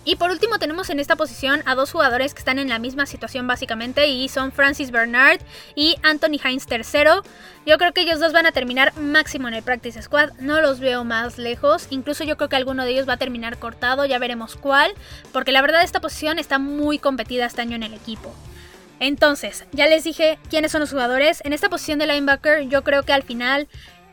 Y 0.05 0.17
por 0.17 0.31
último 0.31 0.59
tenemos 0.59 0.89
en 0.89 0.99
esta 0.99 1.15
posición 1.15 1.63
a 1.65 1.75
dos 1.75 1.91
jugadores 1.91 2.33
que 2.33 2.39
están 2.39 2.59
en 2.59 2.67
la 2.67 2.77
misma 2.77 3.05
situación 3.05 3.47
básicamente 3.47 4.07
y 4.07 4.27
son 4.27 4.51
Francis 4.51 4.91
Bernard 4.91 5.39
y 5.75 5.95
Anthony 6.03 6.39
Hines 6.43 6.67
III. 6.69 7.21
Yo 7.65 7.77
creo 7.77 7.93
que 7.93 8.01
ellos 8.01 8.19
dos 8.19 8.33
van 8.33 8.45
a 8.45 8.51
terminar 8.51 8.93
máximo 8.97 9.47
en 9.47 9.53
el 9.53 9.63
Practice 9.63 10.01
Squad, 10.01 10.31
no 10.39 10.59
los 10.59 10.81
veo 10.81 11.05
más 11.05 11.37
lejos, 11.37 11.87
incluso 11.89 12.25
yo 12.25 12.35
creo 12.35 12.49
que 12.49 12.57
alguno 12.57 12.83
de 12.83 12.91
ellos 12.91 13.07
va 13.07 13.13
a 13.13 13.17
terminar 13.17 13.57
cortado, 13.57 14.05
ya 14.05 14.19
veremos 14.19 14.57
cuál, 14.57 14.91
porque 15.31 15.53
la 15.53 15.61
verdad 15.61 15.83
esta 15.83 16.01
posición 16.01 16.37
está 16.37 16.59
muy 16.59 16.99
competida 16.99 17.45
este 17.45 17.61
año 17.61 17.77
en 17.77 17.83
el 17.83 17.93
equipo. 17.93 18.33
Entonces, 18.99 19.65
ya 19.71 19.87
les 19.87 20.03
dije 20.03 20.37
quiénes 20.49 20.71
son 20.71 20.81
los 20.81 20.91
jugadores. 20.91 21.41
En 21.45 21.53
esta 21.53 21.69
posición 21.69 21.99
de 21.99 22.07
linebacker 22.07 22.67
yo 22.67 22.83
creo 22.83 23.03
que 23.03 23.13
al 23.13 23.23
final 23.23 23.67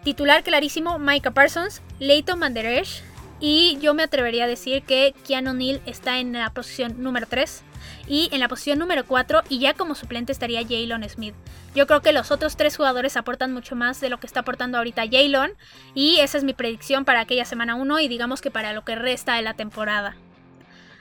titular 0.04 0.42
clarísimo 0.44 0.98
Micah 0.98 1.32
Parsons, 1.32 1.82
Leighton 1.98 2.38
Manderesh, 2.38 3.02
y 3.40 3.78
yo 3.80 3.94
me 3.94 4.02
atrevería 4.02 4.44
a 4.44 4.48
decir 4.48 4.82
que 4.82 5.14
Keanu 5.26 5.54
Neal 5.54 5.80
está 5.86 6.18
en 6.18 6.32
la 6.32 6.50
posición 6.50 7.02
número 7.02 7.26
3 7.26 7.62
y 8.06 8.28
en 8.32 8.40
la 8.40 8.48
posición 8.48 8.78
número 8.78 9.06
4 9.06 9.42
y 9.48 9.58
ya 9.58 9.74
como 9.74 9.94
suplente 9.94 10.32
estaría 10.32 10.62
Jalen 10.62 11.08
Smith. 11.08 11.34
Yo 11.74 11.86
creo 11.86 12.02
que 12.02 12.12
los 12.12 12.30
otros 12.30 12.56
tres 12.56 12.76
jugadores 12.76 13.16
aportan 13.16 13.52
mucho 13.52 13.76
más 13.76 14.00
de 14.00 14.10
lo 14.10 14.20
que 14.20 14.26
está 14.26 14.40
aportando 14.40 14.78
ahorita 14.78 15.04
Jalen 15.10 15.54
y 15.94 16.18
esa 16.20 16.38
es 16.38 16.44
mi 16.44 16.52
predicción 16.52 17.04
para 17.04 17.20
aquella 17.20 17.44
semana 17.44 17.76
1 17.76 18.00
y 18.00 18.08
digamos 18.08 18.40
que 18.40 18.50
para 18.50 18.72
lo 18.72 18.84
que 18.84 18.96
resta 18.96 19.34
de 19.34 19.42
la 19.42 19.54
temporada. 19.54 20.16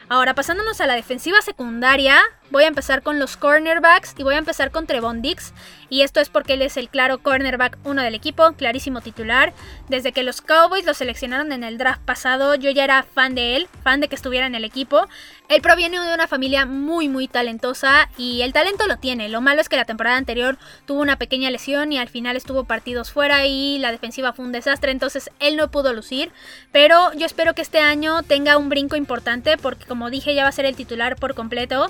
Ahora 0.08 0.34
pasándonos 0.34 0.82
a 0.82 0.88
la 0.88 0.96
defensiva 0.96 1.42
secundaria, 1.42 2.20
Voy 2.52 2.64
a 2.64 2.68
empezar 2.68 3.04
con 3.04 3.20
los 3.20 3.38
cornerbacks 3.38 4.16
y 4.18 4.24
voy 4.24 4.34
a 4.34 4.40
empezar 4.40 4.72
con 4.72 4.88
Trevon 4.88 5.22
Dix. 5.22 5.54
Y 5.90 6.02
esto 6.02 6.20
es 6.20 6.30
porque 6.30 6.54
él 6.54 6.62
es 6.62 6.78
el 6.78 6.90
claro 6.90 7.20
cornerback 7.20 7.78
uno 7.84 8.02
del 8.02 8.16
equipo, 8.16 8.52
clarísimo 8.54 9.02
titular. 9.02 9.54
Desde 9.88 10.12
que 10.12 10.24
los 10.24 10.42
Cowboys 10.42 10.86
lo 10.86 10.94
seleccionaron 10.94 11.52
en 11.52 11.64
el 11.64 11.78
draft 11.78 12.02
pasado, 12.02 12.56
yo 12.56 12.72
ya 12.72 12.84
era 12.84 13.04
fan 13.04 13.36
de 13.36 13.56
él, 13.56 13.68
fan 13.84 14.00
de 14.00 14.08
que 14.08 14.16
estuviera 14.16 14.48
en 14.48 14.56
el 14.56 14.64
equipo. 14.64 15.08
Él 15.48 15.62
proviene 15.62 16.00
de 16.00 16.14
una 16.14 16.28
familia 16.28 16.66
muy 16.68 17.08
muy 17.08 17.28
talentosa 17.28 18.10
y 18.18 18.44
el 18.44 18.54
talento 18.54 18.88
lo 18.88 18.98
tiene. 18.98 19.30
Lo 19.30 19.42
malo 19.42 19.62
es 19.62 19.70
que 19.70 19.78
la 19.78 19.86
temporada 19.86 20.18
anterior 20.18 20.58
tuvo 20.86 21.02
una 21.02 21.18
pequeña 21.18 21.50
lesión 21.50 21.92
y 21.92 21.98
al 21.98 22.08
final 22.08 22.36
estuvo 22.36 22.66
partidos 22.66 23.12
fuera 23.12 23.46
y 23.48 23.80
la 23.80 23.92
defensiva 23.92 24.34
fue 24.34 24.46
un 24.46 24.52
desastre, 24.52 24.92
entonces 24.92 25.32
él 25.40 25.56
no 25.56 25.72
pudo 25.72 25.94
lucir. 25.94 26.32
Pero 26.72 27.14
yo 27.14 27.26
espero 27.26 27.56
que 27.56 27.64
este 27.64 27.80
año 27.80 28.22
tenga 28.22 28.58
un 28.58 28.70
brinco 28.70 28.96
importante 28.96 29.58
porque 29.58 29.86
como 29.86 30.12
dije 30.12 30.36
ya 30.36 30.44
va 30.44 30.50
a 30.50 30.52
ser 30.52 30.66
el 30.66 30.76
titular 30.76 31.16
por 31.16 31.34
completo 31.34 31.90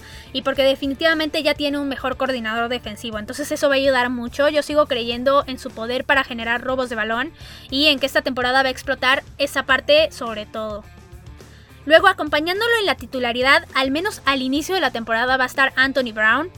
porque 0.49 0.63
definitivamente 0.63 1.43
ya 1.43 1.53
tiene 1.53 1.77
un 1.77 1.87
mejor 1.87 2.17
coordinador 2.17 2.69
defensivo. 2.69 3.19
Entonces 3.19 3.51
eso 3.51 3.69
va 3.69 3.75
a 3.75 3.77
ayudar 3.77 4.09
mucho. 4.09 4.49
Yo 4.49 4.63
sigo 4.63 4.87
creyendo 4.87 5.43
en 5.45 5.59
su 5.59 5.69
poder 5.69 6.05
para 6.05 6.23
generar 6.23 6.63
robos 6.63 6.89
de 6.89 6.95
balón 6.95 7.31
y 7.69 7.85
en 7.85 7.99
que 7.99 8.07
esta 8.07 8.23
temporada 8.23 8.63
va 8.63 8.69
a 8.69 8.71
explotar 8.71 9.21
esa 9.37 9.67
parte 9.67 10.11
sobre 10.11 10.47
todo. 10.47 10.83
Luego 11.85 12.07
acompañándolo 12.07 12.71
en 12.79 12.87
la 12.87 12.95
titularidad, 12.95 13.67
al 13.75 13.91
menos 13.91 14.23
al 14.25 14.41
inicio 14.41 14.73
de 14.73 14.81
la 14.81 14.89
temporada 14.89 15.37
va 15.37 15.43
a 15.43 15.47
estar 15.47 15.71
Anthony 15.75 16.13
Brown. 16.15 16.49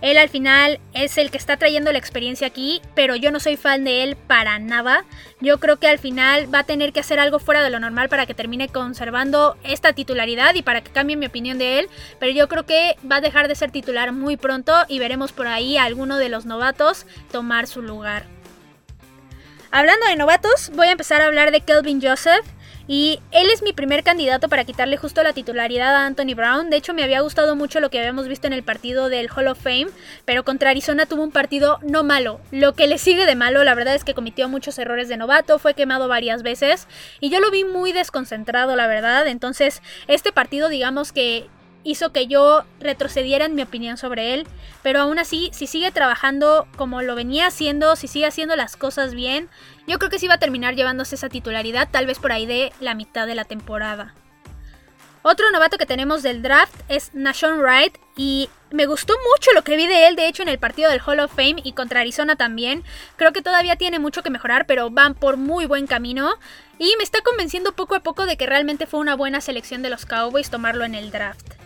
Él 0.00 0.16
al 0.16 0.28
final 0.28 0.78
es 0.92 1.18
el 1.18 1.30
que 1.30 1.38
está 1.38 1.56
trayendo 1.56 1.90
la 1.90 1.98
experiencia 1.98 2.46
aquí, 2.46 2.80
pero 2.94 3.16
yo 3.16 3.32
no 3.32 3.40
soy 3.40 3.56
fan 3.56 3.82
de 3.82 4.04
él 4.04 4.16
para 4.16 4.58
nada. 4.60 5.04
Yo 5.40 5.58
creo 5.58 5.78
que 5.78 5.88
al 5.88 5.98
final 5.98 6.52
va 6.52 6.60
a 6.60 6.64
tener 6.64 6.92
que 6.92 7.00
hacer 7.00 7.18
algo 7.18 7.40
fuera 7.40 7.62
de 7.62 7.70
lo 7.70 7.80
normal 7.80 8.08
para 8.08 8.24
que 8.24 8.34
termine 8.34 8.68
conservando 8.68 9.56
esta 9.64 9.92
titularidad 9.92 10.54
y 10.54 10.62
para 10.62 10.82
que 10.82 10.92
cambie 10.92 11.16
mi 11.16 11.26
opinión 11.26 11.58
de 11.58 11.80
él, 11.80 11.88
pero 12.20 12.30
yo 12.30 12.48
creo 12.48 12.64
que 12.64 12.96
va 13.10 13.16
a 13.16 13.20
dejar 13.20 13.48
de 13.48 13.56
ser 13.56 13.72
titular 13.72 14.12
muy 14.12 14.36
pronto 14.36 14.72
y 14.86 15.00
veremos 15.00 15.32
por 15.32 15.48
ahí 15.48 15.76
a 15.76 15.84
alguno 15.84 16.16
de 16.18 16.28
los 16.28 16.46
novatos 16.46 17.04
tomar 17.32 17.66
su 17.66 17.82
lugar. 17.82 18.26
Hablando 19.70 20.06
de 20.06 20.16
novatos, 20.16 20.70
voy 20.74 20.86
a 20.86 20.92
empezar 20.92 21.20
a 21.20 21.26
hablar 21.26 21.50
de 21.50 21.60
Kelvin 21.60 22.00
Joseph. 22.00 22.46
Y 22.88 23.20
él 23.32 23.48
es 23.52 23.62
mi 23.62 23.74
primer 23.74 24.02
candidato 24.02 24.48
para 24.48 24.64
quitarle 24.64 24.96
justo 24.96 25.22
la 25.22 25.34
titularidad 25.34 25.94
a 25.94 26.06
Anthony 26.06 26.34
Brown. 26.34 26.70
De 26.70 26.78
hecho, 26.78 26.94
me 26.94 27.04
había 27.04 27.20
gustado 27.20 27.54
mucho 27.54 27.80
lo 27.80 27.90
que 27.90 27.98
habíamos 27.98 28.28
visto 28.28 28.46
en 28.46 28.54
el 28.54 28.62
partido 28.62 29.10
del 29.10 29.28
Hall 29.30 29.48
of 29.48 29.60
Fame, 29.60 29.88
pero 30.24 30.42
contra 30.42 30.70
Arizona 30.70 31.04
tuvo 31.04 31.22
un 31.22 31.30
partido 31.30 31.78
no 31.82 32.02
malo. 32.02 32.40
Lo 32.50 32.72
que 32.72 32.86
le 32.86 32.96
sigue 32.96 33.26
de 33.26 33.36
malo, 33.36 33.62
la 33.62 33.74
verdad 33.74 33.94
es 33.94 34.04
que 34.04 34.14
cometió 34.14 34.48
muchos 34.48 34.78
errores 34.78 35.08
de 35.08 35.18
novato, 35.18 35.58
fue 35.58 35.74
quemado 35.74 36.08
varias 36.08 36.42
veces 36.42 36.88
y 37.20 37.28
yo 37.28 37.40
lo 37.40 37.50
vi 37.50 37.64
muy 37.64 37.92
desconcentrado, 37.92 38.74
la 38.74 38.86
verdad. 38.86 39.26
Entonces, 39.26 39.82
este 40.06 40.32
partido, 40.32 40.70
digamos 40.70 41.12
que 41.12 41.46
hizo 41.90 42.12
que 42.12 42.26
yo 42.26 42.64
retrocediera 42.80 43.46
en 43.46 43.54
mi 43.54 43.62
opinión 43.62 43.96
sobre 43.96 44.34
él, 44.34 44.46
pero 44.82 45.00
aún 45.00 45.18
así, 45.18 45.50
si 45.52 45.66
sigue 45.66 45.90
trabajando 45.90 46.68
como 46.76 47.00
lo 47.02 47.14
venía 47.14 47.46
haciendo, 47.46 47.96
si 47.96 48.08
sigue 48.08 48.26
haciendo 48.26 48.56
las 48.56 48.76
cosas 48.76 49.14
bien, 49.14 49.48
yo 49.86 49.98
creo 49.98 50.10
que 50.10 50.18
sí 50.18 50.28
va 50.28 50.34
a 50.34 50.38
terminar 50.38 50.74
llevándose 50.74 51.14
esa 51.14 51.28
titularidad, 51.28 51.88
tal 51.90 52.06
vez 52.06 52.18
por 52.18 52.32
ahí 52.32 52.46
de 52.46 52.72
la 52.80 52.94
mitad 52.94 53.26
de 53.26 53.34
la 53.34 53.44
temporada. 53.44 54.14
Otro 55.22 55.50
novato 55.50 55.78
que 55.78 55.86
tenemos 55.86 56.22
del 56.22 56.42
draft 56.42 56.74
es 56.88 57.12
Nashon 57.12 57.58
Wright 57.58 57.98
y 58.16 58.48
me 58.70 58.86
gustó 58.86 59.14
mucho 59.14 59.52
lo 59.52 59.62
que 59.62 59.76
vi 59.76 59.86
de 59.86 60.06
él, 60.06 60.16
de 60.16 60.28
hecho 60.28 60.42
en 60.42 60.48
el 60.48 60.58
partido 60.58 60.90
del 60.90 61.02
Hall 61.04 61.20
of 61.20 61.34
Fame 61.34 61.56
y 61.64 61.72
contra 61.72 62.00
Arizona 62.00 62.36
también. 62.36 62.84
Creo 63.16 63.32
que 63.32 63.42
todavía 63.42 63.76
tiene 63.76 63.98
mucho 63.98 64.22
que 64.22 64.30
mejorar, 64.30 64.66
pero 64.66 64.90
van 64.90 65.14
por 65.14 65.36
muy 65.36 65.66
buen 65.66 65.86
camino 65.86 66.34
y 66.78 66.94
me 66.96 67.04
está 67.04 67.20
convenciendo 67.22 67.72
poco 67.72 67.94
a 67.94 68.00
poco 68.00 68.26
de 68.26 68.36
que 68.36 68.46
realmente 68.46 68.86
fue 68.86 69.00
una 69.00 69.16
buena 69.16 69.40
selección 69.40 69.82
de 69.82 69.90
los 69.90 70.06
Cowboys 70.06 70.50
tomarlo 70.50 70.84
en 70.84 70.94
el 70.94 71.10
draft. 71.10 71.57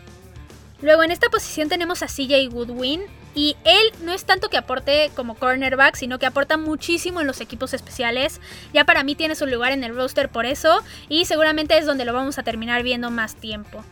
Luego 0.83 1.05
en 1.05 1.11
esta 1.11 1.31
posición 1.31 1.69
tenemos 1.69 2.03
a 2.03 2.07
CJ 2.07 2.49
Goodwin. 2.51 3.03
Y 3.35 3.57
él 3.65 3.93
no 4.03 4.13
es 4.13 4.27
tanto 4.27 4.51
que 4.51 4.59
aporte 4.59 5.11
como 5.17 5.37
cornerback, 5.37 5.97
sino 5.97 6.19
que 6.19 6.27
aporta 6.27 6.59
muchísimo 6.59 7.23
en 7.23 7.27
los 7.27 7.41
equipos 7.41 7.73
especiales. 7.73 8.43
Ya 8.75 8.85
para 8.85 9.05
mí 9.05 9.15
tiene 9.15 9.37
su 9.37 9.47
lugar 9.47 9.73
en 9.73 9.85
el 9.85 9.95
roster 9.95 10.29
por 10.29 10.45
eso. 10.45 10.83
Y 11.09 11.25
seguramente 11.25 11.79
es 11.79 11.87
donde 11.87 12.05
lo 12.05 12.13
vamos 12.13 12.39
a 12.39 12.43
terminar 12.43 12.83
viendo 12.83 13.11
más 13.11 13.35
tiempo. 13.37 13.83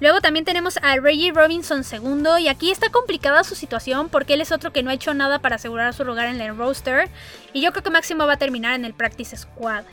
Luego 0.00 0.20
también 0.20 0.44
tenemos 0.44 0.78
a 0.82 0.96
Reggie 0.96 1.32
Robinson 1.32 1.82
II 1.90 2.42
y 2.42 2.48
aquí 2.48 2.70
está 2.70 2.90
complicada 2.90 3.44
su 3.44 3.54
situación 3.54 4.08
porque 4.08 4.34
él 4.34 4.40
es 4.40 4.52
otro 4.52 4.72
que 4.72 4.82
no 4.82 4.90
ha 4.90 4.94
hecho 4.94 5.14
nada 5.14 5.38
para 5.38 5.56
asegurar 5.56 5.94
su 5.94 6.04
lugar 6.04 6.26
en 6.26 6.40
el 6.40 6.56
roster 6.58 7.08
y 7.52 7.62
yo 7.62 7.70
creo 7.70 7.84
que 7.84 7.90
máximo 7.90 8.26
va 8.26 8.34
a 8.34 8.36
terminar 8.36 8.74
en 8.74 8.84
el 8.84 8.92
practice 8.92 9.36
squad. 9.36 9.84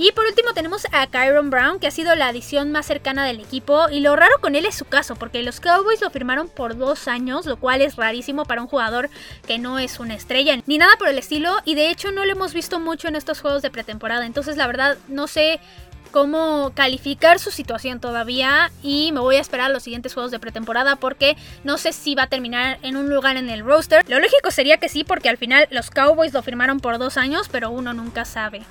Y 0.00 0.12
por 0.12 0.26
último 0.26 0.52
tenemos 0.52 0.86
a 0.92 1.08
Kyron 1.08 1.50
Brown, 1.50 1.80
que 1.80 1.88
ha 1.88 1.90
sido 1.90 2.14
la 2.14 2.28
adición 2.28 2.70
más 2.70 2.86
cercana 2.86 3.26
del 3.26 3.40
equipo. 3.40 3.88
Y 3.90 3.98
lo 3.98 4.14
raro 4.14 4.36
con 4.40 4.54
él 4.54 4.64
es 4.64 4.76
su 4.76 4.84
caso, 4.84 5.16
porque 5.16 5.42
los 5.42 5.58
Cowboys 5.58 6.00
lo 6.00 6.08
firmaron 6.08 6.48
por 6.48 6.78
dos 6.78 7.08
años, 7.08 7.46
lo 7.46 7.56
cual 7.56 7.80
es 7.80 7.96
rarísimo 7.96 8.44
para 8.44 8.62
un 8.62 8.68
jugador 8.68 9.10
que 9.48 9.58
no 9.58 9.80
es 9.80 9.98
una 9.98 10.14
estrella, 10.14 10.56
ni 10.66 10.78
nada 10.78 10.92
por 11.00 11.08
el 11.08 11.18
estilo. 11.18 11.52
Y 11.64 11.74
de 11.74 11.90
hecho 11.90 12.12
no 12.12 12.24
lo 12.24 12.30
hemos 12.30 12.54
visto 12.54 12.78
mucho 12.78 13.08
en 13.08 13.16
estos 13.16 13.40
juegos 13.40 13.60
de 13.60 13.72
pretemporada. 13.72 14.24
Entonces 14.24 14.56
la 14.56 14.68
verdad 14.68 14.98
no 15.08 15.26
sé 15.26 15.58
cómo 16.12 16.70
calificar 16.76 17.40
su 17.40 17.50
situación 17.50 17.98
todavía 17.98 18.70
y 18.84 19.10
me 19.10 19.18
voy 19.18 19.34
a 19.34 19.40
esperar 19.40 19.66
a 19.66 19.72
los 19.72 19.82
siguientes 19.82 20.14
juegos 20.14 20.30
de 20.30 20.38
pretemporada 20.38 20.94
porque 20.94 21.36
no 21.64 21.76
sé 21.76 21.92
si 21.92 22.14
va 22.14 22.22
a 22.22 22.28
terminar 22.28 22.78
en 22.82 22.96
un 22.96 23.10
lugar 23.10 23.36
en 23.36 23.50
el 23.50 23.64
roster. 23.64 24.08
Lo 24.08 24.20
lógico 24.20 24.52
sería 24.52 24.76
que 24.76 24.88
sí 24.88 25.02
porque 25.02 25.28
al 25.28 25.38
final 25.38 25.66
los 25.72 25.90
Cowboys 25.90 26.32
lo 26.32 26.42
firmaron 26.44 26.78
por 26.78 26.98
dos 26.98 27.16
años 27.16 27.48
pero 27.50 27.70
uno 27.70 27.94
nunca 27.94 28.24
sabe. 28.24 28.62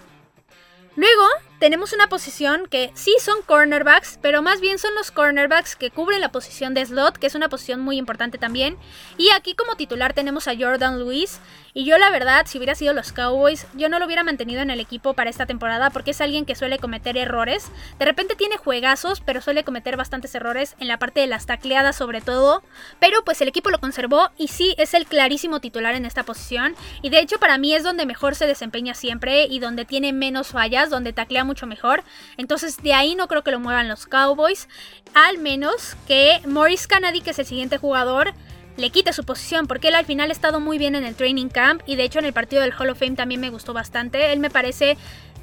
Luego 0.98 1.26
tenemos 1.60 1.94
una 1.94 2.08
posición 2.08 2.68
que 2.70 2.92
sí 2.94 3.16
son 3.20 3.42
cornerbacks, 3.46 4.20
pero 4.22 4.42
más 4.42 4.62
bien 4.62 4.78
son 4.78 4.94
los 4.96 5.12
cornerbacks 5.12 5.76
que 5.76 5.90
cubren 5.90 6.22
la 6.22 6.32
posición 6.32 6.74
de 6.74 6.86
slot, 6.86 7.18
que 7.18 7.28
es 7.28 7.36
una 7.36 7.50
posición 7.50 7.82
muy 7.82 7.98
importante 7.98 8.38
también. 8.38 8.78
Y 9.18 9.30
aquí 9.32 9.56
como 9.56 9.76
titular 9.76 10.14
tenemos 10.14 10.48
a 10.48 10.56
Jordan 10.58 11.00
Lewis. 11.00 11.40
Y 11.74 11.86
yo 11.86 12.00
la 12.00 12.10
verdad, 12.10 12.48
si 12.48 12.58
hubiera 12.58 12.74
sido 12.74 12.94
los 12.94 13.12
Cowboys, 13.12 13.68
yo 13.76 13.88
no 13.88 14.00
lo 14.00 14.06
hubiera 14.08 14.24
mantenido 14.24 14.62
en 14.62 14.72
el 14.72 14.80
equipo 14.80 15.14
para 15.14 15.30
esta 15.30 15.46
temporada 15.46 15.92
porque 15.92 16.10
es 16.12 16.22
alguien 16.22 16.46
que 16.46 16.56
suele 16.56 16.80
cometer 16.80 17.18
errores. 17.18 17.72
De 18.00 18.06
repente 18.06 18.36
tiene 18.36 18.58
juegazos, 18.58 19.22
pero 19.22 19.42
suele 19.42 19.64
cometer 19.64 19.96
bastantes 19.96 20.34
errores 20.34 20.76
en 20.80 20.88
la 20.88 20.98
parte 20.98 21.22
de 21.22 21.28
las 21.28 21.46
tacleadas 21.46 21.96
sobre 21.96 22.22
todo. 22.22 22.64
Pero 23.00 23.24
pues 23.24 23.42
el 23.42 23.48
equipo 23.48 23.70
lo 23.70 23.80
conservó 23.80 24.32
y 24.38 24.48
sí 24.48 24.74
es 24.80 24.96
el 24.96 25.06
clarísimo 25.06 25.60
titular 25.60 25.94
en 25.94 26.06
esta 26.06 26.24
posición. 26.24 26.76
Y 27.04 27.10
de 27.10 27.20
hecho 27.20 27.38
para 27.38 27.60
mí 27.60 27.76
es 27.76 27.84
donde 27.84 28.08
mejor 28.08 28.34
se 28.34 28.48
desempeña 28.48 28.96
siempre 28.96 29.46
y 29.46 29.60
donde 29.60 29.86
tiene 29.86 30.14
menos 30.14 30.48
fallas, 30.48 30.90
donde 30.90 31.14
taclea 31.14 31.44
mucho 31.48 31.66
mejor. 31.66 32.04
Entonces 32.38 32.78
de 32.84 32.94
ahí 32.94 33.16
no 33.16 33.28
creo 33.28 33.44
que 33.44 33.52
lo 33.52 33.60
muevan 33.60 33.88
los 33.88 34.06
Cowboys. 34.06 34.68
Al 35.16 35.40
menos 35.40 35.96
que 36.08 36.40
Morris 36.46 36.86
Kennedy, 36.86 37.22
que 37.22 37.32
es 37.32 37.40
el 37.40 37.48
siguiente 37.48 37.80
jugador, 37.80 38.34
le 38.78 38.92
quite 38.92 39.12
su 39.12 39.24
posición, 39.24 39.66
porque 39.66 39.88
él 39.88 39.96
al 39.96 40.06
final 40.06 40.30
ha 40.30 40.34
estado 40.34 40.60
muy 40.60 40.78
bien 40.78 40.94
en 40.94 41.04
el 41.04 41.16
training 41.16 41.50
camp 41.50 41.82
y 41.88 41.96
de 41.96 42.04
hecho 42.04 42.20
en 42.20 42.26
el 42.26 42.34
partido 42.34 42.62
del 42.62 42.74
Hall 42.78 42.92
of 42.92 43.00
Fame 43.00 43.16
también 43.16 43.42
me 43.42 43.50
gustó 43.50 43.74
bastante. 43.74 44.32
Él 44.32 44.40
me 44.40 44.52
parece 44.52 44.98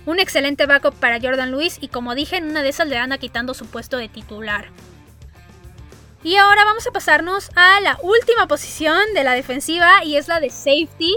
un 0.06 0.20
excelente 0.20 0.66
backup 0.66 0.94
para 0.94 1.20
Jordan 1.20 1.50
Lewis 1.50 1.78
y 1.80 1.88
como 1.88 2.14
dije, 2.14 2.36
en 2.36 2.44
una 2.44 2.62
de 2.62 2.68
esas 2.68 2.86
le 2.86 2.96
anda 2.96 3.18
quitando 3.18 3.54
su 3.54 3.66
puesto 3.66 3.96
de 3.96 4.08
titular. 4.08 4.66
Y 6.22 6.36
ahora 6.36 6.64
vamos 6.64 6.86
a 6.86 6.90
pasarnos 6.90 7.50
a 7.54 7.80
la 7.80 7.98
última 8.02 8.46
posición 8.46 8.98
de 9.14 9.24
la 9.24 9.32
defensiva 9.32 10.04
y 10.04 10.16
es 10.16 10.28
la 10.28 10.40
de 10.40 10.48
safety 10.48 11.16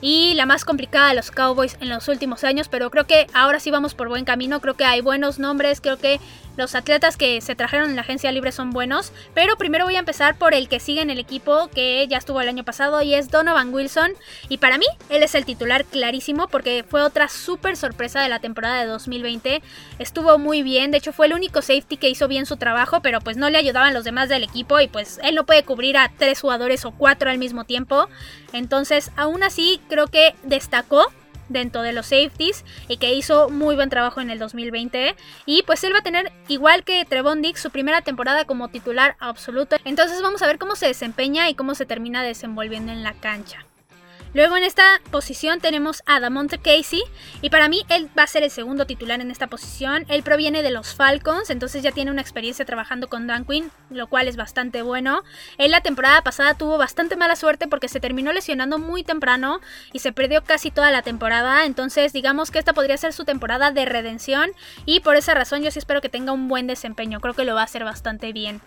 y 0.00 0.34
la 0.34 0.46
más 0.46 0.64
complicada 0.64 1.08
de 1.08 1.14
los 1.14 1.30
Cowboys 1.30 1.76
en 1.80 1.88
los 1.88 2.08
últimos 2.08 2.44
años, 2.44 2.68
pero 2.68 2.90
creo 2.90 3.06
que 3.06 3.26
ahora 3.32 3.60
sí 3.60 3.70
vamos 3.70 3.94
por 3.94 4.08
buen 4.08 4.24
camino, 4.24 4.60
creo 4.60 4.74
que 4.74 4.84
hay 4.84 5.00
buenos 5.00 5.38
nombres, 5.38 5.80
creo 5.80 5.98
que 5.98 6.20
los 6.56 6.74
atletas 6.74 7.16
que 7.16 7.40
se 7.40 7.54
trajeron 7.54 7.90
en 7.90 7.96
la 7.96 8.02
agencia 8.02 8.32
libre 8.32 8.52
son 8.52 8.70
buenos, 8.70 9.12
pero 9.34 9.56
primero 9.56 9.84
voy 9.84 9.96
a 9.96 10.00
empezar 10.00 10.36
por 10.36 10.54
el 10.54 10.68
que 10.68 10.80
sigue 10.80 11.00
en 11.00 11.10
el 11.10 11.18
equipo, 11.18 11.68
que 11.74 12.06
ya 12.08 12.18
estuvo 12.18 12.40
el 12.40 12.48
año 12.48 12.64
pasado, 12.64 13.02
y 13.02 13.14
es 13.14 13.30
Donovan 13.30 13.72
Wilson. 13.72 14.12
Y 14.48 14.58
para 14.58 14.78
mí, 14.78 14.86
él 15.08 15.22
es 15.22 15.34
el 15.34 15.44
titular 15.44 15.84
clarísimo, 15.84 16.48
porque 16.48 16.84
fue 16.88 17.02
otra 17.02 17.28
súper 17.28 17.76
sorpresa 17.76 18.20
de 18.20 18.28
la 18.28 18.40
temporada 18.40 18.80
de 18.80 18.86
2020. 18.86 19.62
Estuvo 19.98 20.38
muy 20.38 20.62
bien, 20.62 20.90
de 20.90 20.98
hecho 20.98 21.12
fue 21.12 21.26
el 21.26 21.34
único 21.34 21.62
safety 21.62 21.96
que 21.96 22.08
hizo 22.08 22.28
bien 22.28 22.46
su 22.46 22.56
trabajo, 22.56 23.00
pero 23.00 23.20
pues 23.20 23.36
no 23.36 23.50
le 23.50 23.58
ayudaban 23.58 23.94
los 23.94 24.04
demás 24.04 24.28
del 24.28 24.42
equipo, 24.42 24.80
y 24.80 24.88
pues 24.88 25.20
él 25.22 25.34
no 25.34 25.44
puede 25.44 25.64
cubrir 25.64 25.96
a 25.96 26.10
tres 26.16 26.40
jugadores 26.40 26.84
o 26.84 26.92
cuatro 26.92 27.30
al 27.30 27.38
mismo 27.38 27.64
tiempo. 27.64 28.08
Entonces, 28.52 29.10
aún 29.16 29.42
así, 29.42 29.80
creo 29.88 30.06
que 30.06 30.34
destacó 30.42 31.06
dentro 31.48 31.82
de 31.82 31.92
los 31.92 32.06
safeties 32.06 32.64
y 32.88 32.96
que 32.96 33.14
hizo 33.14 33.48
muy 33.50 33.74
buen 33.74 33.90
trabajo 33.90 34.20
en 34.20 34.30
el 34.30 34.38
2020. 34.38 35.16
Y 35.44 35.62
pues 35.62 35.84
él 35.84 35.92
va 35.94 35.98
a 35.98 36.02
tener, 36.02 36.32
igual 36.48 36.84
que 36.84 37.04
Trevon 37.04 37.42
Dix, 37.42 37.60
su 37.60 37.70
primera 37.70 38.02
temporada 38.02 38.44
como 38.44 38.68
titular 38.68 39.16
absoluto. 39.20 39.76
Entonces 39.84 40.22
vamos 40.22 40.42
a 40.42 40.46
ver 40.46 40.58
cómo 40.58 40.76
se 40.76 40.86
desempeña 40.86 41.48
y 41.50 41.54
cómo 41.54 41.74
se 41.74 41.86
termina 41.86 42.22
desenvolviendo 42.22 42.92
en 42.92 43.02
la 43.02 43.12
cancha. 43.12 43.65
Luego 44.36 44.58
en 44.58 44.64
esta 44.64 45.00
posición 45.10 45.60
tenemos 45.60 46.02
a 46.04 46.20
Damonte 46.20 46.58
Casey 46.58 47.00
y 47.40 47.48
para 47.48 47.70
mí 47.70 47.86
él 47.88 48.10
va 48.18 48.24
a 48.24 48.26
ser 48.26 48.42
el 48.42 48.50
segundo 48.50 48.84
titular 48.84 49.18
en 49.22 49.30
esta 49.30 49.46
posición. 49.46 50.04
Él 50.08 50.22
proviene 50.22 50.62
de 50.62 50.70
los 50.70 50.94
Falcons, 50.94 51.48
entonces 51.48 51.82
ya 51.82 51.90
tiene 51.90 52.10
una 52.10 52.20
experiencia 52.20 52.66
trabajando 52.66 53.08
con 53.08 53.26
Dan 53.26 53.46
Quinn, 53.46 53.70
lo 53.88 54.08
cual 54.08 54.28
es 54.28 54.36
bastante 54.36 54.82
bueno. 54.82 55.22
Él 55.56 55.70
la 55.70 55.80
temporada 55.80 56.20
pasada 56.20 56.52
tuvo 56.52 56.76
bastante 56.76 57.16
mala 57.16 57.34
suerte 57.34 57.66
porque 57.66 57.88
se 57.88 57.98
terminó 57.98 58.30
lesionando 58.30 58.78
muy 58.78 59.04
temprano 59.04 59.60
y 59.94 60.00
se 60.00 60.12
perdió 60.12 60.44
casi 60.44 60.70
toda 60.70 60.90
la 60.90 61.00
temporada, 61.00 61.64
entonces 61.64 62.12
digamos 62.12 62.50
que 62.50 62.58
esta 62.58 62.74
podría 62.74 62.98
ser 62.98 63.14
su 63.14 63.24
temporada 63.24 63.70
de 63.70 63.86
redención 63.86 64.50
y 64.84 65.00
por 65.00 65.16
esa 65.16 65.32
razón 65.32 65.62
yo 65.62 65.70
sí 65.70 65.78
espero 65.78 66.02
que 66.02 66.10
tenga 66.10 66.32
un 66.32 66.48
buen 66.48 66.66
desempeño, 66.66 67.20
creo 67.20 67.32
que 67.32 67.46
lo 67.46 67.54
va 67.54 67.62
a 67.62 67.64
hacer 67.64 67.84
bastante 67.84 68.34
bien. 68.34 68.60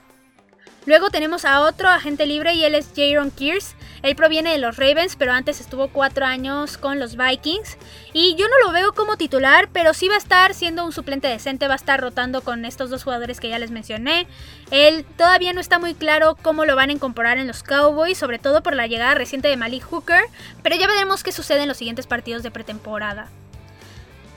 Luego 0.85 1.09
tenemos 1.09 1.45
a 1.45 1.61
otro 1.61 1.89
agente 1.89 2.25
libre 2.25 2.53
y 2.53 2.63
él 2.63 2.73
es 2.73 2.89
Jaron 2.95 3.31
Kears. 3.31 3.75
Él 4.01 4.15
proviene 4.15 4.51
de 4.51 4.59
los 4.59 4.77
Ravens, 4.77 5.15
pero 5.17 5.33
antes 5.33 5.59
estuvo 5.59 5.89
cuatro 5.89 6.25
años 6.25 6.77
con 6.77 6.99
los 6.99 7.17
Vikings. 7.17 7.77
Y 8.13 8.35
yo 8.35 8.47
no 8.47 8.65
lo 8.65 8.71
veo 8.71 8.93
como 8.93 9.17
titular, 9.17 9.69
pero 9.73 9.93
sí 9.93 10.07
va 10.07 10.15
a 10.15 10.19
estar 10.19 10.53
siendo 10.53 10.85
un 10.85 10.93
suplente 10.93 11.27
decente, 11.27 11.67
va 11.67 11.73
a 11.73 11.77
estar 11.77 11.99
rotando 11.99 12.41
con 12.41 12.63
estos 12.63 12.89
dos 12.89 13.03
jugadores 13.03 13.39
que 13.39 13.49
ya 13.49 13.59
les 13.59 13.71
mencioné. 13.71 14.25
Él 14.71 15.05
todavía 15.17 15.51
no 15.53 15.59
está 15.59 15.79
muy 15.79 15.95
claro 15.95 16.37
cómo 16.41 16.65
lo 16.65 16.75
van 16.75 16.89
a 16.89 16.93
incorporar 16.93 17.37
en 17.37 17.47
los 17.47 17.61
Cowboys, 17.61 18.17
sobre 18.17 18.39
todo 18.39 18.63
por 18.63 18.75
la 18.75 18.87
llegada 18.87 19.15
reciente 19.15 19.49
de 19.49 19.57
Malik 19.57 19.83
Hooker, 19.83 20.23
pero 20.63 20.75
ya 20.77 20.87
veremos 20.87 21.23
qué 21.23 21.31
sucede 21.31 21.63
en 21.63 21.67
los 21.67 21.77
siguientes 21.77 22.07
partidos 22.07 22.41
de 22.41 22.51
pretemporada. 22.51 23.29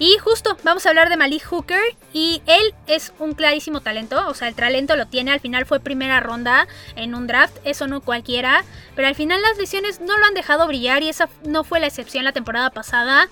Y 0.02 0.18
justo, 0.18 0.56
vamos 0.64 0.84
a 0.84 0.88
hablar 0.88 1.10
de 1.10 1.16
Malik 1.16 1.44
Hooker. 1.44 1.80
Y 2.12 2.42
él 2.46 2.74
es 2.88 3.12
un 3.20 3.34
clarísimo 3.34 3.82
talento. 3.82 4.20
O 4.26 4.34
sea, 4.34 4.48
el 4.48 4.56
talento 4.56 4.96
lo 4.96 5.06
tiene. 5.06 5.30
Al 5.30 5.38
final 5.38 5.64
fue 5.64 5.78
primera 5.78 6.18
ronda 6.18 6.66
en 6.96 7.14
un 7.14 7.28
draft. 7.28 7.56
Eso 7.62 7.86
no 7.86 8.00
cualquiera. 8.00 8.64
Pero 8.96 9.06
al 9.06 9.14
final 9.14 9.40
las 9.40 9.56
lesiones 9.58 10.00
no 10.00 10.18
lo 10.18 10.24
han 10.24 10.34
dejado 10.34 10.66
brillar. 10.66 11.04
Y 11.04 11.08
esa 11.08 11.28
no 11.44 11.62
fue 11.62 11.78
la 11.78 11.86
excepción 11.86 12.24
la 12.24 12.32
temporada 12.32 12.70
pasada. 12.70 13.28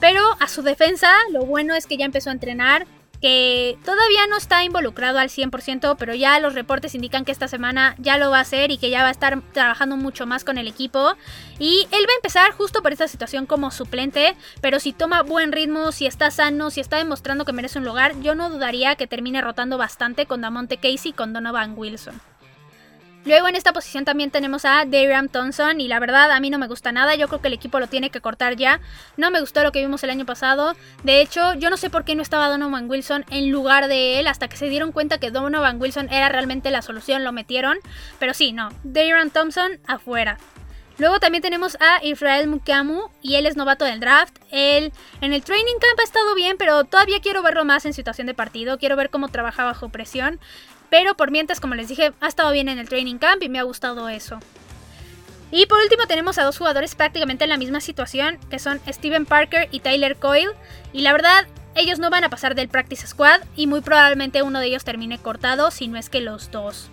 Pero 0.00 0.22
a 0.40 0.48
su 0.48 0.62
defensa, 0.62 1.12
lo 1.30 1.44
bueno 1.44 1.74
es 1.74 1.84
que 1.84 1.98
ya 1.98 2.06
empezó 2.06 2.30
a 2.30 2.32
entrenar 2.32 2.86
que 3.20 3.78
todavía 3.84 4.26
no 4.28 4.36
está 4.36 4.64
involucrado 4.64 5.18
al 5.18 5.28
100%, 5.28 5.96
pero 5.98 6.14
ya 6.14 6.38
los 6.40 6.54
reportes 6.54 6.94
indican 6.94 7.24
que 7.24 7.32
esta 7.32 7.48
semana 7.48 7.94
ya 7.98 8.18
lo 8.18 8.30
va 8.30 8.38
a 8.38 8.42
hacer 8.42 8.70
y 8.70 8.78
que 8.78 8.90
ya 8.90 9.02
va 9.02 9.08
a 9.08 9.12
estar 9.12 9.40
trabajando 9.52 9.96
mucho 9.96 10.26
más 10.26 10.44
con 10.44 10.58
el 10.58 10.68
equipo. 10.68 11.14
Y 11.58 11.86
él 11.90 12.04
va 12.08 12.12
a 12.12 12.16
empezar 12.16 12.52
justo 12.52 12.82
por 12.82 12.92
esta 12.92 13.08
situación 13.08 13.46
como 13.46 13.70
suplente, 13.70 14.36
pero 14.60 14.78
si 14.78 14.92
toma 14.92 15.22
buen 15.22 15.52
ritmo, 15.52 15.92
si 15.92 16.06
está 16.06 16.30
sano, 16.30 16.70
si 16.70 16.80
está 16.80 16.96
demostrando 16.96 17.44
que 17.44 17.52
merece 17.52 17.78
un 17.78 17.84
lugar, 17.84 18.20
yo 18.20 18.34
no 18.34 18.50
dudaría 18.50 18.94
que 18.94 19.06
termine 19.06 19.40
rotando 19.40 19.78
bastante 19.78 20.26
con 20.26 20.40
Damonte 20.40 20.76
Casey 20.76 21.10
y 21.10 21.12
con 21.12 21.32
Donovan 21.32 21.74
Wilson. 21.76 22.20
Luego 23.24 23.48
en 23.48 23.56
esta 23.56 23.72
posición 23.72 24.04
también 24.04 24.30
tenemos 24.30 24.64
a 24.64 24.84
Darian 24.86 25.28
Thompson 25.28 25.80
y 25.80 25.88
la 25.88 25.98
verdad 26.00 26.30
a 26.30 26.40
mí 26.40 26.50
no 26.50 26.58
me 26.58 26.66
gusta 26.66 26.92
nada, 26.92 27.14
yo 27.14 27.28
creo 27.28 27.40
que 27.40 27.48
el 27.48 27.54
equipo 27.54 27.78
lo 27.78 27.86
tiene 27.86 28.10
que 28.10 28.20
cortar 28.20 28.56
ya. 28.56 28.80
No 29.16 29.30
me 29.30 29.40
gustó 29.40 29.62
lo 29.62 29.72
que 29.72 29.80
vimos 29.80 30.02
el 30.02 30.10
año 30.10 30.24
pasado. 30.24 30.74
De 31.02 31.20
hecho, 31.20 31.54
yo 31.54 31.68
no 31.68 31.76
sé 31.76 31.90
por 31.90 32.04
qué 32.04 32.14
no 32.14 32.22
estaba 32.22 32.48
Donovan 32.48 32.88
Wilson 32.88 33.24
en 33.30 33.50
lugar 33.50 33.88
de 33.88 34.20
él 34.20 34.28
hasta 34.28 34.48
que 34.48 34.56
se 34.56 34.68
dieron 34.68 34.92
cuenta 34.92 35.18
que 35.18 35.30
Donovan 35.30 35.80
Wilson 35.80 36.08
era 36.10 36.28
realmente 36.28 36.70
la 36.70 36.80
solución, 36.80 37.24
lo 37.24 37.32
metieron. 37.32 37.78
Pero 38.18 38.32
sí, 38.34 38.52
no, 38.52 38.70
Darian 38.82 39.30
Thompson 39.30 39.78
afuera. 39.86 40.38
Luego 40.98 41.20
también 41.20 41.42
tenemos 41.42 41.76
a 41.80 42.04
Israel 42.04 42.48
Mukamu 42.48 43.02
y 43.22 43.36
él 43.36 43.46
es 43.46 43.56
novato 43.56 43.84
del 43.84 44.00
draft. 44.00 44.36
Él 44.50 44.92
en 45.20 45.32
el 45.32 45.44
training 45.44 45.78
camp 45.80 46.00
ha 46.00 46.02
estado 46.02 46.34
bien, 46.34 46.56
pero 46.58 46.82
todavía 46.84 47.20
quiero 47.20 47.40
verlo 47.40 47.64
más 47.64 47.86
en 47.86 47.92
situación 47.92 48.26
de 48.26 48.34
partido. 48.34 48.78
Quiero 48.78 48.96
ver 48.96 49.08
cómo 49.08 49.28
trabaja 49.28 49.64
bajo 49.64 49.90
presión. 49.90 50.40
Pero 50.90 51.16
por 51.16 51.30
mientras, 51.30 51.60
como 51.60 51.74
les 51.74 51.88
dije, 51.88 52.12
ha 52.20 52.28
estado 52.28 52.52
bien 52.52 52.68
en 52.68 52.78
el 52.78 52.88
training 52.88 53.18
camp 53.18 53.42
y 53.42 53.48
me 53.48 53.58
ha 53.58 53.64
gustado 53.64 54.08
eso. 54.08 54.40
Y 55.50 55.66
por 55.66 55.80
último 55.80 56.06
tenemos 56.06 56.38
a 56.38 56.44
dos 56.44 56.58
jugadores 56.58 56.94
prácticamente 56.94 57.44
en 57.44 57.50
la 57.50 57.56
misma 57.56 57.80
situación, 57.80 58.38
que 58.50 58.58
son 58.58 58.80
Steven 58.86 59.24
Parker 59.24 59.68
y 59.70 59.80
Tyler 59.80 60.16
Coyle. 60.16 60.52
Y 60.92 61.00
la 61.00 61.12
verdad, 61.12 61.46
ellos 61.74 61.98
no 61.98 62.10
van 62.10 62.24
a 62.24 62.30
pasar 62.30 62.54
del 62.54 62.68
practice 62.68 63.06
squad 63.06 63.40
y 63.56 63.66
muy 63.66 63.80
probablemente 63.80 64.42
uno 64.42 64.60
de 64.60 64.66
ellos 64.66 64.84
termine 64.84 65.18
cortado, 65.18 65.70
si 65.70 65.88
no 65.88 65.98
es 65.98 66.10
que 66.10 66.20
los 66.20 66.50
dos. 66.50 66.90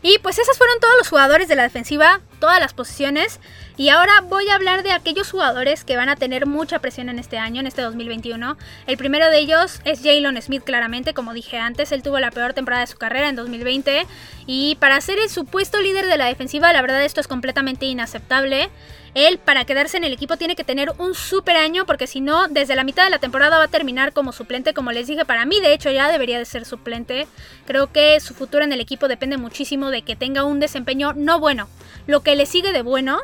Y 0.00 0.18
pues 0.18 0.38
esos 0.38 0.56
fueron 0.56 0.78
todos 0.80 0.94
los 0.96 1.08
jugadores 1.08 1.48
de 1.48 1.56
la 1.56 1.64
defensiva, 1.64 2.20
todas 2.38 2.60
las 2.60 2.72
posiciones. 2.72 3.40
Y 3.76 3.88
ahora 3.88 4.20
voy 4.22 4.48
a 4.48 4.54
hablar 4.54 4.82
de 4.82 4.92
aquellos 4.92 5.30
jugadores 5.30 5.84
que 5.84 5.96
van 5.96 6.08
a 6.08 6.16
tener 6.16 6.46
mucha 6.46 6.78
presión 6.78 7.08
en 7.08 7.18
este 7.18 7.38
año, 7.38 7.60
en 7.60 7.66
este 7.66 7.82
2021. 7.82 8.56
El 8.86 8.96
primero 8.96 9.28
de 9.28 9.38
ellos 9.38 9.80
es 9.84 10.00
Jalen 10.02 10.40
Smith, 10.40 10.62
claramente, 10.64 11.14
como 11.14 11.32
dije 11.32 11.58
antes, 11.58 11.90
él 11.90 12.02
tuvo 12.02 12.20
la 12.20 12.30
peor 12.30 12.54
temporada 12.54 12.82
de 12.82 12.86
su 12.86 12.96
carrera 12.96 13.28
en 13.28 13.36
2020. 13.36 14.06
Y 14.46 14.76
para 14.76 15.00
ser 15.00 15.18
el 15.18 15.30
supuesto 15.30 15.80
líder 15.80 16.06
de 16.06 16.16
la 16.16 16.26
defensiva, 16.26 16.72
la 16.72 16.82
verdad 16.82 17.02
esto 17.04 17.20
es 17.20 17.28
completamente 17.28 17.86
inaceptable. 17.86 18.70
Él, 19.14 19.38
para 19.38 19.64
quedarse 19.64 19.96
en 19.96 20.04
el 20.04 20.12
equipo, 20.12 20.36
tiene 20.36 20.56
que 20.56 20.64
tener 20.64 20.92
un 20.98 21.14
super 21.14 21.56
año, 21.56 21.86
porque 21.86 22.06
si 22.06 22.20
no, 22.20 22.48
desde 22.48 22.76
la 22.76 22.84
mitad 22.84 23.04
de 23.04 23.10
la 23.10 23.18
temporada 23.18 23.58
va 23.58 23.64
a 23.64 23.68
terminar 23.68 24.12
como 24.12 24.32
suplente. 24.32 24.74
Como 24.74 24.92
les 24.92 25.06
dije, 25.06 25.24
para 25.24 25.44
mí, 25.44 25.60
de 25.60 25.72
hecho, 25.72 25.90
ya 25.90 26.10
debería 26.10 26.38
de 26.38 26.44
ser 26.44 26.64
suplente. 26.64 27.26
Creo 27.66 27.92
que 27.92 28.20
su 28.20 28.34
futuro 28.34 28.64
en 28.64 28.72
el 28.72 28.80
equipo 28.80 29.08
depende 29.08 29.36
muchísimo 29.36 29.90
de 29.90 30.02
que 30.02 30.16
tenga 30.16 30.44
un 30.44 30.60
desempeño 30.60 31.12
no 31.14 31.40
bueno. 31.40 31.68
Lo 32.06 32.22
que 32.22 32.36
le 32.36 32.46
sigue 32.46 32.72
de 32.72 32.82
bueno 32.82 33.18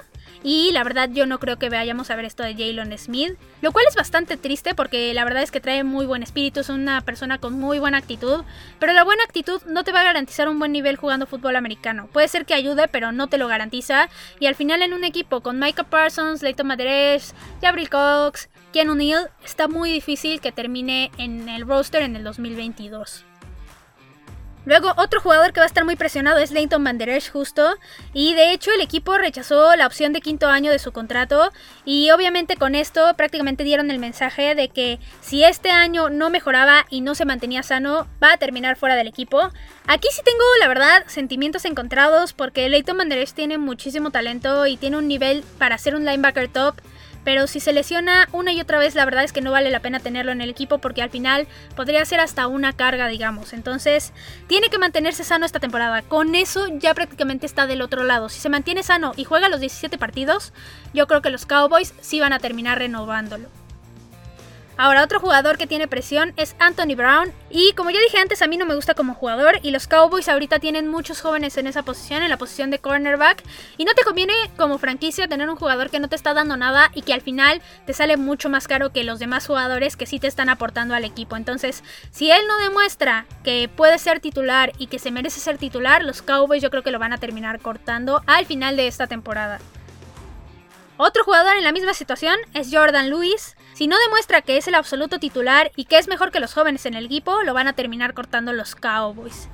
y 0.44 0.70
la 0.72 0.84
verdad 0.84 1.08
yo 1.10 1.24
no 1.24 1.40
creo 1.40 1.58
que 1.58 1.70
vayamos 1.70 2.10
a 2.10 2.16
ver 2.16 2.26
esto 2.26 2.42
de 2.42 2.52
Jalen 2.52 2.96
Smith. 2.98 3.32
Lo 3.62 3.72
cual 3.72 3.86
es 3.88 3.96
bastante 3.96 4.36
triste 4.36 4.74
porque 4.74 5.14
la 5.14 5.24
verdad 5.24 5.42
es 5.42 5.50
que 5.50 5.58
trae 5.58 5.82
muy 5.84 6.04
buen 6.04 6.22
espíritu, 6.22 6.60
es 6.60 6.68
una 6.68 7.00
persona 7.00 7.38
con 7.38 7.54
muy 7.54 7.78
buena 7.78 7.96
actitud. 7.96 8.44
Pero 8.78 8.92
la 8.92 9.04
buena 9.04 9.24
actitud 9.24 9.62
no 9.66 9.84
te 9.84 9.92
va 9.92 10.02
a 10.02 10.04
garantizar 10.04 10.48
un 10.50 10.58
buen 10.58 10.72
nivel 10.72 10.96
jugando 10.96 11.26
fútbol 11.26 11.56
americano. 11.56 12.08
Puede 12.12 12.28
ser 12.28 12.44
que 12.44 12.52
ayude, 12.52 12.88
pero 12.88 13.10
no 13.10 13.28
te 13.28 13.38
lo 13.38 13.48
garantiza. 13.48 14.10
Y 14.38 14.46
al 14.46 14.54
final 14.54 14.82
en 14.82 14.92
un 14.92 15.04
equipo 15.04 15.40
con 15.40 15.58
Micah 15.58 15.84
Parsons, 15.84 16.42
Leighton 16.42 16.66
Madres, 16.66 17.34
Gabriel 17.62 17.88
Cox, 17.88 18.50
Ken 18.74 18.90
O'Neill, 18.90 19.28
está 19.42 19.66
muy 19.66 19.90
difícil 19.90 20.40
que 20.42 20.52
termine 20.52 21.10
en 21.16 21.48
el 21.48 21.66
roster 21.66 22.02
en 22.02 22.16
el 22.16 22.24
2022. 22.24 23.24
Luego, 24.66 24.92
otro 24.96 25.20
jugador 25.20 25.52
que 25.52 25.60
va 25.60 25.64
a 25.64 25.66
estar 25.66 25.84
muy 25.84 25.96
presionado 25.96 26.38
es 26.38 26.50
Leighton 26.50 26.82
Van 26.82 26.98
justo. 27.32 27.76
Y 28.12 28.34
de 28.34 28.52
hecho, 28.52 28.70
el 28.72 28.80
equipo 28.80 29.18
rechazó 29.18 29.76
la 29.76 29.86
opción 29.86 30.12
de 30.12 30.20
quinto 30.20 30.48
año 30.48 30.70
de 30.70 30.78
su 30.78 30.92
contrato. 30.92 31.52
Y 31.84 32.10
obviamente 32.10 32.56
con 32.56 32.74
esto 32.74 33.14
prácticamente 33.16 33.64
dieron 33.64 33.90
el 33.90 33.98
mensaje 33.98 34.54
de 34.54 34.68
que 34.68 34.98
si 35.20 35.44
este 35.44 35.70
año 35.70 36.08
no 36.08 36.30
mejoraba 36.30 36.86
y 36.88 37.02
no 37.02 37.14
se 37.14 37.24
mantenía 37.24 37.62
sano, 37.62 38.06
va 38.22 38.32
a 38.32 38.36
terminar 38.38 38.76
fuera 38.76 38.94
del 38.96 39.08
equipo. 39.08 39.50
Aquí 39.86 40.08
sí 40.12 40.22
tengo, 40.24 40.44
la 40.60 40.68
verdad, 40.68 41.04
sentimientos 41.06 41.64
encontrados 41.64 42.32
porque 42.32 42.68
Leighton 42.68 42.96
Van 42.96 43.10
tiene 43.34 43.58
muchísimo 43.58 44.10
talento 44.10 44.66
y 44.66 44.76
tiene 44.76 44.96
un 44.96 45.08
nivel 45.08 45.44
para 45.58 45.78
ser 45.78 45.94
un 45.94 46.04
linebacker 46.04 46.48
top. 46.48 46.76
Pero 47.24 47.46
si 47.46 47.60
se 47.60 47.72
lesiona 47.72 48.28
una 48.32 48.52
y 48.52 48.60
otra 48.60 48.78
vez, 48.78 48.94
la 48.94 49.04
verdad 49.04 49.24
es 49.24 49.32
que 49.32 49.40
no 49.40 49.50
vale 49.50 49.70
la 49.70 49.80
pena 49.80 49.98
tenerlo 49.98 50.32
en 50.32 50.40
el 50.40 50.50
equipo 50.50 50.78
porque 50.78 51.02
al 51.02 51.10
final 51.10 51.46
podría 51.74 52.04
ser 52.04 52.20
hasta 52.20 52.46
una 52.46 52.72
carga, 52.72 53.08
digamos. 53.08 53.52
Entonces, 53.52 54.12
tiene 54.46 54.68
que 54.68 54.78
mantenerse 54.78 55.24
sano 55.24 55.46
esta 55.46 55.60
temporada. 55.60 56.02
Con 56.02 56.34
eso 56.34 56.68
ya 56.78 56.94
prácticamente 56.94 57.46
está 57.46 57.66
del 57.66 57.82
otro 57.82 58.04
lado. 58.04 58.28
Si 58.28 58.40
se 58.40 58.48
mantiene 58.48 58.82
sano 58.82 59.12
y 59.16 59.24
juega 59.24 59.48
los 59.48 59.60
17 59.60 59.98
partidos, 59.98 60.52
yo 60.92 61.06
creo 61.06 61.22
que 61.22 61.30
los 61.30 61.46
Cowboys 61.46 61.94
sí 62.00 62.20
van 62.20 62.32
a 62.32 62.38
terminar 62.38 62.78
renovándolo. 62.78 63.63
Ahora, 64.76 65.04
otro 65.04 65.20
jugador 65.20 65.56
que 65.56 65.68
tiene 65.68 65.86
presión 65.86 66.32
es 66.36 66.56
Anthony 66.58 66.96
Brown. 66.96 67.32
Y 67.48 67.72
como 67.74 67.90
ya 67.90 68.00
dije 68.00 68.18
antes, 68.18 68.42
a 68.42 68.48
mí 68.48 68.56
no 68.56 68.66
me 68.66 68.74
gusta 68.74 68.94
como 68.94 69.14
jugador. 69.14 69.60
Y 69.62 69.70
los 69.70 69.86
Cowboys 69.86 70.28
ahorita 70.28 70.58
tienen 70.58 70.88
muchos 70.88 71.20
jóvenes 71.20 71.56
en 71.56 71.68
esa 71.68 71.84
posición, 71.84 72.22
en 72.24 72.30
la 72.30 72.38
posición 72.38 72.70
de 72.70 72.80
cornerback. 72.80 73.42
Y 73.76 73.84
no 73.84 73.94
te 73.94 74.02
conviene 74.02 74.34
como 74.56 74.78
franquicia 74.78 75.28
tener 75.28 75.48
un 75.48 75.56
jugador 75.56 75.90
que 75.90 76.00
no 76.00 76.08
te 76.08 76.16
está 76.16 76.34
dando 76.34 76.56
nada 76.56 76.90
y 76.94 77.02
que 77.02 77.14
al 77.14 77.20
final 77.20 77.62
te 77.86 77.92
sale 77.92 78.16
mucho 78.16 78.48
más 78.48 78.66
caro 78.66 78.92
que 78.92 79.04
los 79.04 79.20
demás 79.20 79.46
jugadores 79.46 79.96
que 79.96 80.06
sí 80.06 80.18
te 80.18 80.26
están 80.26 80.48
aportando 80.48 80.94
al 80.94 81.04
equipo. 81.04 81.36
Entonces, 81.36 81.84
si 82.10 82.32
él 82.32 82.42
no 82.48 82.56
demuestra 82.58 83.26
que 83.44 83.70
puede 83.74 83.98
ser 83.98 84.18
titular 84.18 84.72
y 84.78 84.88
que 84.88 84.98
se 84.98 85.12
merece 85.12 85.38
ser 85.38 85.56
titular, 85.56 86.02
los 86.02 86.22
Cowboys 86.22 86.62
yo 86.62 86.70
creo 86.70 86.82
que 86.82 86.90
lo 86.90 86.98
van 86.98 87.12
a 87.12 87.18
terminar 87.18 87.60
cortando 87.60 88.22
al 88.26 88.44
final 88.44 88.76
de 88.76 88.88
esta 88.88 89.06
temporada. 89.06 89.60
Otro 90.96 91.24
jugador 91.24 91.56
en 91.56 91.64
la 91.64 91.72
misma 91.72 91.92
situación 91.92 92.36
es 92.54 92.68
Jordan 92.72 93.10
Lewis. 93.10 93.56
Si 93.72 93.88
no 93.88 93.96
demuestra 93.98 94.42
que 94.42 94.56
es 94.56 94.68
el 94.68 94.76
absoluto 94.76 95.18
titular 95.18 95.72
y 95.74 95.86
que 95.86 95.98
es 95.98 96.06
mejor 96.06 96.30
que 96.30 96.38
los 96.38 96.54
jóvenes 96.54 96.86
en 96.86 96.94
el 96.94 97.06
equipo, 97.06 97.42
lo 97.42 97.52
van 97.52 97.66
a 97.66 97.72
terminar 97.72 98.14
cortando 98.14 98.52
los 98.52 98.76
Cowboys. 98.76 99.48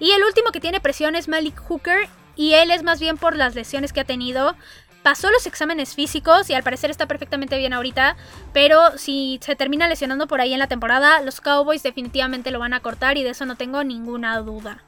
Y 0.00 0.10
el 0.10 0.24
último 0.24 0.50
que 0.50 0.60
tiene 0.60 0.80
presión 0.80 1.14
es 1.14 1.28
Malik 1.28 1.56
Hooker, 1.68 2.08
y 2.34 2.54
él 2.54 2.70
es 2.70 2.82
más 2.82 2.98
bien 2.98 3.16
por 3.16 3.36
las 3.36 3.54
lesiones 3.54 3.92
que 3.92 4.00
ha 4.00 4.04
tenido. 4.04 4.56
Pasó 5.04 5.30
los 5.30 5.46
exámenes 5.46 5.94
físicos 5.94 6.48
y 6.48 6.54
al 6.54 6.62
parecer 6.62 6.90
está 6.90 7.06
perfectamente 7.06 7.58
bien 7.58 7.72
ahorita, 7.72 8.16
pero 8.52 8.98
si 8.98 9.38
se 9.42 9.56
termina 9.56 9.88
lesionando 9.88 10.28
por 10.28 10.40
ahí 10.40 10.52
en 10.52 10.60
la 10.60 10.68
temporada, 10.68 11.20
los 11.20 11.40
Cowboys 11.40 11.82
definitivamente 11.82 12.50
lo 12.50 12.60
van 12.60 12.72
a 12.72 12.80
cortar 12.80 13.18
y 13.18 13.22
de 13.22 13.30
eso 13.30 13.44
no 13.44 13.56
tengo 13.56 13.82
ninguna 13.84 14.38
duda. 14.38 14.82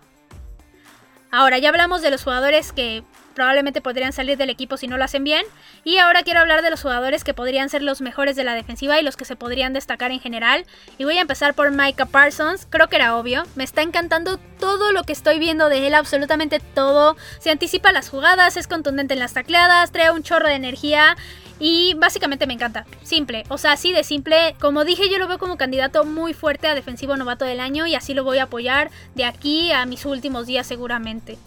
Ahora 1.32 1.58
ya 1.58 1.70
hablamos 1.70 2.00
de 2.00 2.12
los 2.12 2.22
jugadores 2.22 2.72
que 2.72 3.02
probablemente 3.34 3.80
podrían 3.80 4.12
salir 4.12 4.38
del 4.38 4.50
equipo 4.50 4.76
si 4.76 4.86
no 4.86 4.96
lo 4.96 5.04
hacen 5.04 5.24
bien. 5.24 5.44
Y 5.84 5.98
ahora 5.98 6.22
quiero 6.22 6.40
hablar 6.40 6.62
de 6.62 6.70
los 6.70 6.82
jugadores 6.82 7.24
que 7.24 7.34
podrían 7.34 7.68
ser 7.68 7.82
los 7.82 8.00
mejores 8.00 8.36
de 8.36 8.44
la 8.44 8.54
defensiva 8.54 8.98
y 8.98 9.02
los 9.02 9.16
que 9.16 9.24
se 9.24 9.36
podrían 9.36 9.72
destacar 9.72 10.10
en 10.10 10.20
general. 10.20 10.64
Y 10.98 11.04
voy 11.04 11.18
a 11.18 11.22
empezar 11.22 11.54
por 11.54 11.70
Micah 11.70 12.06
Parsons, 12.06 12.66
creo 12.70 12.88
que 12.88 12.96
era 12.96 13.16
obvio. 13.16 13.44
Me 13.54 13.64
está 13.64 13.82
encantando 13.82 14.38
todo 14.58 14.92
lo 14.92 15.04
que 15.04 15.12
estoy 15.12 15.38
viendo 15.38 15.68
de 15.68 15.86
él, 15.86 15.94
absolutamente 15.94 16.60
todo. 16.60 17.16
Se 17.38 17.50
anticipa 17.50 17.92
las 17.92 18.08
jugadas, 18.08 18.56
es 18.56 18.66
contundente 18.66 19.14
en 19.14 19.20
las 19.20 19.34
tacleadas, 19.34 19.92
trae 19.92 20.10
un 20.10 20.22
chorro 20.22 20.48
de 20.48 20.54
energía. 20.54 21.16
Y 21.60 21.94
básicamente 21.94 22.46
me 22.46 22.54
encanta. 22.54 22.84
Simple. 23.04 23.44
O 23.48 23.58
sea, 23.58 23.72
así 23.72 23.92
de 23.92 24.02
simple. 24.02 24.56
Como 24.60 24.84
dije, 24.84 25.08
yo 25.08 25.18
lo 25.18 25.28
veo 25.28 25.38
como 25.38 25.56
candidato 25.56 26.04
muy 26.04 26.34
fuerte 26.34 26.66
a 26.66 26.74
defensivo 26.74 27.16
novato 27.16 27.44
del 27.44 27.60
año 27.60 27.86
y 27.86 27.94
así 27.94 28.12
lo 28.12 28.24
voy 28.24 28.38
a 28.38 28.44
apoyar 28.44 28.90
de 29.14 29.24
aquí 29.24 29.70
a 29.70 29.86
mis 29.86 30.04
últimos 30.04 30.46
días 30.46 30.66
seguramente. 30.66 31.38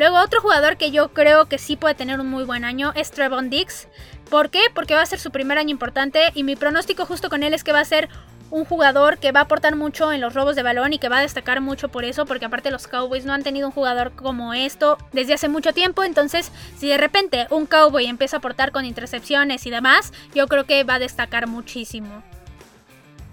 Luego 0.00 0.18
otro 0.18 0.40
jugador 0.40 0.78
que 0.78 0.92
yo 0.92 1.12
creo 1.12 1.44
que 1.44 1.58
sí 1.58 1.76
puede 1.76 1.94
tener 1.94 2.20
un 2.20 2.26
muy 2.26 2.44
buen 2.44 2.64
año 2.64 2.90
es 2.94 3.10
Trevon 3.10 3.50
Dix. 3.50 3.86
¿Por 4.30 4.48
qué? 4.48 4.60
Porque 4.74 4.94
va 4.94 5.02
a 5.02 5.06
ser 5.06 5.20
su 5.20 5.30
primer 5.30 5.58
año 5.58 5.68
importante 5.68 6.32
y 6.34 6.42
mi 6.42 6.56
pronóstico 6.56 7.04
justo 7.04 7.28
con 7.28 7.42
él 7.42 7.52
es 7.52 7.64
que 7.64 7.72
va 7.72 7.80
a 7.80 7.84
ser 7.84 8.08
un 8.48 8.64
jugador 8.64 9.18
que 9.18 9.30
va 9.30 9.40
a 9.40 9.42
aportar 9.42 9.76
mucho 9.76 10.10
en 10.10 10.22
los 10.22 10.32
robos 10.32 10.56
de 10.56 10.62
balón 10.62 10.94
y 10.94 10.98
que 10.98 11.10
va 11.10 11.18
a 11.18 11.20
destacar 11.20 11.60
mucho 11.60 11.90
por 11.90 12.06
eso, 12.06 12.24
porque 12.24 12.46
aparte 12.46 12.70
los 12.70 12.88
Cowboys 12.88 13.26
no 13.26 13.34
han 13.34 13.42
tenido 13.42 13.66
un 13.66 13.74
jugador 13.74 14.12
como 14.12 14.54
esto 14.54 14.96
desde 15.12 15.34
hace 15.34 15.50
mucho 15.50 15.74
tiempo, 15.74 16.02
entonces 16.02 16.50
si 16.78 16.88
de 16.88 16.96
repente 16.96 17.46
un 17.50 17.66
Cowboy 17.66 18.06
empieza 18.06 18.36
a 18.36 18.38
aportar 18.38 18.72
con 18.72 18.86
intercepciones 18.86 19.66
y 19.66 19.70
demás, 19.70 20.14
yo 20.34 20.46
creo 20.46 20.64
que 20.64 20.82
va 20.82 20.94
a 20.94 20.98
destacar 20.98 21.46
muchísimo. 21.46 22.22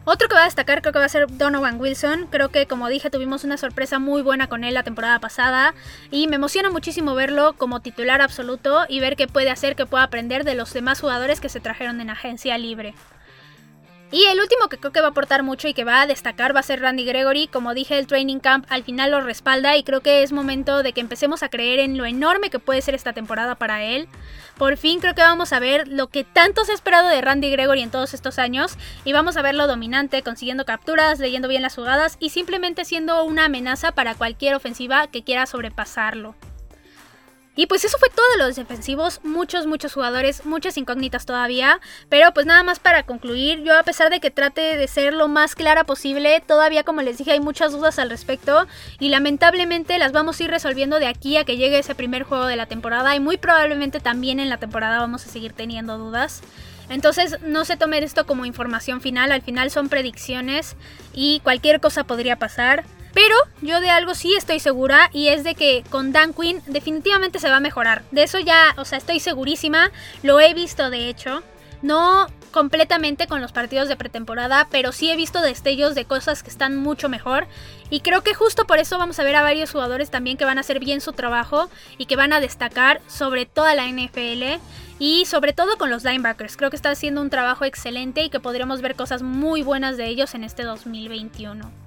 Otro 0.10 0.30
que 0.30 0.36
va 0.36 0.43
a 0.43 0.45
destacar 0.45 0.80
creo 0.80 0.93
que 0.93 0.99
va 0.99 1.05
a 1.05 1.10
ser 1.10 1.28
Donovan 1.28 1.82
Wilson. 1.82 2.28
Creo 2.32 2.47
que 2.47 2.66
como 2.66 2.88
dije 2.88 3.10
tuvimos 3.10 3.43
una 3.43 3.58
sorpresa 3.58 3.99
muy 3.99 4.22
buena 4.22 4.47
con 4.47 4.64
él 4.64 4.74
la 4.74 4.84
temporada 4.84 5.20
pasada 5.20 5.76
y 6.12 6.30
me 6.30 6.38
emociona 6.38 6.70
muchísimo 6.70 7.14
verlo 7.14 7.55
como 7.58 7.82
titular 7.82 8.22
absoluto 8.22 8.86
y 8.88 9.01
ver 9.01 9.18
qué 9.18 9.28
puede 9.28 9.49
hacer, 9.49 9.76
que 9.76 9.86
pueda 9.86 10.05
aprender 10.05 10.45
de 10.45 10.55
los 10.55 10.72
demás 10.72 11.01
jugadores 11.01 11.41
que 11.41 11.49
se 11.49 11.60
trajeron 11.60 11.99
en 11.99 12.10
agencia 12.10 12.58
libre. 12.58 12.93
Y 14.10 14.24
el 14.24 14.39
último 14.39 14.70
que 14.70 14.78
creo 14.78 14.93
que 14.93 15.01
va 15.01 15.08
a 15.08 15.10
aportar 15.10 15.43
mucho 15.43 15.68
y 15.68 15.74
que 15.74 15.84
va 15.84 16.01
a 16.01 16.08
destacar 16.08 16.55
va 16.55 16.62
a 16.62 16.64
ser 16.64 16.80
Randy 16.80 17.03
Gregory. 17.03 17.47
Como 17.47 17.74
dije, 17.74 17.99
el 17.99 18.08
Training 18.08 18.39
Camp 18.39 18.66
al 18.70 18.84
final 18.84 19.12
lo 19.12 19.20
respalda 19.20 19.76
y 19.76 19.84
creo 19.84 19.99
que 19.99 20.24
es 20.24 20.32
momento 20.32 20.82
de 20.82 20.93
que 20.93 21.01
empecemos 21.01 21.43
a 21.43 21.49
creer 21.49 21.80
en 21.80 21.97
lo 21.97 22.05
enorme 22.05 22.49
que 22.49 22.60
puede 22.60 22.82
ser 22.82 22.95
esta 22.95 23.12
temporada 23.12 23.55
para 23.55 23.84
él. 23.84 24.08
Por 24.58 24.78
fin 24.78 25.01
creo 25.01 25.14
que 25.14 25.22
vamos 25.22 25.51
a 25.51 25.60
ver 25.60 25.89
lo 25.89 26.08
que 26.08 26.24
tanto 26.24 26.64
se 26.64 26.72
ha 26.72 26.76
esperado 26.76 27.10
de 27.10 27.20
Randy 27.20 27.51
Gregory 27.51 27.82
en 27.82 27.91
todos 27.91 28.14
estos 28.14 28.39
años 28.39 28.78
y 29.03 29.12
vamos 29.12 29.36
a 29.36 29.41
verlo 29.41 29.68
dominante, 29.68 30.24
consiguiendo 30.24 30.64
capturas, 30.64 31.20
leyendo 31.20 31.49
bien 31.49 31.62
las 31.62 31.76
jugadas 31.76 32.16
y 32.20 32.30
simplemente 32.30 32.86
siendo 32.86 33.26
una 33.26 33.45
amenaza 33.45 33.91
para 33.91 34.16
cualquier 34.16 34.55
ofensiva 34.55 35.08
que 35.08 35.24
quiera 35.24 35.45
sobrepasarlo. 35.45 36.34
Y 37.58 37.66
pues 37.66 37.84
eso 37.84 37.97
fue 37.97 38.10
todo 38.10 38.38
los 38.38 38.55
defensivos, 38.55 39.20
muchos, 39.24 39.66
muchos 39.66 39.91
jugadores, 39.93 40.45
muchas 40.45 40.78
incógnitas 40.78 41.26
todavía, 41.26 41.82
pero 42.08 42.32
pues 42.32 42.45
nada 42.45 42.62
más 42.62 42.78
para 42.78 43.01
concluir, 43.01 43.64
yo 43.64 43.78
a 43.78 43.82
pesar 43.82 44.12
de 44.12 44.20
que 44.20 44.30
trate 44.30 44.78
de 44.78 44.88
ser 44.88 45.12
lo 45.14 45.28
más 45.28 45.55
clara 45.55 45.84
posible, 45.84 46.39
todavía 46.45 46.84
como 46.84 47.01
les 47.01 47.18
dije 47.18 47.32
hay 47.32 47.39
muchas 47.39 47.72
dudas 47.72 47.97
al 47.97 48.12
respecto 48.12 48.68
y 48.99 49.10
lamentablemente 49.10 49.97
las 49.97 50.12
vamos 50.12 50.39
a 50.39 50.43
ir 50.43 50.51
resolviendo 50.51 50.99
de 50.99 51.08
aquí 51.08 51.36
a 51.38 51.45
que 51.45 51.58
llegue 51.58 51.80
ese 51.80 51.95
primer 51.95 52.22
juego 52.22 52.45
de 52.45 52.58
la 52.58 52.68
temporada 52.68 53.16
y 53.16 53.20
muy 53.20 53.38
probablemente 53.38 53.99
también 53.99 54.39
en 54.39 54.49
la 54.49 54.58
temporada 54.58 54.99
vamos 54.99 55.26
a 55.26 55.30
seguir 55.30 55.53
teniendo 55.53 55.97
dudas. 55.97 56.43
Entonces 56.89 57.41
no 57.41 57.66
se 57.66 57.76
tomen 57.76 58.03
esto 58.03 58.28
como 58.28 58.45
información 58.45 59.01
final, 59.01 59.32
al 59.32 59.41
final 59.41 59.72
son 59.72 59.89
predicciones 59.89 60.76
y 61.12 61.39
cualquier 61.39 61.82
cosa 61.82 62.03
podría 62.05 62.38
pasar. 62.38 62.86
Pero 63.18 63.36
yo 63.63 63.82
de 63.82 63.89
algo 63.89 64.13
sí 64.13 64.36
estoy 64.36 64.59
segura 64.59 65.09
y 65.11 65.30
es 65.30 65.43
de 65.43 65.55
que 65.55 65.84
con 65.89 66.11
Dan 66.11 66.36
Quinn 66.36 66.61
definitivamente 66.68 67.39
se 67.39 67.49
va 67.49 67.55
a 67.55 67.59
mejorar. 67.59 68.03
De 68.11 68.22
eso 68.22 68.38
ya, 68.38 68.76
o 68.78 68.86
sea, 68.86 68.99
estoy 68.99 69.20
segurísima. 69.20 69.89
Lo 70.22 70.39
he 70.39 70.53
visto 70.53 70.91
de 70.91 71.09
hecho. 71.09 71.41
No 71.82 72.28
completamente 72.51 73.26
con 73.26 73.41
los 73.41 73.51
partidos 73.51 73.88
de 73.88 73.95
pretemporada, 73.95 74.68
pero 74.70 74.91
sí 74.91 75.09
he 75.09 75.15
visto 75.15 75.41
destellos 75.41 75.95
de 75.95 76.05
cosas 76.05 76.43
que 76.43 76.51
están 76.51 76.78
mucho 76.78 77.09
mejor. 77.09 77.47
Y 77.89 78.01
creo 78.01 78.22
que 78.22 78.36
justo 78.36 78.68
por 78.68 78.78
eso 78.78 78.99
vamos 78.99 79.20
a 79.20 79.24
ver 79.24 79.36
a 79.36 79.41
varios 79.41 79.72
jugadores 79.72 80.11
también 80.11 80.38
que 80.38 80.45
van 80.45 80.59
a 80.59 80.61
hacer 80.61 80.80
bien 80.80 81.01
su 81.01 81.13
trabajo 81.13 81.72
y 81.97 82.05
que 82.05 82.18
van 82.18 82.34
a 82.34 82.39
destacar 82.39 83.01
sobre 83.07 83.47
toda 83.47 83.74
la 83.74 83.88
NFL 83.88 84.61
y 84.99 85.26
sobre 85.26 85.53
todo 85.53 85.80
con 85.80 85.89
los 85.89 86.03
linebackers. 86.03 86.55
Creo 86.55 86.70
que 86.70 86.76
está 86.76 86.91
haciendo 86.91 87.22
un 87.22 87.32
trabajo 87.32 87.65
excelente 87.65 88.22
y 88.22 88.30
que 88.30 88.39
podremos 88.39 88.82
ver 88.82 88.93
cosas 88.93 89.24
muy 89.24 89.63
buenas 89.63 89.97
de 89.97 90.05
ellos 90.05 90.36
en 90.36 90.43
este 90.43 90.61
2021. 90.61 91.86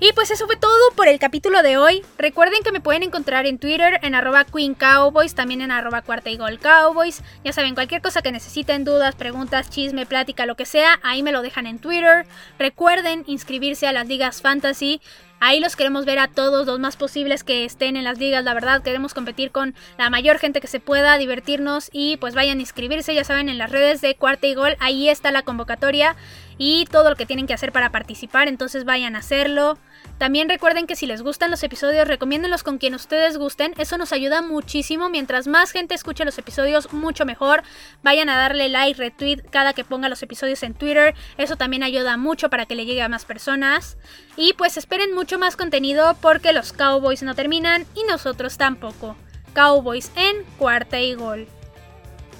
Y 0.00 0.12
pues 0.12 0.30
eso 0.30 0.46
fue 0.46 0.54
todo 0.54 0.92
por 0.94 1.08
el 1.08 1.18
capítulo 1.18 1.60
de 1.60 1.76
hoy. 1.76 2.04
Recuerden 2.18 2.62
que 2.62 2.70
me 2.70 2.80
pueden 2.80 3.02
encontrar 3.02 3.46
en 3.46 3.58
Twitter 3.58 3.98
en 4.02 4.14
arroba 4.14 4.44
Queen 4.44 4.74
Cowboys, 4.74 5.34
también 5.34 5.60
en 5.60 5.72
arroba 5.72 6.02
cuarta 6.02 6.30
y 6.30 6.36
gol 6.36 6.60
Cowboys. 6.60 7.24
Ya 7.42 7.52
saben, 7.52 7.74
cualquier 7.74 8.00
cosa 8.00 8.22
que 8.22 8.30
necesiten, 8.30 8.84
dudas, 8.84 9.16
preguntas, 9.16 9.70
chisme, 9.70 10.06
plática, 10.06 10.46
lo 10.46 10.54
que 10.54 10.66
sea, 10.66 11.00
ahí 11.02 11.24
me 11.24 11.32
lo 11.32 11.42
dejan 11.42 11.66
en 11.66 11.80
Twitter. 11.80 12.28
Recuerden 12.60 13.24
inscribirse 13.26 13.88
a 13.88 13.92
las 13.92 14.06
ligas 14.06 14.40
fantasy. 14.40 15.00
Ahí 15.40 15.60
los 15.60 15.76
queremos 15.76 16.04
ver 16.04 16.18
a 16.18 16.28
todos, 16.28 16.66
los 16.66 16.80
más 16.80 16.96
posibles 16.96 17.44
que 17.44 17.64
estén 17.64 17.96
en 17.96 18.02
las 18.02 18.18
ligas, 18.18 18.42
la 18.42 18.54
verdad, 18.54 18.82
queremos 18.82 19.14
competir 19.14 19.52
con 19.52 19.76
la 19.96 20.10
mayor 20.10 20.38
gente 20.38 20.60
que 20.60 20.66
se 20.66 20.80
pueda, 20.80 21.16
divertirnos 21.16 21.90
y 21.92 22.16
pues 22.16 22.34
vayan 22.34 22.58
a 22.58 22.62
inscribirse, 22.62 23.14
ya 23.14 23.22
saben, 23.22 23.48
en 23.48 23.56
las 23.56 23.70
redes 23.70 24.00
de 24.00 24.16
Cuarta 24.16 24.48
y 24.48 24.54
Gol, 24.54 24.76
ahí 24.80 25.08
está 25.08 25.30
la 25.30 25.42
convocatoria 25.42 26.16
y 26.58 26.86
todo 26.86 27.08
lo 27.10 27.16
que 27.16 27.26
tienen 27.26 27.46
que 27.46 27.54
hacer 27.54 27.72
para 27.72 27.90
participar, 27.90 28.48
entonces 28.48 28.84
vayan 28.84 29.16
a 29.16 29.20
hacerlo. 29.20 29.78
También 30.18 30.48
recuerden 30.48 30.88
que 30.88 30.96
si 30.96 31.06
les 31.06 31.22
gustan 31.22 31.50
los 31.50 31.62
episodios, 31.62 32.08
recomiéndenlos 32.08 32.64
con 32.64 32.78
quien 32.78 32.94
ustedes 32.94 33.38
gusten, 33.38 33.72
eso 33.78 33.96
nos 33.98 34.12
ayuda 34.12 34.42
muchísimo, 34.42 35.08
mientras 35.08 35.46
más 35.46 35.70
gente 35.70 35.94
escuche 35.94 36.24
los 36.24 36.38
episodios, 36.38 36.92
mucho 36.92 37.24
mejor. 37.24 37.62
Vayan 38.02 38.28
a 38.28 38.36
darle 38.36 38.68
like, 38.68 38.98
retweet 38.98 39.42
cada 39.50 39.74
que 39.74 39.84
ponga 39.84 40.08
los 40.08 40.22
episodios 40.24 40.64
en 40.64 40.74
Twitter, 40.74 41.14
eso 41.36 41.56
también 41.56 41.84
ayuda 41.84 42.16
mucho 42.16 42.50
para 42.50 42.66
que 42.66 42.74
le 42.74 42.84
llegue 42.84 43.02
a 43.02 43.08
más 43.08 43.24
personas. 43.24 43.96
Y 44.36 44.54
pues 44.54 44.76
esperen 44.76 45.14
mucho 45.14 45.38
más 45.38 45.56
contenido 45.56 46.16
porque 46.20 46.52
los 46.52 46.72
Cowboys 46.72 47.22
no 47.22 47.36
terminan 47.36 47.86
y 47.94 48.02
nosotros 48.10 48.58
tampoco. 48.58 49.16
Cowboys 49.54 50.10
en 50.16 50.44
cuarta 50.58 51.00
y 51.00 51.14
gol. 51.14 51.46